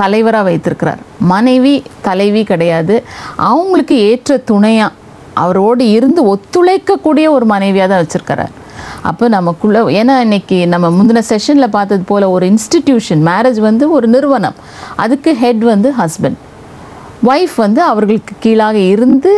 தலைவராக 0.02 0.46
வைத்திருக்கிறார். 0.48 1.00
மனைவி 1.32 1.74
தலைவி 2.08 2.42
கிடையாது. 2.52 2.96
அவங்களுக்கு 3.50 3.96
ஏற்ற 4.10 4.36
துணையாக 4.50 4.96
அவரோடு 5.42 5.84
இருந்து 5.96 6.20
ஒத்துழைக்கக்கூடிய 6.34 7.26
ஒரு 7.36 7.46
மனைவியாக 7.54 7.88
தான் 7.90 8.02
வச்சுருக்கிறார். 8.04 8.54
அப்போ 9.08 9.24
நமக்குள்ள 9.36 9.78
ஏன்னா 10.00 10.14
இன்றைக்கி 10.26 10.58
நம்ம 10.72 10.86
முந்தின 10.96 11.20
செஷனில் 11.30 11.74
பார்த்தது 11.76 12.02
போல் 12.10 12.32
ஒரு 12.34 12.44
இன்ஸ்டிடியூஷன் 12.52 13.22
மேரேஜ் 13.30 13.60
வந்து 13.68 13.84
ஒரு 13.96 14.06
நிறுவனம். 14.14 14.56
அதுக்கு 15.04 15.30
ஹெட் 15.42 15.64
வந்து 15.72 15.90
ஹஸ்பண்ட் 16.00 16.38
ஒய்ஃப் 17.30 17.56
வந்து 17.64 17.80
அவர்களுக்கு 17.90 18.34
கீழாக 18.44 18.78
இருந்து 18.92 19.32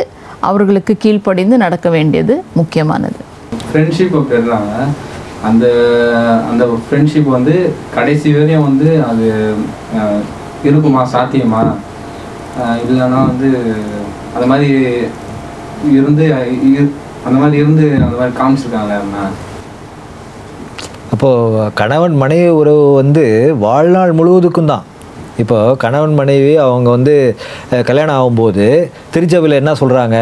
அவர்களுக்கு 0.48 0.92
கீழ்ப்படிந்து 1.04 1.56
நடக்க 1.64 1.88
வேண்டியது 1.96 2.34
முக்கியமானது. 2.58 3.20
ஃப்ரெண்ட்ஷிப் 3.68 4.18
பெறுறாங்க 4.32 4.74
அந்த 5.48 5.66
அந்த 6.50 6.64
ஃப்ரெண்ட்ஷிப் 6.84 7.28
வந்து 7.36 7.54
கடைசி 7.96 8.28
வரையும் 8.36 8.66
வந்து 8.68 8.88
அது 9.10 9.26
இருக்குமா 10.68 11.02
சாத்தியமா? 11.14 11.60
இல்லைன்னா 12.84 13.20
வந்து 13.30 13.48
அந்த 14.34 14.44
மாதிரி 14.50 14.68
இருந்து 15.98 16.24
அந்த 17.26 17.36
மாதிரி 17.40 17.56
இருந்து 17.62 17.84
அந்த 18.04 18.14
மாதிரி 18.18 18.34
காமிச்சிருக்காங்க 18.40 19.22
அப்போது 21.14 21.64
கணவன் 21.78 22.14
மனைவி 22.22 22.50
உறவு 22.60 22.84
வந்து 23.00 23.24
வாழ்நாள் 23.64 24.16
முழுவதுக்கும் 24.18 24.70
தான். 24.72 24.84
இப்போ 25.42 25.58
கணவன் 25.82 26.14
மனைவி 26.20 26.52
அவங்க 26.66 26.88
வந்து 26.96 27.14
கல்யாணம் 27.88 28.16
ஆகும்போது 28.18 28.66
திருச்சபையில் 29.14 29.60
என்ன 29.60 29.72
சொல்கிறாங்க 29.80 30.18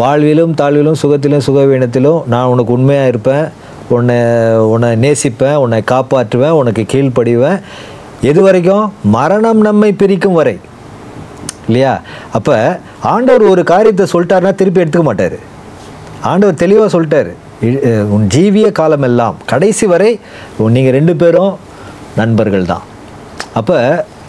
வாழ்விலும் 0.00 0.56
தாழ்விலும் 0.60 1.00
சுகத்திலும் 1.02 1.44
சுகவீனத்திலும் 1.46 2.20
நான் 2.32 2.50
உனக்கு 2.52 2.74
உண்மையாக 2.78 3.12
இருப்பேன். 3.12 3.46
உன்னை 3.96 4.18
உன்னை 4.72 4.90
நேசிப்பேன் 5.04 5.60
உன்னை 5.64 5.78
காப்பாற்றுவேன் 5.92 6.58
உனக்கு 6.60 6.82
கீழ்ப்படிவேன். 6.92 7.60
எது 8.30 8.40
வரைக்கும் 8.46 8.92
மரணம் 9.16 9.60
நம்மை 9.68 9.90
பிரிக்கும் 10.00 10.38
வரை. 10.38 10.56
இல்லையா? 11.68 11.92
அப்போ 12.36 12.54
ஆண்டவர் 13.12 13.44
ஒரு 13.52 13.62
காரியத்தை 13.70 14.04
சொல்லிட்டாருன்னா 14.12 14.52
திருப்பி 14.60 14.82
எடுத்துக்க 14.82 15.06
மாட்டார். 15.08 15.38
ஆண்டவர் 16.30 16.62
தெளிவாக 16.62 16.88
சொல்லிட்டார். 16.94 17.30
உன் 18.14 18.28
ஜீவிய 18.34 18.68
காலம் 18.78 19.06
எல்லாம் 19.08 19.36
கடைசி 19.52 19.86
வரை 19.92 20.10
நீங்கள் 20.76 20.96
ரெண்டு 20.98 21.14
பேரும் 21.22 21.52
நண்பர்கள் 22.20 22.70
தான். 22.72 22.84
அப்போ 23.58 23.76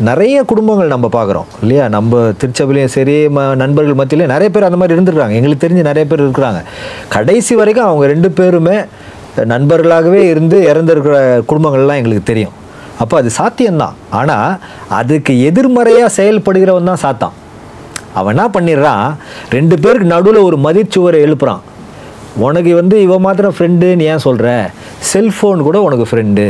நிறைய 0.09 0.37
குடும்பங்கள் 0.49 0.93
நம்ம 0.93 1.07
பார்க்குறோம். 1.15 1.49
இல்லையா? 1.63 1.85
நம்ம 1.95 2.19
திருச்சபையிலையும் 2.41 2.93
சரி 2.97 3.15
ம 3.35 3.47
நண்பர்கள் 3.61 3.99
மத்தியிலையும் 4.01 4.33
நிறைய 4.35 4.49
பேர் 4.55 4.67
அந்த 4.67 4.79
மாதிரி 4.81 4.95
இருந்துருக்காங்க 4.97 5.37
எங்களுக்கு 5.39 5.63
தெரிஞ்சு 5.65 5.89
நிறைய 5.89 6.05
பேர் 6.11 6.25
இருக்கிறாங்க. 6.25 6.61
கடைசி 7.15 7.55
வரைக்கும் 7.61 7.89
அவங்க 7.89 8.05
ரெண்டு 8.13 8.31
பேருமே 8.39 8.77
நண்பர்களாகவே 9.53 10.21
இருந்து 10.33 10.59
இறந்துருக்கிற 10.71 11.17
குடும்பங்கள்லாம் 11.51 12.01
எங்களுக்கு 12.01 12.31
தெரியும். 12.31 12.55
அப்போ 13.01 13.15
அது 13.21 13.29
சாத்தியம்தான். 13.39 13.97
ஆனால் 14.19 14.57
அதுக்கு 14.99 15.33
எதிர்மறையாக 15.49 16.15
செயல்படுகிறவன் 16.17 16.89
தான் 16.91 17.03
சாத்தான். 17.05 17.35
அவன் 18.19 18.33
என்ன 18.35 18.45
பண்ணிடுறான்? 18.55 19.05
ரெண்டு 19.55 19.75
பேருக்கு 19.83 20.13
நடுவில் 20.13 20.39
ஒரு 20.47 20.57
மதிச்சுவரை 20.65 21.19
எழுப்புறான். 21.25 21.61
உனக்கு 22.47 22.71
வந்து 22.79 22.95
இவன் 23.05 23.23
மாத்திரம் 23.25 23.55
ஃப்ரெண்டுன்னு 23.55 24.07
ஏன் 24.11 24.25
சொல்கிற 24.25 24.47
செல்ஃபோன் 25.11 25.65
கூட 25.67 25.77
உனக்கு 25.87 26.05
ஃப்ரெண்டு 26.09 26.45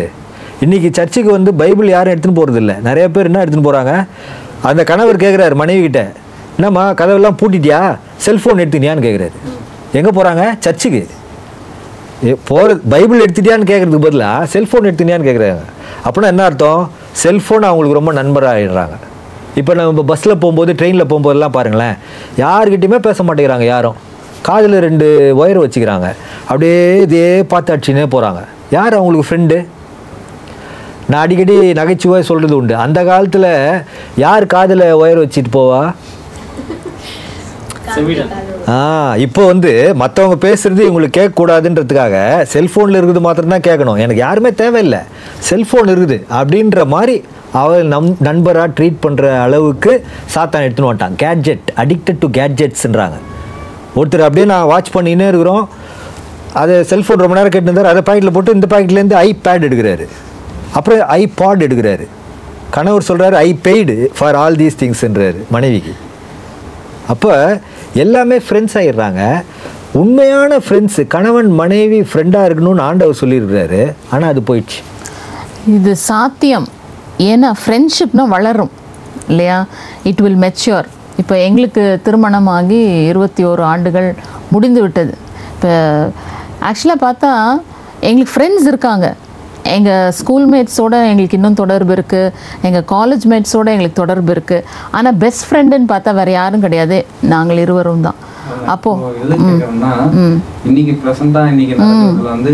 இன்றைக்கி 0.65 0.89
சர்ச்சுக்கு 0.97 1.31
வந்து 1.35 1.51
பைபிள் 1.59 1.93
யாரும் 1.93 2.13
எடுத்துன்னு 2.13 2.39
போகிறது 2.39 2.59
இல்லை 2.61 2.75
நிறைய 2.87 3.05
பேர் 3.15 3.29
என்ன 3.29 3.41
எடுத்துன்னு 3.43 3.67
போகிறாங்க 3.67 3.93
அந்த 4.69 4.81
கணவர் 4.89 5.23
கேட்குறாரு 5.23 5.55
மனைவி 5.61 5.81
கிட்ட 5.85 6.01
என்னம்மா 6.57 6.83
கதவெல்லாம் 7.01 7.37
பூட்டிட்டியா? 7.41 7.79
செல்ஃபோன் 8.25 8.61
எடுத்துனியான்னு 8.63 9.05
கேட்குறாரு 9.05 9.35
எங்கே 9.99 10.11
போகிறாங்க 10.17 10.43
சர்ச்சுக்கு. 10.65 11.01
போகிற 12.47 12.75
பைபிள் 12.89 13.21
எடுத்துட்டியான்னு 13.25 13.67
கேட்குறதுக்கு 13.69 14.07
பதிலாக 14.07 14.47
செல்ஃபோன் 14.53 14.87
எடுத்துட்டியான்னு 14.89 15.27
கேட்குறாங்க 15.27 15.63
அப்படின்னா 16.05 16.31
என்ன 16.33 16.43
அர்த்தம்? 16.43 16.81
செல்ஃபோன் 17.23 17.67
அவங்களுக்கு 17.69 17.99
ரொம்ப 17.99 18.11
நண்பராகிடுறாங்க 18.19 18.97
இப்போ 19.59 19.73
நம்ம 19.73 20.03
பஸ்ஸில் 20.11 20.39
போகும்போது 20.43 20.73
ட்ரெயினில் 20.73 21.07
போகும்போதெல்லாம் 21.11 21.55
பாருங்களேன். 21.57 21.95
யார்கிட்டயுமே 22.37 22.99
பேச 23.07 23.23
மாட்டேங்கிறாங்க 23.23 23.65
யாரும். 23.73 23.97
காதில் 24.41 24.77
ரெண்டு 24.87 25.07
ஒயர் 25.41 25.61
வச்சுக்கிறாங்க. 25.63 26.07
அப்படியே 26.49 27.01
இதே 27.05 27.43
பார்த்து 27.43 27.73
அடிச்சுனே 27.75 28.05
போகிறாங்க 28.15 28.41
யார் 28.77 28.97
அவங்களுக்கு 28.99 29.29
ஃப்ரெண்டு 29.29 29.57
நான் 31.09 31.21
அடிக்கடி 31.25 31.73
நகைச்சுவை 31.73 32.21
சொல்கிறது 32.23 32.55
உண்டு. 32.57 32.75
அந்த 32.75 33.03
காலத்தில் 33.03 33.51
யார் 34.25 34.45
காதில் 34.45 34.85
ஒயர் 35.01 35.23
வச்சுட்டு 35.23 35.51
போவா? 35.57 35.81
இப்போ 39.25 39.41
வந்து 39.51 39.71
மற்றவங்க 40.01 40.37
பேசுறது 40.45 40.81
இவங்களுக்கு 40.87 41.17
கேட்கக்கூடாதுன்றதுக்காக 41.17 42.15
செல்ஃபோனில் 42.53 42.97
இருக்குது 42.99 43.21
மாத்திரம்தான் 43.25 43.65
கேட்கணும். 43.67 43.99
எனக்கு 44.03 44.21
யாருமே 44.25 44.51
தேவையில்லை. 44.61 45.01
செல்ஃபோன் 45.49 45.91
இருக்குது 45.93 46.17
அப்படின்ற 46.39 46.85
மாதிரி 46.93 47.15
அவள் 47.61 47.85
நம் 47.93 48.09
நண்பராக 48.27 48.69
ட்ரீட் 48.77 48.99
பண்ணுற 49.05 49.23
அளவுக்கு 49.45 49.91
சாத்தான் 50.35 50.65
எடுத்துன்னு 50.65 50.89
வந்துட்டான். 50.89 51.17
கேட்ஜெட் 51.23 51.67
அடிக்டட் 51.83 52.21
டு 52.23 52.29
கேட்ஜெட்ஸ்ன்றாங்க 52.39 53.17
ஒருத்தர் 53.99 54.25
அப்படியே 54.27 54.47
நான் 54.53 54.69
வாட்ச் 54.71 54.95
பண்ணினே 54.97 55.27
இருக்கிறோம். 55.31 55.63
அதை 56.61 56.75
செல்ஃபோன் 56.91 57.23
ரொம்ப 57.23 57.37
நேரம் 57.37 57.53
கேட்டுருந்தார் 57.55 57.91
அதை 57.93 58.03
பாக்கெட்டில் 58.07 58.35
போட்டு 58.35 58.57
இந்த 58.57 58.67
பாக்கெட்லேருந்து 58.73 59.17
ஐபேட் 59.27 59.65
எடுக்கிறாரு. 59.69 60.05
அப்புறம் 60.77 61.01
ஐபாட் 61.21 61.65
எடுக்கிறாரு. 61.67 62.05
கணவர் 62.75 63.07
சொல்கிறாரு 63.09 63.35
I 63.47 63.49
paid 63.67 63.95
for 64.19 64.37
all 64.43 64.59
these 64.61 64.79
திங்ஸ்ன்றாரு 64.83 65.41
மனைவிக்கு. 65.55 65.93
அப்போ 67.13 67.33
எல்லாமே 67.93 68.37
ஃப்ரெண்ட்ஸ் 68.37 68.75
ஆகிடுறாங்க 68.79 69.43
உண்மையான 69.93 70.57
ஃப்ரெண்ட்ஸு 70.57 71.07
கணவன் 71.07 71.51
மனைவி 71.51 71.99
ஃப்ரெண்டாக 71.99 72.47
இருக்கணும்னு 72.47 72.81
ஆண்டவர் 72.81 73.19
சொல்லியிருக்கிறாரு. 73.21 73.93
ஆனால் 74.11 74.29
அது 74.29 74.41
போயிடுச்சு. 74.49 74.79
இது 75.67 75.95
சாத்தியம். 75.95 76.67
ஏன்னா 77.17 77.51
ஃப்ரெண்ட்ஷிப்னா 77.61 78.27
வளரும். 78.27 78.71
இல்லையா? 79.27 79.65
இட் 80.03 80.21
வில் 80.21 80.41
மெச்சூர் 80.43 80.87
இப்போ 81.17 81.37
எங்களுக்கு 81.37 81.99
திருமணமாகி 82.03 83.07
இருபத்தி 83.11 83.45
ஓரு 83.45 83.61
ஆண்டுகள் 83.61 84.15
முடிந்து 84.51 84.81
விட்டது. 84.81 85.13
இப்போ 85.55 85.71
ஆக்சுவலாக 86.69 87.03
பார்த்தா 87.05 87.31
எங்களுக்கு 88.01 88.33
ஃப்ரெண்ட்ஸ் 88.35 88.67
இருக்காங்க. 88.67 89.15
எங்கள் 89.75 90.13
ஸ்கூல்மேட்ஸோட 90.19 90.95
எங்களுக்கு 91.09 91.37
இன்னும் 91.39 91.59
தொடர்பு 91.61 91.93
இருக்குது 91.97 92.31
எங்கள் 92.67 92.85
காலேஜ் 92.93 93.25
மேட்ஸோட 93.31 93.67
எங்களுக்கு 93.75 94.01
தொடர்பு 94.01 94.31
இருக்குது 94.35 94.65
ஆனால் 94.97 95.19
பெஸ்ட் 95.23 95.45
ஃப்ரெண்டுன்னு 95.47 95.91
பார்த்தா 95.93 96.13
வேறு 96.19 96.33
யாரும் 96.39 96.65
கிடையாது. 96.65 96.97
நாங்கள் 97.33 97.61
இருவரும் 97.65 98.07
தான். 98.07 98.19
அப்போது 98.73 99.37
இன்னைக்கு 100.69 100.93
ப்ரெசண்டா 101.03 101.43
இன்னைக்கு 101.53 101.75
வந்து 102.33 102.53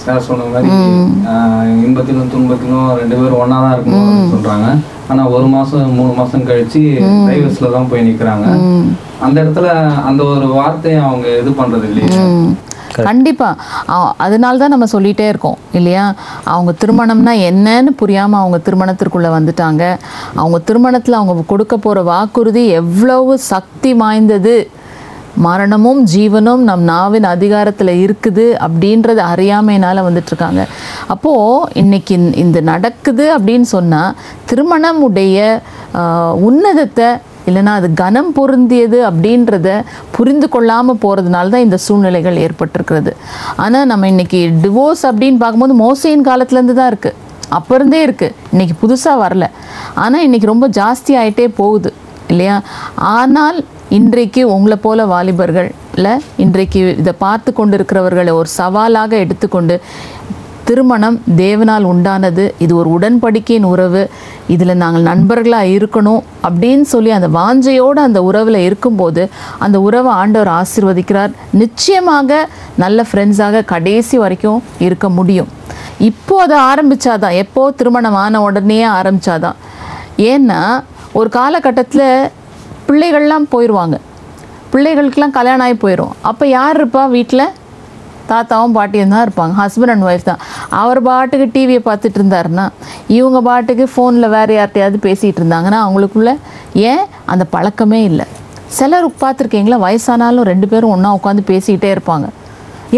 சார் 0.00 0.26
சொன்ன 0.26 0.44
மாதிரி 0.50 0.68
இன்பத்திலும் 1.84 2.32
துன்பத்திலும் 2.34 2.90
ரெண்டு 3.00 3.14
பேரும் 3.20 3.40
ஒண்ணா 3.44 3.56
தான் 3.64 3.74
இருக்கணும் 3.76 4.28
சொல்றாங்க. 4.34 4.66
ஆனா 5.12 5.22
ஒரு 5.36 5.46
மாசம் 5.54 5.96
மூணு 5.96 6.12
மாசம் 6.18 6.44
கழிச்சு 6.50 6.82
டைவர்ஸ்ல 7.28 7.70
தான் 7.76 7.88
போய் 7.90 8.06
நிக்கிறாங்க. 8.08 8.46
அந்த 9.24 9.36
இடத்துல 9.42 9.66
அந்த 10.10 10.20
ஒரு 10.34 10.46
வார்த்தையை 10.58 11.00
அவங்க 11.08 11.26
இது 11.40 11.50
பண்றது 11.62 11.88
இல்லையே. 11.90 12.20
கண்டிப்பாக 13.02 13.56
அதனால 14.16 14.58
தான் 14.58 14.68
நம்ம 14.68 14.84
சொல்லிகிட்டே 14.92 15.28
இருக்கோம் 15.28 15.56
இல்லையா? 15.72 16.14
அவங்க 16.44 16.74
திருமணம்னா 16.84 17.50
என்னன்னு 17.50 17.86
புரியாமல் 17.86 18.40
அவங்க 18.40 18.60
திருமணத்திற்குள்ளே 18.64 19.28
வந்துட்டாங்க. 19.28 19.98
அவங்க 20.34 20.58
திருமணத்தில் 20.58 21.14
அவங்க 21.14 21.42
கொடுக்க 21.46 21.76
போகிற 21.76 22.02
வாக்குறுதி 22.02 22.66
எவ்வளவு 22.66 23.38
சக்தி 23.38 23.94
வாய்ந்தது. 23.94 24.70
மரணமும் 25.36 26.06
ஜீவனும் 26.06 26.56
நம் 26.56 26.82
நாவின் 26.82 27.22
அதிகாரத்தில் 27.22 28.06
இருக்குது 28.06 28.56
அப்படின்றது 28.58 29.16
அறியாமையினால் 29.16 30.02
வந்துட்டுருக்காங்க 30.02 30.66
அப்போது 31.06 31.72
இன்றைக்கி 31.74 32.10
இந்த- 32.10 32.36
இந்த 32.36 32.60
நடக்குது 32.60 33.38
அப்படின்னு 33.38 33.60
சொன்னால் 33.60 34.14
திருமணம் 34.44 35.02
உடைய 35.02 35.60
உன்னதத்தை 36.32 37.08
இல்லைன்னா 37.48 37.72
அது 37.78 37.88
கனம் 38.02 38.30
பொருந்தியது 38.36 38.98
அப்படின்றத 39.08 39.68
புரிந்து 40.16 40.46
கொள்ளாமல் 40.54 41.00
போகிறதுனால 41.02 41.52
தான் 41.54 41.64
இந்த 41.66 41.78
சூழ்நிலைகள் 41.86 42.40
ஏற்பட்டிருக்கிறது. 42.44 43.12
ஆனால் 43.64 43.88
நம்ம 43.92 44.08
இன்றைக்கி 44.14 44.40
டிவோர்ஸ் 44.64 45.04
அப்படின்னு 45.10 45.40
பார்க்கும்போது 45.42 45.76
மோசையின் 45.84 46.26
காலத்துலேருந்து 46.30 46.78
தான் 46.80 46.90
இருக்குது 46.92 47.20
அப்போ 47.58 47.72
இருந்தே 47.78 48.00
இருக்குது 48.06 48.34
இன்றைக்கி 48.52 48.74
புதுசாக 48.82 49.22
வரல. 49.24 49.46
ஆனால் 50.04 50.24
இன்னைக்கு 50.28 50.52
ரொம்ப 50.52 50.68
ஜாஸ்தி 50.80 51.12
ஆகிட்டே 51.22 51.46
போகுது. 51.60 51.90
இல்லையா? 52.32 52.56
ஆனால் 53.16 53.58
இன்றைக்கு 53.98 54.42
உங்களை 54.54 54.76
போல 54.84 55.04
வாலிபர்களில் 55.06 56.22
இன்றைக்கு 56.44 56.80
இதை 57.00 57.12
பார்த்து 57.24 57.50
கொண்டு 57.52 57.74
இருக்கிறவர்களை 57.78 58.32
ஒரு 58.40 58.48
சவாலாக 58.60 59.12
எடுத்துக்கொண்டு 59.24 59.74
திருமணம் 60.68 61.16
தேவனால் 61.36 61.86
உண்டானது. 61.92 62.44
இது 62.58 62.72
ஒரு 62.80 62.88
உடன்படிக்கையின் 62.96 63.68
உறவு. 63.72 64.02
இதில் 64.54 64.80
நாங்கள் 64.82 65.06
நண்பர்களாக 65.08 65.72
இருக்கணும் 65.76 66.22
அப்படின்னு 66.46 66.86
சொல்லி 66.92 67.10
அந்த 67.10 67.28
வாஞ்சையோடு 67.38 68.00
அந்த 68.06 68.22
உறவில் 68.28 68.58
இருக்கும்போது 68.68 69.22
அந்த 69.58 69.80
உறவை 69.80 70.12
ஆண்டவர் 70.20 70.50
ஆசிர்வதிக்கிறார். 70.60 71.32
நிச்சயமாக 71.62 72.48
நல்ல 72.82 73.06
ஃப்ரெண்ட்ஸாக 73.10 73.64
கடைசி 73.72 74.18
வரைக்கும் 74.18 74.62
இருக்க 74.86 75.08
முடியும். 75.08 75.50
இப்போ 76.10 76.36
அதை 76.44 76.56
ஆரம்பிச்சாதான். 76.70 77.36
எப்போ 77.44 77.64
திருமணம் 77.80 78.18
ஆன 78.22 78.40
உடனே 78.46 78.80
ஆரம்பித்தாதான் 78.98 79.60
ஏன்னா 80.30 80.60
ஒரு 81.18 81.28
காலகட்டத்தில் 81.38 82.08
பிள்ளைகள்லாம் 82.88 83.46
போயிடுவாங்க 83.52 83.96
பிள்ளைகளுக்கெல்லாம் 84.72 85.36
கல்யாணம் 85.36 85.64
ஆகி 85.66 85.76
போயிடும் 85.82 86.14
அப்போ 86.30 86.44
யார் 86.46 86.78
இருப்பா 86.78 87.02
வீட்டில்? 87.16 87.44
தாத்தாவும் 88.30 88.74
பாட்டியும் 88.76 89.12
தான் 89.14 89.24
இருப்பாங்க 89.26 89.54
ஹஸ்பண்ட் 89.62 89.92
அண்ட் 89.94 90.06
ஒய்ஃப் 90.08 90.28
தான். 90.28 90.40
அவர் 90.82 91.00
பாட்டுக்கு 91.08 91.46
டிவியை 91.56 91.80
பார்த்துட்டு 91.88 92.18
இருந்தாருன்னா 92.20 92.64
இவங்க 93.16 93.40
பாட்டுக்கு 93.48 93.86
ஃபோனில் 93.94 94.28
வேறு 94.36 94.54
யார்கிட்டயாவது 94.58 95.00
பேசிகிட்டு 95.08 95.40
இருந்தாங்கன்னா 95.42 95.80
அவங்களுக்குள்ள 95.86 96.32
ஏன் 96.90 97.04
அந்த 97.34 97.46
பழக்கமே 97.56 98.00
இல்லை. 98.10 98.26
சிலர் 98.78 99.08
பார்த்துருக்கீங்களா 99.22 99.78
வயசானாலும் 99.86 100.48
ரெண்டு 100.52 100.68
பேரும் 100.68 100.92
ஒன்றா 100.94 101.10
உட்காந்து 101.18 101.44
பேசிக்கிட்டே 101.52 101.90
இருப்பாங்க. 101.96 102.28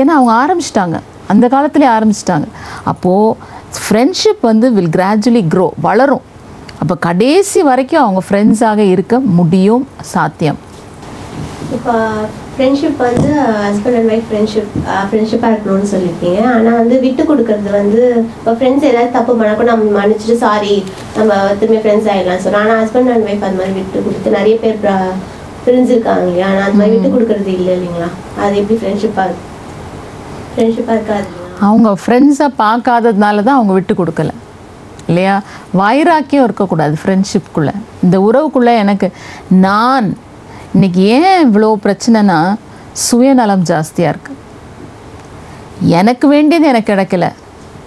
ஏன்னா 0.01 0.13
அவங்க 0.19 0.33
ஆரம்பிச்சிட்டாங்க. 0.43 0.97
அந்த 1.33 1.47
காலத்துலேயே 1.55 1.91
ஆரம்பிச்சிட்டாங்க. 1.97 2.47
அப்போது 2.93 3.37
ஃப்ரெண்ட்ஷிப் 3.85 4.43
வந்து 4.51 4.67
வில் 4.73 4.95
கிராஜுவலி 4.99 5.45
க்ரோ 5.55 5.69
வளரும். 5.87 6.25
அப்போ 6.81 6.95
கடைசி 7.09 7.61
வரைக்கும் 7.63 8.03
அவங்க 8.03 8.21
ஃப்ரெண்ட்ஸாக 8.29 8.83
இருக்க 8.95 9.21
முடியும் 9.39 9.85
சாத்தியம். 10.13 10.59
இப்போ 11.77 11.93
ஃப்ரெண்ட்ஷிப் 12.53 13.01
வந்து 13.07 13.31
ஹஸ்பண்ட் 13.65 13.97
அண்ட் 13.99 14.11
ஒய்ஃப் 14.13 14.27
ஃப்ரெண்ட்ஷிப் 14.29 14.71
ஃப்ரெண்ட்ஷிப்பாக 15.09 15.51
இருக்கணும்னு 15.53 15.91
சொல்லியிருக்கீங்க. 15.93 16.41
ஆனால் 16.53 16.79
வந்து 16.81 16.97
விட்டு 17.05 17.23
கொடுக்கறது 17.31 17.71
வந்து 17.79 18.03
இப்போ 18.39 18.53
ஃப்ரெண்ட்ஸ் 18.59 18.87
ஏதாவது 18.91 19.15
தப்பு 19.17 19.33
பண்ணால் 19.39 19.59
கூட 19.61 19.69
நம்ம 19.73 19.91
மன்னிச்சிட்டு 19.99 20.37
சாரி 20.45 20.75
நம்ம 21.19 21.33
திரும்பி 21.61 21.81
ஃப்ரெண்ட்ஸ் 21.85 22.09
ஆகிடலாம் 22.13 22.43
சொல்கிறோம் 22.45 22.65
ஆனால் 22.65 22.81
ஹஸ்பண்ட் 22.83 23.13
அண்ட் 23.15 23.27
ஒய்ஃப் 23.29 23.47
அது 23.49 23.59
மாதிரி 23.61 23.75
விட்டு 23.81 24.05
கொடுத்து 24.07 24.37
நிறைய 24.39 24.57
பேர் 24.65 24.79
பிரிஞ்சிருக்காங்க 25.67 26.25
இல்லையா? 26.27 26.49
ஆனால் 26.51 26.67
அது 26.69 26.79
மாதிரி 26.81 26.95
விட்டு 26.95 27.15
கொடுக்கறது 27.15 27.53
இல்லை 27.59 27.73
இல்லைங்களா? 27.77 28.09
அது 28.43 28.55
எப்படி 28.63 28.79
ஃப்ரெண்ட்ஷிப்பாக 28.83 29.33
ஃப்ரெண்ட்ஷிப்பாக 30.53 30.99
இருக்காது 30.99 31.27
அவங்க 31.69 31.91
ஃப்ரெண்ட்ஸை 32.03 32.49
பார்க்காததுனால 32.65 33.43
தான் 33.49 33.59
அவங்க 33.59 33.73
விட்டு 33.77 33.95
கொடுக்கல. 33.95 34.33
இல்லையா? 35.11 35.35
வைராக்கியம் 35.81 36.47
இருக்கக்கூடாது 36.47 36.95
ஃப்ரெண்ட்ஷிப்குள்ளே 37.03 37.75
இந்த 38.05 38.17
உறவுக்குள்ளே 38.29 38.75
எனக்கு 38.85 39.09
நான் 39.67 40.07
இன்னைக்கு 40.77 41.03
ஏன் 41.19 41.45
இவ்வளோ 41.47 41.69
பிரச்சனைனா 41.85 42.39
சுயநலம் 42.93 43.63
ஜாஸ்தியாக 43.63 44.13
இருக்குது 44.15 44.43
எனக்கு 45.99 46.27
வேண்டியது 46.29 46.67
எனக்கு 46.67 46.91
கிடைக்கல. 46.93 47.27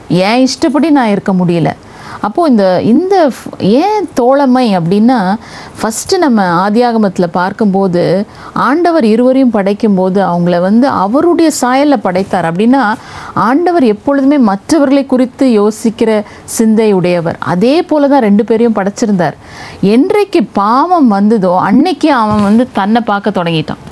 என் 0.08 0.40
இஷ்டப்படி 0.46 0.90
நான் 0.90 1.10
இருக்க 1.10 1.34
முடியல. 1.34 1.70
அப்போது 2.26 2.52
இந்த 2.52 2.64
இந்த 2.92 3.16
ஏன் 3.82 4.08
தோழமை 4.20 4.64
அப்படின்னா 4.78 5.18
ஃபஸ்ட்டு 5.80 6.20
நம்ம 6.24 6.46
ஆதியாகமத்தில் 6.66 7.36
பார்க்கும்போது 7.38 8.04
ஆண்டவர் 8.68 9.06
இருவரையும் 9.14 9.54
படைக்கும்போது 9.56 10.20
அவங்கள 10.32 10.56
வந்து 10.68 10.88
அவருடைய 11.04 11.50
சாயலில் 11.62 12.04
படைத்தார். 12.06 12.48
அப்படின்னா 12.52 12.84
ஆண்டவர் 13.48 13.86
எப்பொழுதுமே 13.94 14.40
மற்றவர்களை 14.52 15.04
குறித்து 15.14 15.48
யோசிக்கிற 15.60 16.12
சிந்தை 16.58 16.90
உடையவர் 17.00 17.40
அதே 17.54 17.76
போல 17.92 18.10
தான் 18.14 18.26
ரெண்டு 18.28 18.46
பேரையும் 18.50 18.78
படைச்சிருந்தார். 18.80 19.38
என்றைக்கு 19.96 20.42
பாவம் 20.62 21.10
வந்ததோ 21.18 21.54
அன்னைக்கு 21.70 22.12
அவன் 22.22 22.48
வந்து 22.50 22.66
தன்னை 22.80 23.04
பார்க்க 23.12 23.38
தொடங்கிட்டான். 23.40 23.84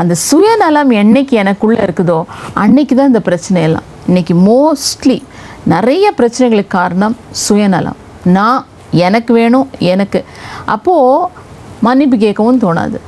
அந்த 0.00 0.14
சுயநலம் 0.28 0.92
என்னைக்கு 1.02 1.34
எனக்குள்ளே 1.42 1.82
இருக்குதோ 1.86 2.20
அன்னைக்கு 2.62 2.94
தான் 2.94 3.12
இந்த 3.12 3.22
பிரச்சனையெல்லாம். 3.28 3.88
இன்னைக்கு 4.06 4.34
மோஸ்ட்லி 4.34 5.22
நிறைய 5.64 6.12
பிரச்சனைகளுக்கு 6.18 6.66
காரணம் 6.66 7.16
சுயநலம். 7.30 7.96
நான் 8.24 8.66
எனக்கு 8.90 9.34
வேணும் 9.34 9.68
எனக்கு. 9.78 10.24
அப்போது 10.64 11.32
மன்னிப்பு 11.80 12.16
கேட்கவும் 12.16 12.62
தோணாது. 12.62 12.98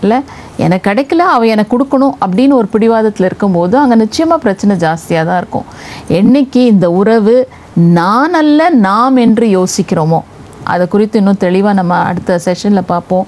இல்லை? 0.00 0.20
எனக்கு 0.56 0.90
கிடைக்கல 0.90 1.16
அவள் 1.16 1.48
எனக்கு 1.48 1.78
கொடுக்கணும் 1.78 2.12
அப்படின்னு 2.26 2.52
ஒரு 2.52 2.66
பிடிவாதத்தில் 2.66 3.26
இருக்கும்போது 3.26 3.78
அங்கே 3.78 3.94
நிச்சயமாக 3.94 4.40
பிரச்சனை 4.40 4.76
ஜாஸ்தியாக 4.76 5.24
தான் 5.24 5.36
இருக்கும். 5.36 5.64
என்னைக்கு 6.08 6.56
இந்த 6.56 6.90
உறவு 6.90 7.48
நான் 7.74 8.34
அல்ல 8.34 8.70
நாம் 8.70 9.16
என்று 9.16 9.46
யோசிக்கிறோமோ? 9.46 10.20
அதை 10.64 10.88
குறித்து 10.88 11.18
இன்னும் 11.18 11.36
தெளிவாக 11.36 11.74
நம்ம 11.74 11.94
அடுத்த 11.94 12.40
செஷனில் 12.44 12.82
பார்ப்போம். 12.86 13.26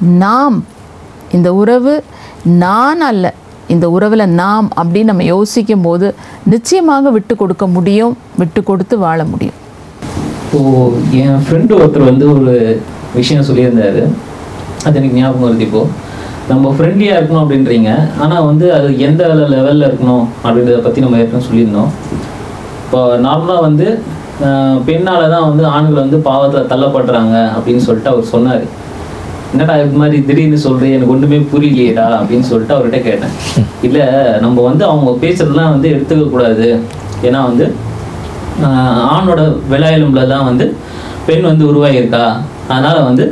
நாம் 0.00 0.64
இந்த 1.32 1.54
உறவு 1.54 2.04
நான் 2.42 3.00
அல்ல 3.00 3.34
இந்த 3.74 3.86
உறவில் 3.94 4.24
நாம் 4.40 4.68
அப்படின்னு 4.80 5.10
நம்ம 5.10 5.24
யோசிக்கும் 5.34 5.86
போது 5.86 6.06
நிச்சயமாக 6.52 7.10
விட்டு 7.16 7.34
கொடுக்க 7.42 7.64
முடியும் 7.76 8.14
விட்டு 8.40 8.60
கொடுத்து 8.70 8.94
வாழ 9.06 9.18
முடியும். 9.32 9.56
இப்போது 10.44 11.18
என் 11.22 11.42
ஃப்ரெண்டு 11.46 11.72
ஒருத்தர் 11.78 12.10
வந்து 12.10 12.26
ஒரு 12.34 12.54
விஷயம் 13.18 13.48
சொல்லியிருந்தாரு. 13.48 14.02
அது 14.86 14.94
எனக்கு 15.00 15.18
ஞாபகம் 15.20 15.46
வருது 15.46 15.66
இப்போ. 15.68 15.82
நம்ம 16.50 16.70
ஃப்ரெண்ட்லியாக 16.76 17.18
இருக்கணும் 17.18 17.42
அப்படின்றீங்க. 17.44 17.90
ஆனால் 18.24 18.46
வந்து 18.50 18.66
அது 18.76 18.88
எந்த 19.08 19.22
லெவலில் 19.54 19.88
இருக்கணும் 19.88 20.24
அப்படின்றத 20.44 20.78
பற்றி 20.86 21.04
நம்ம 21.04 21.18
ஏற்கனவே 21.22 21.46
சொல்லியிருந்தோம். 21.48 21.90
இப்போ 22.84 23.00
நார்மலாக 23.26 23.66
வந்து 23.68 23.86
பெண்ணால் 24.86 25.32
தான் 25.32 25.46
வந்து 25.48 25.64
ஆண்கள் 25.76 26.02
வந்து 26.02 26.18
பாவத்தில் 26.28 26.68
தள்ளப்படுறாங்க 26.72 27.36
அப்படின்னு 27.56 27.84
சொல்லிட்டு 27.86 28.12
அவர் 28.12 28.32
சொன்னார். 28.34 28.64
என்னடா 29.52 29.74
இது 29.82 29.98
மாதிரி 30.00 30.18
திடீர்னு 30.28 30.58
சொல்கிறேன் 30.64 30.94
எனக்கு 30.96 31.12
ஒன்றுமே 31.14 31.38
புரியலையேடா 31.52 32.06
அப்படின்னு 32.20 32.46
சொல்லிட்டு 32.48 32.74
அவர்கிட்ட 32.76 32.98
கேட்டேன். 33.08 33.34
இல்லை 33.86 34.06
நம்ம 34.44 34.56
வந்து 34.68 34.84
அவங்க 34.88 35.10
பேசுறதெல்லாம் 35.24 35.72
வந்து 35.74 35.88
எடுத்துக்க 35.94 36.24
கூடாது. 36.34 36.66
ஏன்னா 37.28 37.40
வந்து 37.50 37.66
ஆணோட 39.14 39.40
விளையாளும்புல 39.72 40.24
தான் 40.32 40.48
வந்து 40.50 40.66
பெண் 41.28 41.48
வந்து 41.50 41.64
உருவாகியிருக்கா. 41.70 42.24
அதனால் 42.72 43.06
வந்து 43.08 43.24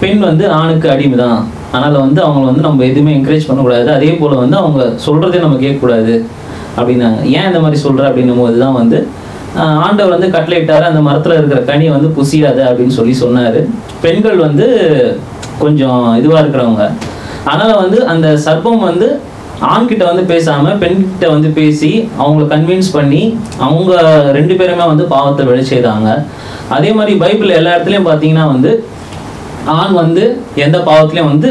பெண் 0.00 0.22
வந்து 0.30 0.44
ஆணுக்கு 0.60 0.88
அடிமை 0.94 1.16
தான் 1.24 1.38
அதனால் 1.74 2.02
வந்து 2.04 2.20
அவங்கள 2.24 2.48
வந்து 2.50 2.66
நம்ம 2.66 2.84
எதுவுமே 2.88 3.12
என்கரேஜ் 3.18 3.46
பண்ணக்கூடாது. 3.48 3.88
அதே 3.98 4.10
போல் 4.20 4.42
வந்து 4.42 4.56
அவங்க 4.62 4.80
சொல்கிறதே 5.06 5.38
நம்ம 5.44 5.56
கேட்கக்கூடாது. 5.62 6.14
அப்படின்னாங்க 6.78 7.20
ஏன் 7.36 7.48
இந்த 7.50 7.60
மாதிரி 7.64 7.78
சொல்கிற 7.84 8.04
அப்படின்னும் 8.10 8.42
போது 8.42 8.58
தான் 8.64 8.76
வந்து 8.80 8.98
ஆண்டவர் 9.84 10.14
வந்து 10.14 10.28
கட்டளையிட்டாரு. 10.34 10.84
அந்த 10.90 11.00
மரத்தில் 11.06 11.36
இருக்கிற 11.38 11.60
கனி 11.70 11.86
வந்து 11.94 12.08
புசியாது 12.16 12.62
அப்படின்னு 12.68 12.96
சொல்லி 12.98 13.14
சொன்னார். 13.22 13.60
பெண்கள் 14.04 14.38
வந்து 14.46 14.66
கொஞ்சம் 15.62 16.02
இதுவாக 16.20 16.42
இருக்கிறவங்க. 16.42 16.84
அதனால் 17.50 17.80
வந்து 17.82 17.98
அந்த 18.12 18.28
சர்ப்பம் 18.46 18.86
வந்து 18.90 19.08
ஆண்கிட்ட 19.72 20.04
வந்து 20.10 20.24
பேசாமல் 20.30 20.78
பெண்கிட்ட 20.82 21.26
வந்து 21.34 21.48
பேசி 21.58 21.90
அவங்கள 22.22 22.46
கன்வின்ஸ் 22.54 22.90
பண்ணி 22.96 23.22
அவங்க 23.66 23.92
ரெண்டு 24.38 24.54
பேருமே 24.60 24.86
வந்து 24.92 25.04
பாவத்தை 25.14 25.44
வெளி 25.50 25.64
செய்தாங்க. 25.72 26.08
அதே 26.76 26.90
மாதிரி 26.98 27.12
பைபிள் 27.22 27.56
எல்லா 27.58 27.74
இடத்துலையும் 27.74 28.08
பார்த்தீங்கன்னா 28.08 28.46
வந்து 28.54 28.70
ஆண் 29.78 29.94
வந்து 30.02 30.24
எந்த 30.64 30.78
பாவத்திலையும் 30.88 31.30
வந்து 31.32 31.48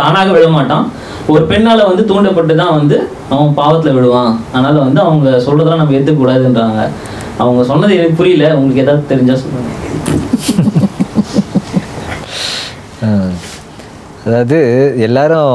தானாக 0.00 0.30
விழமாட்டான் 0.36 0.86
ஒரு 1.32 1.42
பெண்ணால் 1.50 1.88
வந்து 1.90 2.02
தூண்டப்பட்டு 2.08 2.54
தான் 2.62 2.76
வந்து 2.78 2.96
அவன் 3.34 3.54
பாவத்தில் 3.60 3.96
விழுவான். 3.98 4.32
அதனால் 4.54 4.84
வந்து 4.86 5.00
அவங்க 5.06 5.28
சொல்கிறதெல்லாம் 5.46 5.82
நம்ம 5.82 5.96
ஏற்றுக்கூடாதுன்றாங்க 5.98 6.80
அவங்க 7.42 7.60
சொன்னது 7.70 7.98
எனக்கு 8.00 8.20
புரியல. 8.20 8.48
உங்களுக்கு 8.58 8.84
எதாவது 8.84 9.10
தெரிஞ்சால் 9.12 9.42
சொல்லுங்கள் 9.44 10.23
அதாவது 14.26 14.58
எல்லாரும் 15.06 15.54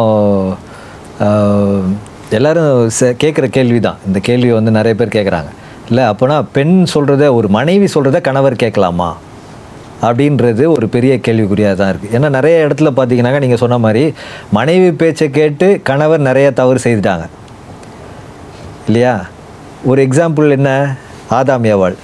எல்லாரும் 2.37 2.73
கேட்குற 3.23 3.45
கேள்வி 3.57 3.79
தான் 3.85 4.01
இந்த 4.07 4.19
கேள்வி 4.27 4.51
வந்து 4.57 4.71
நிறைய 4.77 4.93
பேர் 4.99 5.15
கேட்குறாங்க 5.15 5.51
இல்லை 5.89 6.03
அப்போனா 6.11 6.35
பெண் 6.57 6.75
சொல்கிறத 6.93 7.27
ஒரு 7.37 7.47
மனைவி 7.55 7.87
சொல்கிறத 7.93 8.17
கணவர் 8.27 8.61
கேட்கலாமா? 8.63 9.09
அப்படின்றது 10.07 10.63
ஒரு 10.75 10.87
பெரிய 10.95 11.13
கேள்விக்குறியாக 11.25 11.77
தான் 11.79 11.89
இருக்குது 11.91 12.13
ஏன்னா 12.17 12.27
நிறைய 12.35 12.57
இடத்துல 12.65 12.89
பார்த்தீங்கன்னாக்கா 12.97 13.41
நீங்கள் 13.45 13.61
சொன்ன 13.63 13.79
மாதிரி 13.85 14.03
மனைவி 14.57 14.89
பேச்சை 15.01 15.27
கேட்டு 15.39 15.67
கணவர் 15.89 16.27
நிறைய 16.27 16.49
தவறு 16.59 16.79
செய்துட்டாங்க. 16.85 17.25
இல்லையா? 18.87 19.15
ஒரு 19.89 19.99
எக்ஸாம்பிள் 20.07 20.55
என்ன? 20.57 20.69
ஆதாம் 21.39 21.67
ஏவாள் 21.73 21.97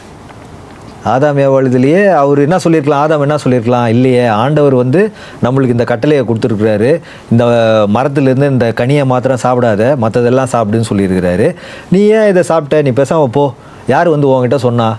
ஆதாம் 1.06 1.40
ஏவாள் 1.46 1.70
இதுலேயே 1.72 2.14
அவர் 2.14 2.40
என்ன 2.40 2.58
சொல்லியிருக்கலாம்? 2.58 3.02
ஆதாம் 3.04 3.22
என்ன 3.22 3.38
சொல்லியிருக்கலாம்? 3.38 3.88
இல்லையே 3.88 4.28
ஆண்டவர் 4.28 4.76
வந்து 4.76 5.12
நம்மளுக்கு 5.44 5.76
இந்த 5.78 5.84
கட்டளையை 5.84 6.26
கொடுத்துருக்குறாரு. 6.26 7.02
இந்த 7.32 7.46
மரத்துலேருந்து 7.94 8.50
இந்த 8.56 8.74
கனியை 8.76 9.06
மாத்திரம் 9.06 9.44
சாப்பிடாத 9.44 9.84
மற்றதெல்லாம் 10.04 10.54
சாப்பிடுன்னு 10.54 10.90
சொல்லியிருக்கிறாரு. 10.92 11.56
நீ 11.90 12.02
ஏன் 12.18 12.28
இதை 12.28 12.44
சாப்பிட்ட? 12.44 12.82
நீ 12.82 12.90
பேசாம 12.90 13.26
போ. 13.26 13.54
யார் 13.88 14.10
வந்து 14.10 14.28
உங்ககிட்ட 14.28 14.58
சொன்னா? 14.58 14.98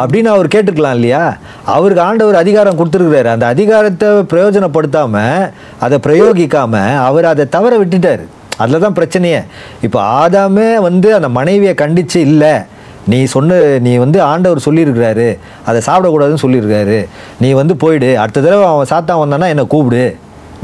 அப்படின்னு 0.00 0.30
அவர் 0.34 0.46
கேட்டுக்கலாம் 0.46 0.94
இல்லையா? 0.94 1.36
அவருக்கு 1.64 2.02
ஆண்டவர் 2.02 2.34
அதிகாரம் 2.34 2.78
கொடுத்துருக்கிறாரு. 2.78 3.24
அந்த 3.24 3.46
அதிகாரத்தை 3.46 4.08
பிரயோஜனப்படுத்தாம 4.08 5.22
அதை 5.80 5.98
பிரயோகிக்காம 6.06 6.96
அவர் 6.96 7.24
அதை 7.24 7.48
தவற 7.48 7.78
விட்டுட்டாரு. 7.78 8.24
அதில் 8.56 8.78
தான் 8.78 8.94
பிரச்சனையே. 8.94 9.40
இப்போ 9.82 9.98
ஆதாமே 10.22 10.74
வந்து 10.88 11.14
அந்த 11.14 11.28
மனைவியை 11.28 11.74
கண்டிச்சு 11.78 12.16
இல்லை. 12.16 12.54
நீ 13.12 13.18
சொன்ன 13.24 13.58
நீ 13.86 13.96
வந்து 13.96 14.18
ஆண்டவர் 14.30 14.66
சொல்லியிருக்கிறாரு 14.66 15.26
அதை 15.68 15.80
சாப்பிடக்கூடாதுன்னு 15.88 16.44
சொல்லியிருக்காரு 16.44 16.98
நீ 17.42 17.48
வந்து 17.60 17.74
போயிடு 17.82 18.08
அடுத்த 18.22 18.44
தடவை 18.46 18.66
அவன் 18.72 18.90
சாத்தான் 18.92 19.22
வந்தானா 19.22 19.48
என்னை 19.54 19.66
கூப்பிடு 19.74 20.04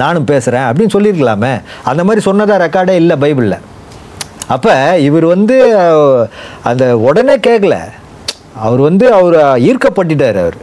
நானும் 0.00 0.28
பேசுகிறேன் 0.30 0.66
அப்படின்னு 0.68 0.94
சொல்லியிருக்கலாமே. 0.94 1.52
அந்த 1.90 2.02
மாதிரி 2.06 2.20
சொன்னதாக 2.28 2.62
ரெக்கார்டே 2.64 2.94
இல்லை 3.02 3.16
பைபிளில். 3.22 3.58
அப்போ 4.54 4.74
இவர் 5.08 5.26
வந்து 5.34 5.56
அந்த 6.70 6.84
உடனே 7.08 7.34
கேட்கல. 7.48 7.76
அவர் 8.66 8.80
வந்து 8.88 9.04
அவர் 9.18 9.36
ஈர்க்கப்பட்டுட்டார் 9.68 10.38
அவர். 10.44 10.58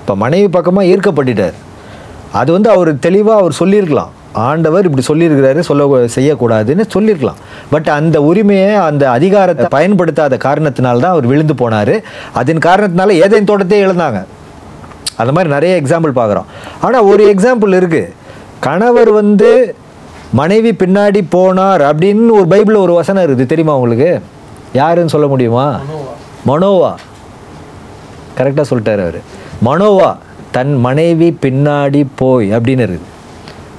இப்போ 0.00 0.14
மனைவி 0.22 0.48
பக்கமாக 0.56 0.90
ஈர்க்கப்பட்டுட்டார். 0.92 1.58
அது 2.40 2.50
வந்து 2.52 2.70
அவர் 2.74 2.90
தெளிவாக 3.06 3.40
அவர் 3.42 3.60
சொல்லியிருக்கலாம். 3.60 4.12
ஆண்டவர் 4.32 4.86
இப்படி 4.88 5.04
சொல்லியிருக்கிறாரு 5.08 5.60
சொல்ல 5.60 6.06
செய்யக்கூடாதுன்னு 6.16 6.84
சொல்லியிருக்கலாம். 6.94 7.40
பட் 7.70 7.88
அந்த 7.88 8.22
உரிமையை 8.22 8.74
அந்த 8.74 9.10
அதிகாரத்தை 9.10 9.66
பயன்படுத்தாத 9.76 10.36
காரணத்தினால 10.36 11.00
தான் 11.04 11.14
அவர் 11.16 11.26
விழுந்து 11.26 11.54
போனார். 11.54 11.94
அதன் 12.32 12.64
காரணத்தினால 12.68 13.16
ஏதேன் 13.24 13.48
தோட்டத்தையே 13.50 13.84
இழந்தாங்க. 13.86 14.20
அந்த 15.16 15.32
மாதிரி 15.32 15.54
நிறைய 15.54 15.82
எக்ஸாம்பிள் 15.82 16.18
பார்க்குறோம். 16.20 16.48
ஆனால் 16.80 17.04
ஒரு 17.04 17.34
எக்ஸாம்பிள் 17.34 17.76
இருக்குது 17.80 18.12
கணவர் 18.60 19.10
வந்து 19.10 19.76
மனைவி 20.32 20.72
பின்னாடி 20.72 21.20
போனார் 21.36 21.82
அப்படின்னு 21.90 22.38
ஒரு 22.40 22.46
பைபிளில் 22.52 22.84
ஒரு 22.86 22.92
வசனம் 22.92 23.24
இருக்குது. 23.26 23.52
தெரியுமா 23.52 23.76
உங்களுக்கு? 23.76 24.20
யாருன்னு 24.72 25.14
சொல்ல 25.14 25.26
முடியுமா? 25.26 25.80
மனோவா. 26.48 26.94
கரெக்டாக 28.38 28.66
சொல்லிட்டார் 28.70 29.02
அவர். 29.06 29.20
மனோவா 29.68 30.16
தன் 30.50 30.74
மனைவி 30.76 31.36
பின்னாடி 31.42 32.06
போய் 32.16 32.52
அப்படின்னு 32.56 32.84
இருக்குது. 32.86 33.08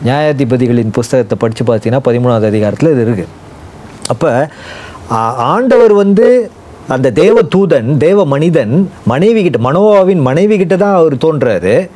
நியாயாதிபதிகளின் 0.05 0.89
புஸ்தகத்தை 0.89 1.37
படித்து 1.37 1.63
பார்த்தீங்கன்னா 1.63 2.05
பதிமூணாவது 2.05 2.45
அதிகாரத்தில் 2.45 2.91
இது 2.91 3.05
இருக்குது 3.05 3.31
அப்போ 4.07 4.47
ஆண்டவர் 5.25 5.93
வந்து 5.93 6.51
அந்த 6.87 7.11
தேவ 7.11 7.41
தூதன் 7.41 7.97
தேவ 7.97 8.25
மனிதன் 8.25 8.89
மனைவி 9.05 9.43
கிட்ட 9.43 9.57
மனோவாவின் 9.57 10.21
மனைவி 10.21 10.57
கிட்ட 10.57 10.77
தான் 10.77 10.93
அவர் 10.93 11.15
தோன்றாரு. 11.15 11.89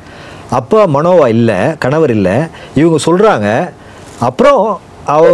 அப்போ 0.50 0.86
மனோவா 0.86 1.28
இல்லை 1.28 1.76
கணவர் 1.78 2.10
இல்லை. 2.10 2.36
இவங்க 2.74 2.98
சொல்கிறாங்க 3.06 3.70
அப்புறம் 4.20 4.78
அவ 5.04 5.24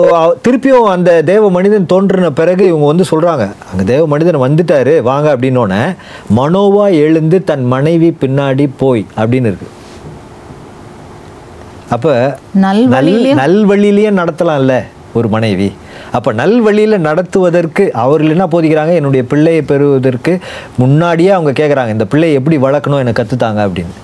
திருப்பியும் 0.43 0.85
அந்த 0.85 1.23
தேவ 1.23 1.51
மனிதன் 1.51 1.87
தோன்றின 1.87 2.31
பிறகு 2.31 2.67
இவங்க 2.67 2.87
வந்து 2.87 3.05
சொல்கிறாங்க 3.11 3.45
அங்கே 3.71 3.85
தேவ 3.85 4.07
மனிதன் 4.07 4.45
வந்துட்டாரு 4.45 5.03
வாங்க 5.03 5.37
அப்படின்னோடனே 5.37 5.83
மனோவா 6.35 6.91
எழுந்து 6.91 7.45
தன் 7.45 7.65
மனைவி 7.65 8.17
பின்னாடி 8.21 8.71
போய் 8.79 9.07
அப்படின்னு 9.17 9.49
இருக்குது 9.49 9.81
அப்போ 11.95 12.13
நல் 12.65 12.83
நல்வழியிலே 12.91 13.33
நல்வழியிலேயே 13.41 14.11
நடத்தலாம்ல 14.21 14.75
ஒரு 15.19 15.29
மனைவி. 15.35 15.67
அப்போ 16.17 16.31
நல்வழியில் 16.41 17.05
நடத்துவதற்கு 17.07 17.85
அவர்கள் 18.03 18.33
என்ன 18.35 18.47
போதிக்கிறாங்க? 18.53 18.93
என்னுடைய 19.01 19.23
பிள்ளையை 19.33 19.63
பெறுவதற்கு 19.71 20.33
முன்னாடியே 20.83 21.31
அவங்க 21.37 21.53
கேட்குறாங்க 21.61 21.93
இந்த 21.97 22.07
பிள்ளையை 22.13 22.37
எப்படி 22.39 22.57
வளர்க்கணும்? 22.65 23.03
எனக்கு 23.05 23.21
கற்றுத்தாங்க 23.21 23.61
அப்படின்னு. 23.67 23.95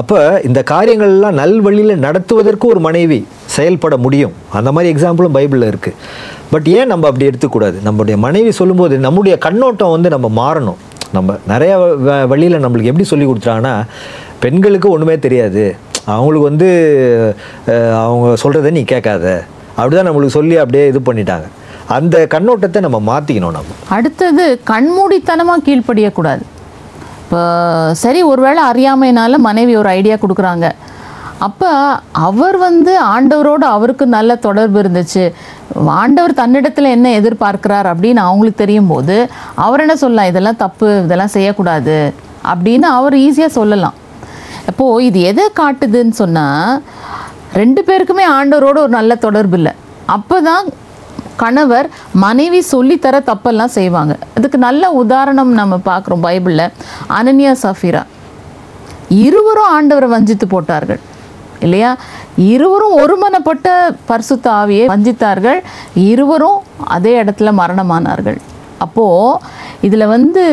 அப்போ 0.00 0.18
இந்த 0.48 0.60
காரியங்கள்லாம் 0.70 1.38
நல்வழியில் 1.42 2.02
நடத்துவதற்கு 2.06 2.64
ஒரு 2.72 2.80
மனைவி 2.86 3.20
செயல்பட 3.56 3.96
முடியும். 4.06 4.34
அந்த 4.58 4.70
மாதிரி 4.72 4.92
எக்ஸாம்பிளும் 4.94 5.36
பைபிளில் 5.36 5.70
இருக்குது 5.72 6.00
பட் 6.52 6.68
ஏன் 6.78 6.90
நம்ம 6.92 7.06
அப்படி 7.10 7.28
எடுத்துக்கூடாது? 7.30 7.76
நம்முடைய 7.88 8.16
மனைவி 8.26 8.50
சொல்லும்போது 8.60 8.96
நம்முடைய 9.06 9.36
கண்ணோட்டம் 9.46 9.94
வந்து 9.96 10.08
நம்ம 10.16 10.30
மாறணும். 10.42 10.80
நம்ம 11.16 11.36
நிறைய 11.52 11.72
வழியில் 12.32 12.62
நம்மளுக்கு 12.64 12.90
எப்படி 12.92 13.08
சொல்லி 13.12 13.26
கொடுத்துட்டாங்கன்னா 13.26 13.74
பெண்களுக்கு 14.44 14.88
ஒன்றுமே 14.94 15.18
தெரியாது. 15.26 15.64
அவங்களுக்கு 16.12 16.48
வந்து 16.50 16.68
அவங்க 18.04 18.28
சொல்கிறத 18.42 18.70
நீ 18.78 18.82
கேட்காத. 18.94 19.26
அப்படிதான் 19.76 20.08
நம்மளுக்கு 20.08 20.38
சொல்லி 20.38 20.56
அப்படியே 20.62 20.86
இது 20.92 21.00
பண்ணிட்டாங்க. 21.06 21.46
அந்த 21.96 22.16
கண்ணோட்டத்தை 22.34 22.80
நம்ம 22.86 22.98
மாற்றிக்கணும் 23.10 23.56
நம்ம. 23.58 23.78
அடுத்தது 23.96 24.44
கண்மூடித்தனமாக 24.72 25.64
கீழ்ப்படியக்கூடாது. 25.68 26.44
இப்போ 27.22 27.40
சரி 28.02 28.20
ஒருவேளை 28.32 28.62
அறியாமைனால 28.70 29.38
மனைவி 29.48 29.72
ஒரு 29.82 29.88
ஐடியா 29.98 30.16
கொடுக்குறாங்க. 30.22 30.68
அப்போ 31.46 31.70
அவர் 32.26 32.56
வந்து 32.66 32.92
ஆண்டவரோடு 33.14 33.66
அவருக்கு 33.76 34.04
நல்ல 34.16 34.36
தொடர்பு 34.46 34.76
இருந்துச்சு. 34.82 35.24
ஆண்டவர் 36.02 36.38
தன்னிடத்தில் 36.40 36.94
என்ன 36.96 37.08
எதிர்பார்க்கிறார் 37.20 37.88
அப்படின்னு 37.92 38.20
அவங்களுக்கு 38.28 38.62
தெரியும் 38.62 38.90
போது 38.92 39.16
அவர் 39.64 39.82
என்ன 39.84 39.96
சொல்லலாம்? 40.02 40.30
இதெல்லாம் 40.32 40.62
தப்பு 40.64 40.88
இதெல்லாம் 41.04 41.34
செய்யக்கூடாது 41.36 41.98
அப்படின்னு 42.52 42.88
அவர் 42.98 43.16
ஈஸியாக 43.26 43.56
சொல்லலாம். 43.58 43.96
அப்போது 44.68 45.04
இது 45.04 45.20
எதை 45.20 45.44
காட்டுதுன்னு 45.60 46.14
சொன்னால் 46.22 46.82
ரெண்டு 47.60 47.84
பேருக்குமே 47.86 48.24
ஆண்டவரோட 48.38 48.78
ஒரு 48.84 48.88
நல்ல 48.88 49.14
தொடர்பு 49.14 49.56
இல்லை. 49.56 49.72
அப்போ 50.06 50.40
தான் 50.40 50.64
கணவர் 51.36 51.86
மனைவி 52.12 52.64
சொல்லித்தர 52.72 53.16
தப்பெல்லாம் 53.30 53.76
செய்வாங்க. 53.78 54.16
அதுக்கு 54.36 54.58
நல்ல 54.58 54.90
உதாரணம் 55.02 55.52
நம்ம 55.52 55.78
பார்க்குறோம் 55.84 56.24
பைபிளில். 56.26 56.72
அனன்யா 57.08 57.52
சஃபீரா. 57.62 58.02
இருவரும் 59.08 59.72
ஆண்டவரை 59.76 60.08
வஞ்சித்து 60.08 60.46
போட்டார்கள். 60.46 61.00
இல்லையா? 61.60 61.96
இருவரும் 62.36 62.96
ஒருமனப்பட்ட 62.98 63.68
பரிசுத்த 64.04 64.50
ஆவியை 64.50 64.86
வஞ்சித்தார்கள். 64.92 65.60
இருவரும் 65.94 66.60
அதே 66.96 67.22
இடத்துல 67.22 67.52
மரணமானார்கள். 67.60 68.38
அப்போது 68.78 69.38
இதில் 69.80 70.06
வந்து 70.06 70.44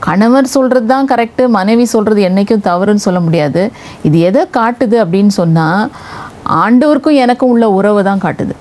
கணவர் 0.00 0.52
சொல்கிறது 0.54 0.86
தான் 0.86 1.08
கரெக்டு 1.08 1.48
மனைவி 1.48 1.84
சொல்கிறது 1.84 2.20
என்றைக்கும் 2.28 2.66
தவறுன்னு 2.68 3.06
சொல்ல 3.06 3.20
முடியாது. 3.20 3.72
இது 4.02 4.18
எதை 4.20 4.42
காட்டுது 4.56 4.96
அப்படின்னு 5.04 5.34
சொன்னால் 5.40 5.90
ஆண்டவருக்கும் 6.62 7.20
எனக்கும் 7.24 7.50
உள்ள 7.50 7.70
உறவை 7.70 8.02
தான் 8.04 8.24
காட்டுது. 8.24 8.54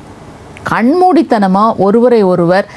கண்மூடித்தனமாக 0.72 1.76
ஒருவரை 1.78 2.24
ஒருவர் 2.24 2.68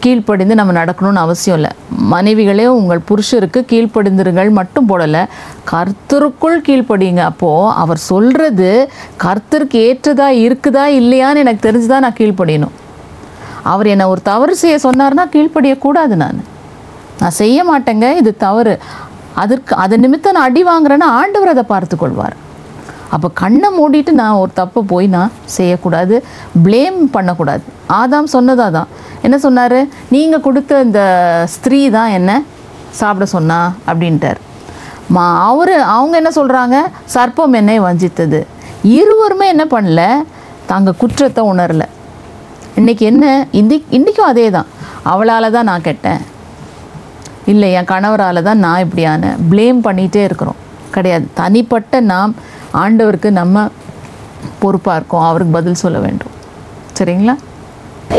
கீழ்ப்படிந்து 0.00 0.54
நம்ம 0.54 0.72
நடக்கணும்னு 0.72 1.22
அவசியம் 1.26 1.56
இல்லை. 1.58 1.70
மனைவிகளே 2.12 2.66
உங்கள் 2.66 3.06
புருஷருக்கு 3.08 3.60
கீழ்ப்படிந்திருங்கள் 3.70 4.50
மட்டும் 4.50 4.88
போடலை 4.88 5.22
கர்த்தருக்குள் 5.70 6.58
கீழ்ப்படிங்க 6.66 7.18
அப்போது 7.18 7.72
அவர் 7.82 7.96
சொல்கிறது 7.96 8.90
கர்த்தருக்கு 9.24 9.78
ஏற்றதா 9.86 10.28
இருக்குதா 10.46 10.84
இல்லையான்னு 11.00 11.42
எனக்கு 11.44 11.66
தெரிஞ்சுதான் 11.68 12.04
நான் 12.06 12.18
கீழ்ப்படியணும். 12.18 12.74
அவர் 13.62 13.86
என்னை 13.86 14.06
ஒரு 14.06 14.22
தவறு 14.22 14.56
செய்ய 14.56 14.76
சொன்னார்னா 14.82 15.24
கீழ்ப்படியக்கூடாது 15.32 16.14
நான். 16.24 16.54
நான் 17.20 17.38
செய்ய 17.42 17.58
மாட்டேங்க 17.70 18.08
இது 18.20 18.30
தவறு. 18.46 18.74
அதற்கு 19.42 19.72
அதை 19.84 19.94
நிமித்தம் 20.04 20.36
நான் 20.36 20.48
அடி 20.48 20.62
வாங்குறேன்னா 20.70 21.08
ஆண்டவர் 21.20 21.54
அதை 21.54 21.64
பார்த்து 21.70 21.96
கொள்வார் 22.02 22.36
அப்போ 23.14 23.28
கண்ணை 23.40 23.68
மூடிட்டு 23.78 24.12
நான் 24.20 24.38
ஒரு 24.42 24.52
தப்பை 24.60 24.80
போய் 24.92 25.06
நான் 25.16 25.34
செய்யக்கூடாது 25.56 26.14
ப்ளேம் 26.64 26.98
பண்ணக்கூடாது. 27.16 27.64
ஆதாம் 28.00 28.32
சொன்னதாக 28.34 28.70
தான் 28.76 28.88
என்ன 29.26 29.36
சொன்னார்? 29.44 29.78
நீங்கள் 30.14 30.42
கொடுத்த 30.46 30.80
இந்த 30.86 31.02
ஸ்திரீ 31.54 31.80
தான் 31.96 32.10
என்ன? 32.18 32.30
சாப்பிட 33.00 33.26
சொன்னா? 33.34 33.58
அப்படின்ட்டார். 33.90 34.40
மா 35.14 35.24
அவர் 35.48 35.74
அவங்க 35.94 36.14
என்ன 36.20 36.30
சொல்கிறாங்க 36.38 36.76
சர்ப்பம் 37.14 37.56
என்னை 37.60 37.76
வஞ்சித்தது. 37.86 38.40
இருவருமே 38.98 39.46
என்ன 39.54 39.64
பண்ணல? 39.74 40.02
தாங்க 40.70 40.92
குற்றத்தை 41.02 41.44
உணரல. 41.52 41.84
இன்றைக்கி 42.80 43.04
என்ன? 43.12 43.26
இந்தி 43.60 43.76
இன்றைக்கும் 43.98 44.30
அதே 44.32 44.46
தான் 44.56 44.70
அவளால் 45.12 45.54
தான் 45.56 45.68
நான் 45.70 45.86
கெட்டேன். 45.88 46.22
இல்லை 47.46 47.72
என் 47.72 47.90
கணவரால் 47.94 48.42
தான் 48.42 48.58
நான் 48.58 48.84
இப்படியான 48.84 49.36
ப்ளேம் 49.50 49.80
பண்ணிகிட்டே 49.86 50.22
இருக்கிறோம். 50.28 50.60
கிடையாது. 50.90 51.26
தனிப்பட்ட 51.34 52.00
நாம் 52.12 52.34
ஆண்டவருக்கு 52.82 53.30
நம்ம 53.30 53.68
பொறுப்பாக 54.58 54.96
இருக்கோம். 54.96 55.26
அவருக்கு 55.28 55.52
பதில் 55.52 55.82
சொல்ல 55.84 55.98
வேண்டும். 55.98 56.32
சரிங்களா? 56.98 57.34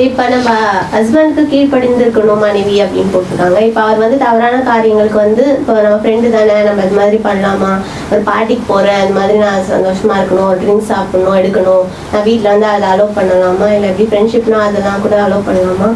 இப்ப 0.05 0.30
நம்ம 0.30 0.49
ஹஸ்பண்ட்க்கு 0.93 1.43
கீழ்ப்படிந்திருக்கணும் 1.51 2.41
மனைவி 2.45 2.82
அப்படின்னு 2.84 3.11
போட்டிருக்காங்க. 3.13 3.59
இப்ப 3.59 3.82
அவர் 3.82 3.97
வந்து 3.97 4.17
தவறான 4.17 4.55
காரியங்களுக்கு 4.69 5.17
வந்து 5.17 5.43
இப்போ 5.59 5.73
நம்ம 5.82 5.97
ஃப்ரெண்டு 6.01 6.30
தானே 6.36 6.57
நம்ம 6.63 6.84
இது 6.84 6.95
மாதிரி 6.99 7.17
பண்ணலாமா? 7.17 7.71
ஒரு 8.11 8.21
பார்ட்டிக்கு 8.21 8.65
போறேன் 8.67 8.99
அது 9.03 9.13
மாதிரி 9.19 9.38
நான் 9.38 9.67
சந்தோஷமா 9.71 10.17
இருக்கணும் 10.19 10.49
ஒரு 10.49 10.59
ட்ரிங்க்ஸ் 10.63 10.91
சாப்பிடணும் 10.93 11.38
எடுக்கணும். 11.39 11.86
நான் 12.13 12.23
வீட்ல 12.23 12.49
வந்து 12.49 12.65
அதை 12.65 12.89
அலோவ் 12.89 13.17
பண்ணலாமா? 13.19 13.69
இல்லை 13.75 13.89
எப்படி 13.89 14.07
ஃப்ரெண்ட்ஷிப்னா 14.11 14.59
அதெல்லாம் 14.69 15.01
கூட 15.01 15.15
அலோவ் 15.28 15.47
பண்ணலாமா? 15.49 15.89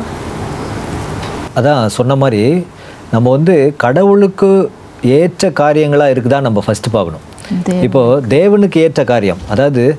அதான் 1.56 1.86
சொன்ன 1.88 2.16
மாதிரி 2.16 2.44
நம்ம 3.12 3.30
வந்து 3.30 3.74
கடவுளுக்கு 3.78 4.72
ஏற்ற 5.04 5.50
காரியங்களாக 5.50 6.14
இருக்குதா 6.14 6.42
நம்ம 6.42 6.64
ஃபஸ்ட்டு 6.68 6.92
பார்க்கணும். 6.92 7.30
தேவ- 7.64 7.82
இப்போ 7.82 8.22
தேவனுக்கு 8.30 8.78
ஏற்ற 8.78 9.04
காரியம் 9.04 9.38
அதாவது 9.50 9.98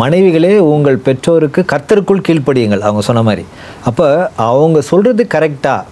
மனைவிகளே 0.00 0.56
உங்கள் 0.56 0.96
பெற்றோருக்கு 0.96 1.64
கர்த்தருக்குள் 1.72 2.22
கீழ்ப்படியுங்கள் 2.28 2.78
அவங்க 2.78 3.00
சொன்ன 3.00 3.22
மாதிரி. 3.22 3.46
அப்போ 3.84 4.30
அவங்க 4.36 4.80
சொல்கிறது 4.80 5.26
கரெக்டாக 5.34 5.82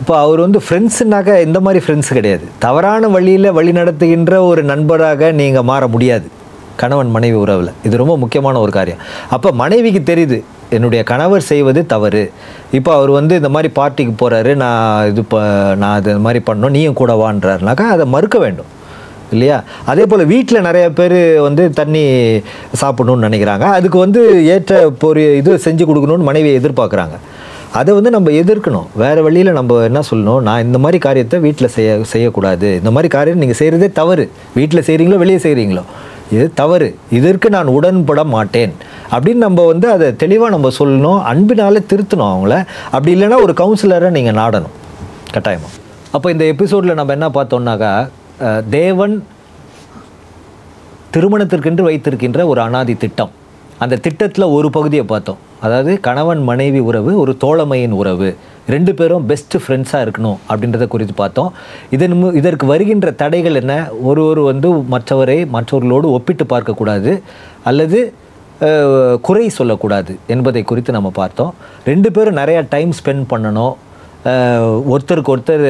இப்போ 0.00 0.18
அவர் 0.18 0.40
வந்து 0.40 0.60
ஃப்ரெண்ட்ஸுனாக்க 0.68 1.42
இந்த 1.42 1.60
மாதிரி 1.60 1.84
ஃப்ரெண்ட்ஸ் 1.84 2.12
கிடையாது. 2.12 2.44
தவறான 2.58 3.08
வழியில் 3.08 3.52
வழி 3.52 3.72
நடத்துகின்ற 3.72 4.42
ஒரு 4.42 4.62
நண்பராக 4.62 5.32
நீங்கள் 5.32 5.62
மாற 5.62 5.86
முடியாது. 5.86 6.28
கணவன் 6.76 7.10
மனைவி 7.10 7.36
உறவில். 7.36 7.70
இது 7.82 7.96
ரொம்ப 7.96 8.18
முக்கியமான 8.18 8.60
ஒரு 8.60 8.72
காரியம். 8.72 8.98
அப்போ 9.30 9.50
மனைவிக்கு 9.50 10.14
தெரியுது 10.14 10.42
என்னுடைய 10.76 11.00
கணவர் 11.10 11.48
செய்வது 11.52 11.80
தவறு. 11.94 12.22
இப்போ 12.78 12.90
அவர் 12.98 13.10
வந்து 13.18 13.34
இந்த 13.40 13.50
மாதிரி 13.54 13.70
பார்ட்டிக்கு 13.78 14.14
போகிறாரு 14.22 14.52
நான் 14.64 15.08
இது 15.10 15.22
ப 15.32 15.40
நான் 15.82 15.98
இது 16.02 16.12
மாதிரி 16.26 16.42
பண்ணணும் 16.48 16.74
நீயும் 16.76 17.00
கூட 17.00 17.14
வான்றாருனாக்கா 17.22 17.86
அதை 17.96 18.06
மறுக்க 18.14 18.38
வேண்டும். 18.44 18.70
இல்லையா? 19.34 19.58
அதே 19.90 20.04
போல் 20.10 20.30
வீட்டில் 20.32 20.66
நிறைய 20.68 20.86
பேர் 20.98 21.18
வந்து 21.46 21.62
தண்ணி 21.80 22.04
சாப்பிடணும்னு 22.80 23.26
நினைக்கிறாங்க. 23.28 23.66
அதுக்கு 23.78 23.98
வந்து 23.98 24.22
ஏற்ற 24.54 24.80
பொரி 25.04 25.22
இது 25.40 25.52
செஞ்சு 25.66 25.84
கொடுக்கணும்னு 25.90 26.28
மனைவியை 26.30 26.56
எதிர்பார்க்குறாங்க. 26.60 27.16
அதை 27.80 27.90
வந்து 27.98 28.10
நம்ம 28.14 28.30
எதிர்க்கணும். 28.40 28.88
வேறு 29.02 29.20
வழியில் 29.26 29.56
நம்ம 29.58 29.78
என்ன 29.88 30.00
சொல்லணும்? 30.10 30.40
நான் 30.48 30.64
இந்த 30.66 30.78
மாதிரி 30.84 30.98
காரியத்தை 31.06 31.38
வீட்டில் 31.46 31.72
செய்ய 31.76 31.92
செய்யக்கூடாது. 32.12 32.70
இந்த 32.80 32.90
மாதிரி 32.96 33.10
காரியம் 33.16 33.42
நீங்கள் 33.44 33.60
செய்கிறதே 33.60 33.88
தவறு. 34.00 34.26
வீட்டில் 34.58 34.86
செய்கிறீங்களோ 34.88 35.20
வெளியே 35.24 35.40
செய்கிறீங்களோ 35.46 35.84
இது 36.34 36.46
தவறு. 36.60 36.88
இதற்கு 37.18 37.48
நான் 37.54 37.74
உடன்பட 37.78 38.20
மாட்டேன். 38.34 38.72
அப்படின்னு 39.14 39.42
நம்ம 39.46 39.64
வந்து 39.72 39.86
அதை 39.94 40.08
தெளிவாக 40.22 40.52
நம்ம 40.54 40.68
சொல்லணும். 40.78 41.20
அன்பினாலே 41.32 41.80
திருத்தணும் 41.92 42.30
அவங்கள. 42.32 42.54
அப்படி 42.94 43.12
இல்லைன்னா 43.14 43.38
ஒரு 43.46 43.54
கவுன்சிலரை 43.62 44.10
நீங்கள் 44.16 44.38
நாடணும். 44.42 44.74
கட்டாயமாக 45.34 45.78
அப்போ 46.16 46.30
இந்த 46.30 46.44
எபிசோடில் 46.52 46.98
நம்ம 46.98 47.12
என்ன 47.16 47.28
பார்த்தோம்னாக்கா 47.36 47.92
தேவன் 48.68 49.14
திருமணத்திற்கென்று 51.14 51.82
வைத்திருக்கின்ற 51.88 52.40
ஒரு 52.52 52.60
அனாதி 52.60 52.94
திட்டம். 53.02 53.32
அந்த 53.82 53.96
திட்டத்தில் 54.06 54.52
ஒரு 54.56 54.68
பகுதியை 54.76 55.04
பார்த்தோம். 55.12 55.40
அதாவது 55.66 55.92
கணவன் 56.06 56.42
மனைவி 56.50 56.80
உறவு 56.88 57.12
ஒரு 57.22 57.32
தோழமையின் 57.44 57.96
உறவு. 58.00 58.28
ரெண்டு 58.68 58.94
பேரும் 58.94 59.26
பெஸ்ட் 59.26 59.56
ஃப்ரெண்ட்ஸாக 59.56 60.04
இருக்கணும் 60.06 60.38
அப்படின்றத 60.48 60.86
குறித்து 60.88 61.14
பார்த்தோம். 61.14 61.52
இதன் 61.90 62.34
இதற்கு 62.40 62.66
வருகின்ற 62.66 63.10
தடைகள் 63.10 63.54
என்ன? 63.54 63.74
ஒருவர் 64.10 64.40
வந்து 64.50 64.70
மற்றவரை 64.94 65.38
மற்றவர்களோடு 65.56 66.10
ஒப்பிட்டு 66.10 66.44
பார்க்கக்கூடாது 66.44 67.14
அல்லது 67.64 68.00
குறை 69.28 69.48
சொல்லக்கூடாது 69.48 70.12
என்பதை 70.26 70.62
குறித்து 70.62 70.92
நம்ம 70.92 71.10
பார்த்தோம். 71.20 71.54
ரெண்டு 71.84 72.12
பேரும் 72.12 72.36
நிறையா 72.36 72.66
டைம் 72.74 72.92
ஸ்பெண்ட் 72.98 73.24
பண்ணணும். 73.32 73.74
ஒருத்தருக்கு 74.92 75.32
ஒருத்தர் 75.34 75.68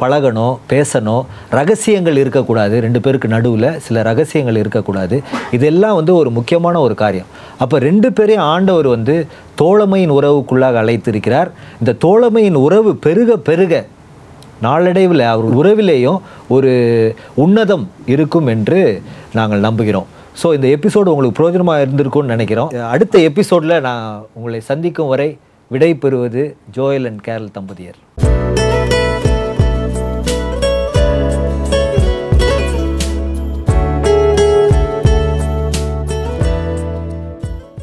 பழகணும் 0.00 0.54
பேசணும். 0.72 1.24
ரகசியங்கள் 1.58 2.16
இருக்கக்கூடாது. 2.22 2.80
ரெண்டு 2.84 3.00
பேருக்கு 3.04 3.28
நடுவில் 3.34 3.68
சில 3.86 4.02
ரகசியங்கள் 4.08 4.60
இருக்கக்கூடாது. 4.62 5.16
இதெல்லாம் 5.56 5.98
வந்து 5.98 6.12
ஒரு 6.20 6.30
முக்கியமான 6.38 6.80
ஒரு 6.86 6.94
காரியம். 7.02 7.28
அப்போ 7.64 7.78
ரெண்டு 7.88 8.08
பேரையும் 8.12 8.46
ஆண்டவர் 8.54 8.88
வந்து 8.96 9.26
தோழமையின் 9.62 10.16
உறவுக்குள்ளாக 10.18 10.82
அழைத்திருக்கிறார். 10.82 11.50
இந்த 11.80 11.94
தோழமையின் 12.06 12.58
உறவு 12.66 12.92
பெருக 13.06 13.36
பெருக 13.50 13.84
நாளடைவில் 14.66 15.24
அவர் 15.30 15.48
உறவிலேயும் 15.60 16.20
ஒரு 16.56 16.70
உன்னதம் 17.44 17.86
இருக்கும் 18.14 18.46
என்று 18.46 19.02
நாங்கள் 19.38 19.66
நம்புகிறோம். 19.68 20.06
ஸோ 20.42 20.46
இந்த 20.56 20.68
எபிசோடு 20.76 21.12
உங்களுக்கு 21.12 21.38
பிரயோஜனமாக 21.38 21.84
இருந்திருக்கும்னு 21.86 22.34
நினைக்கிறோம். 22.34 22.70
அடுத்த 22.94 23.18
எபிசோடில் 23.30 23.82
நான் 23.88 24.04
உங்களை 24.32 24.60
சந்திக்கும் 24.70 25.12
வரை 25.14 25.28
விடை 25.68 25.94
பெறுவது 25.94 26.42
ஜோயல் 26.76 27.06
அண்ட் 27.06 27.22
கேரல் 27.26 27.54
தம்பதியர். 27.56 27.98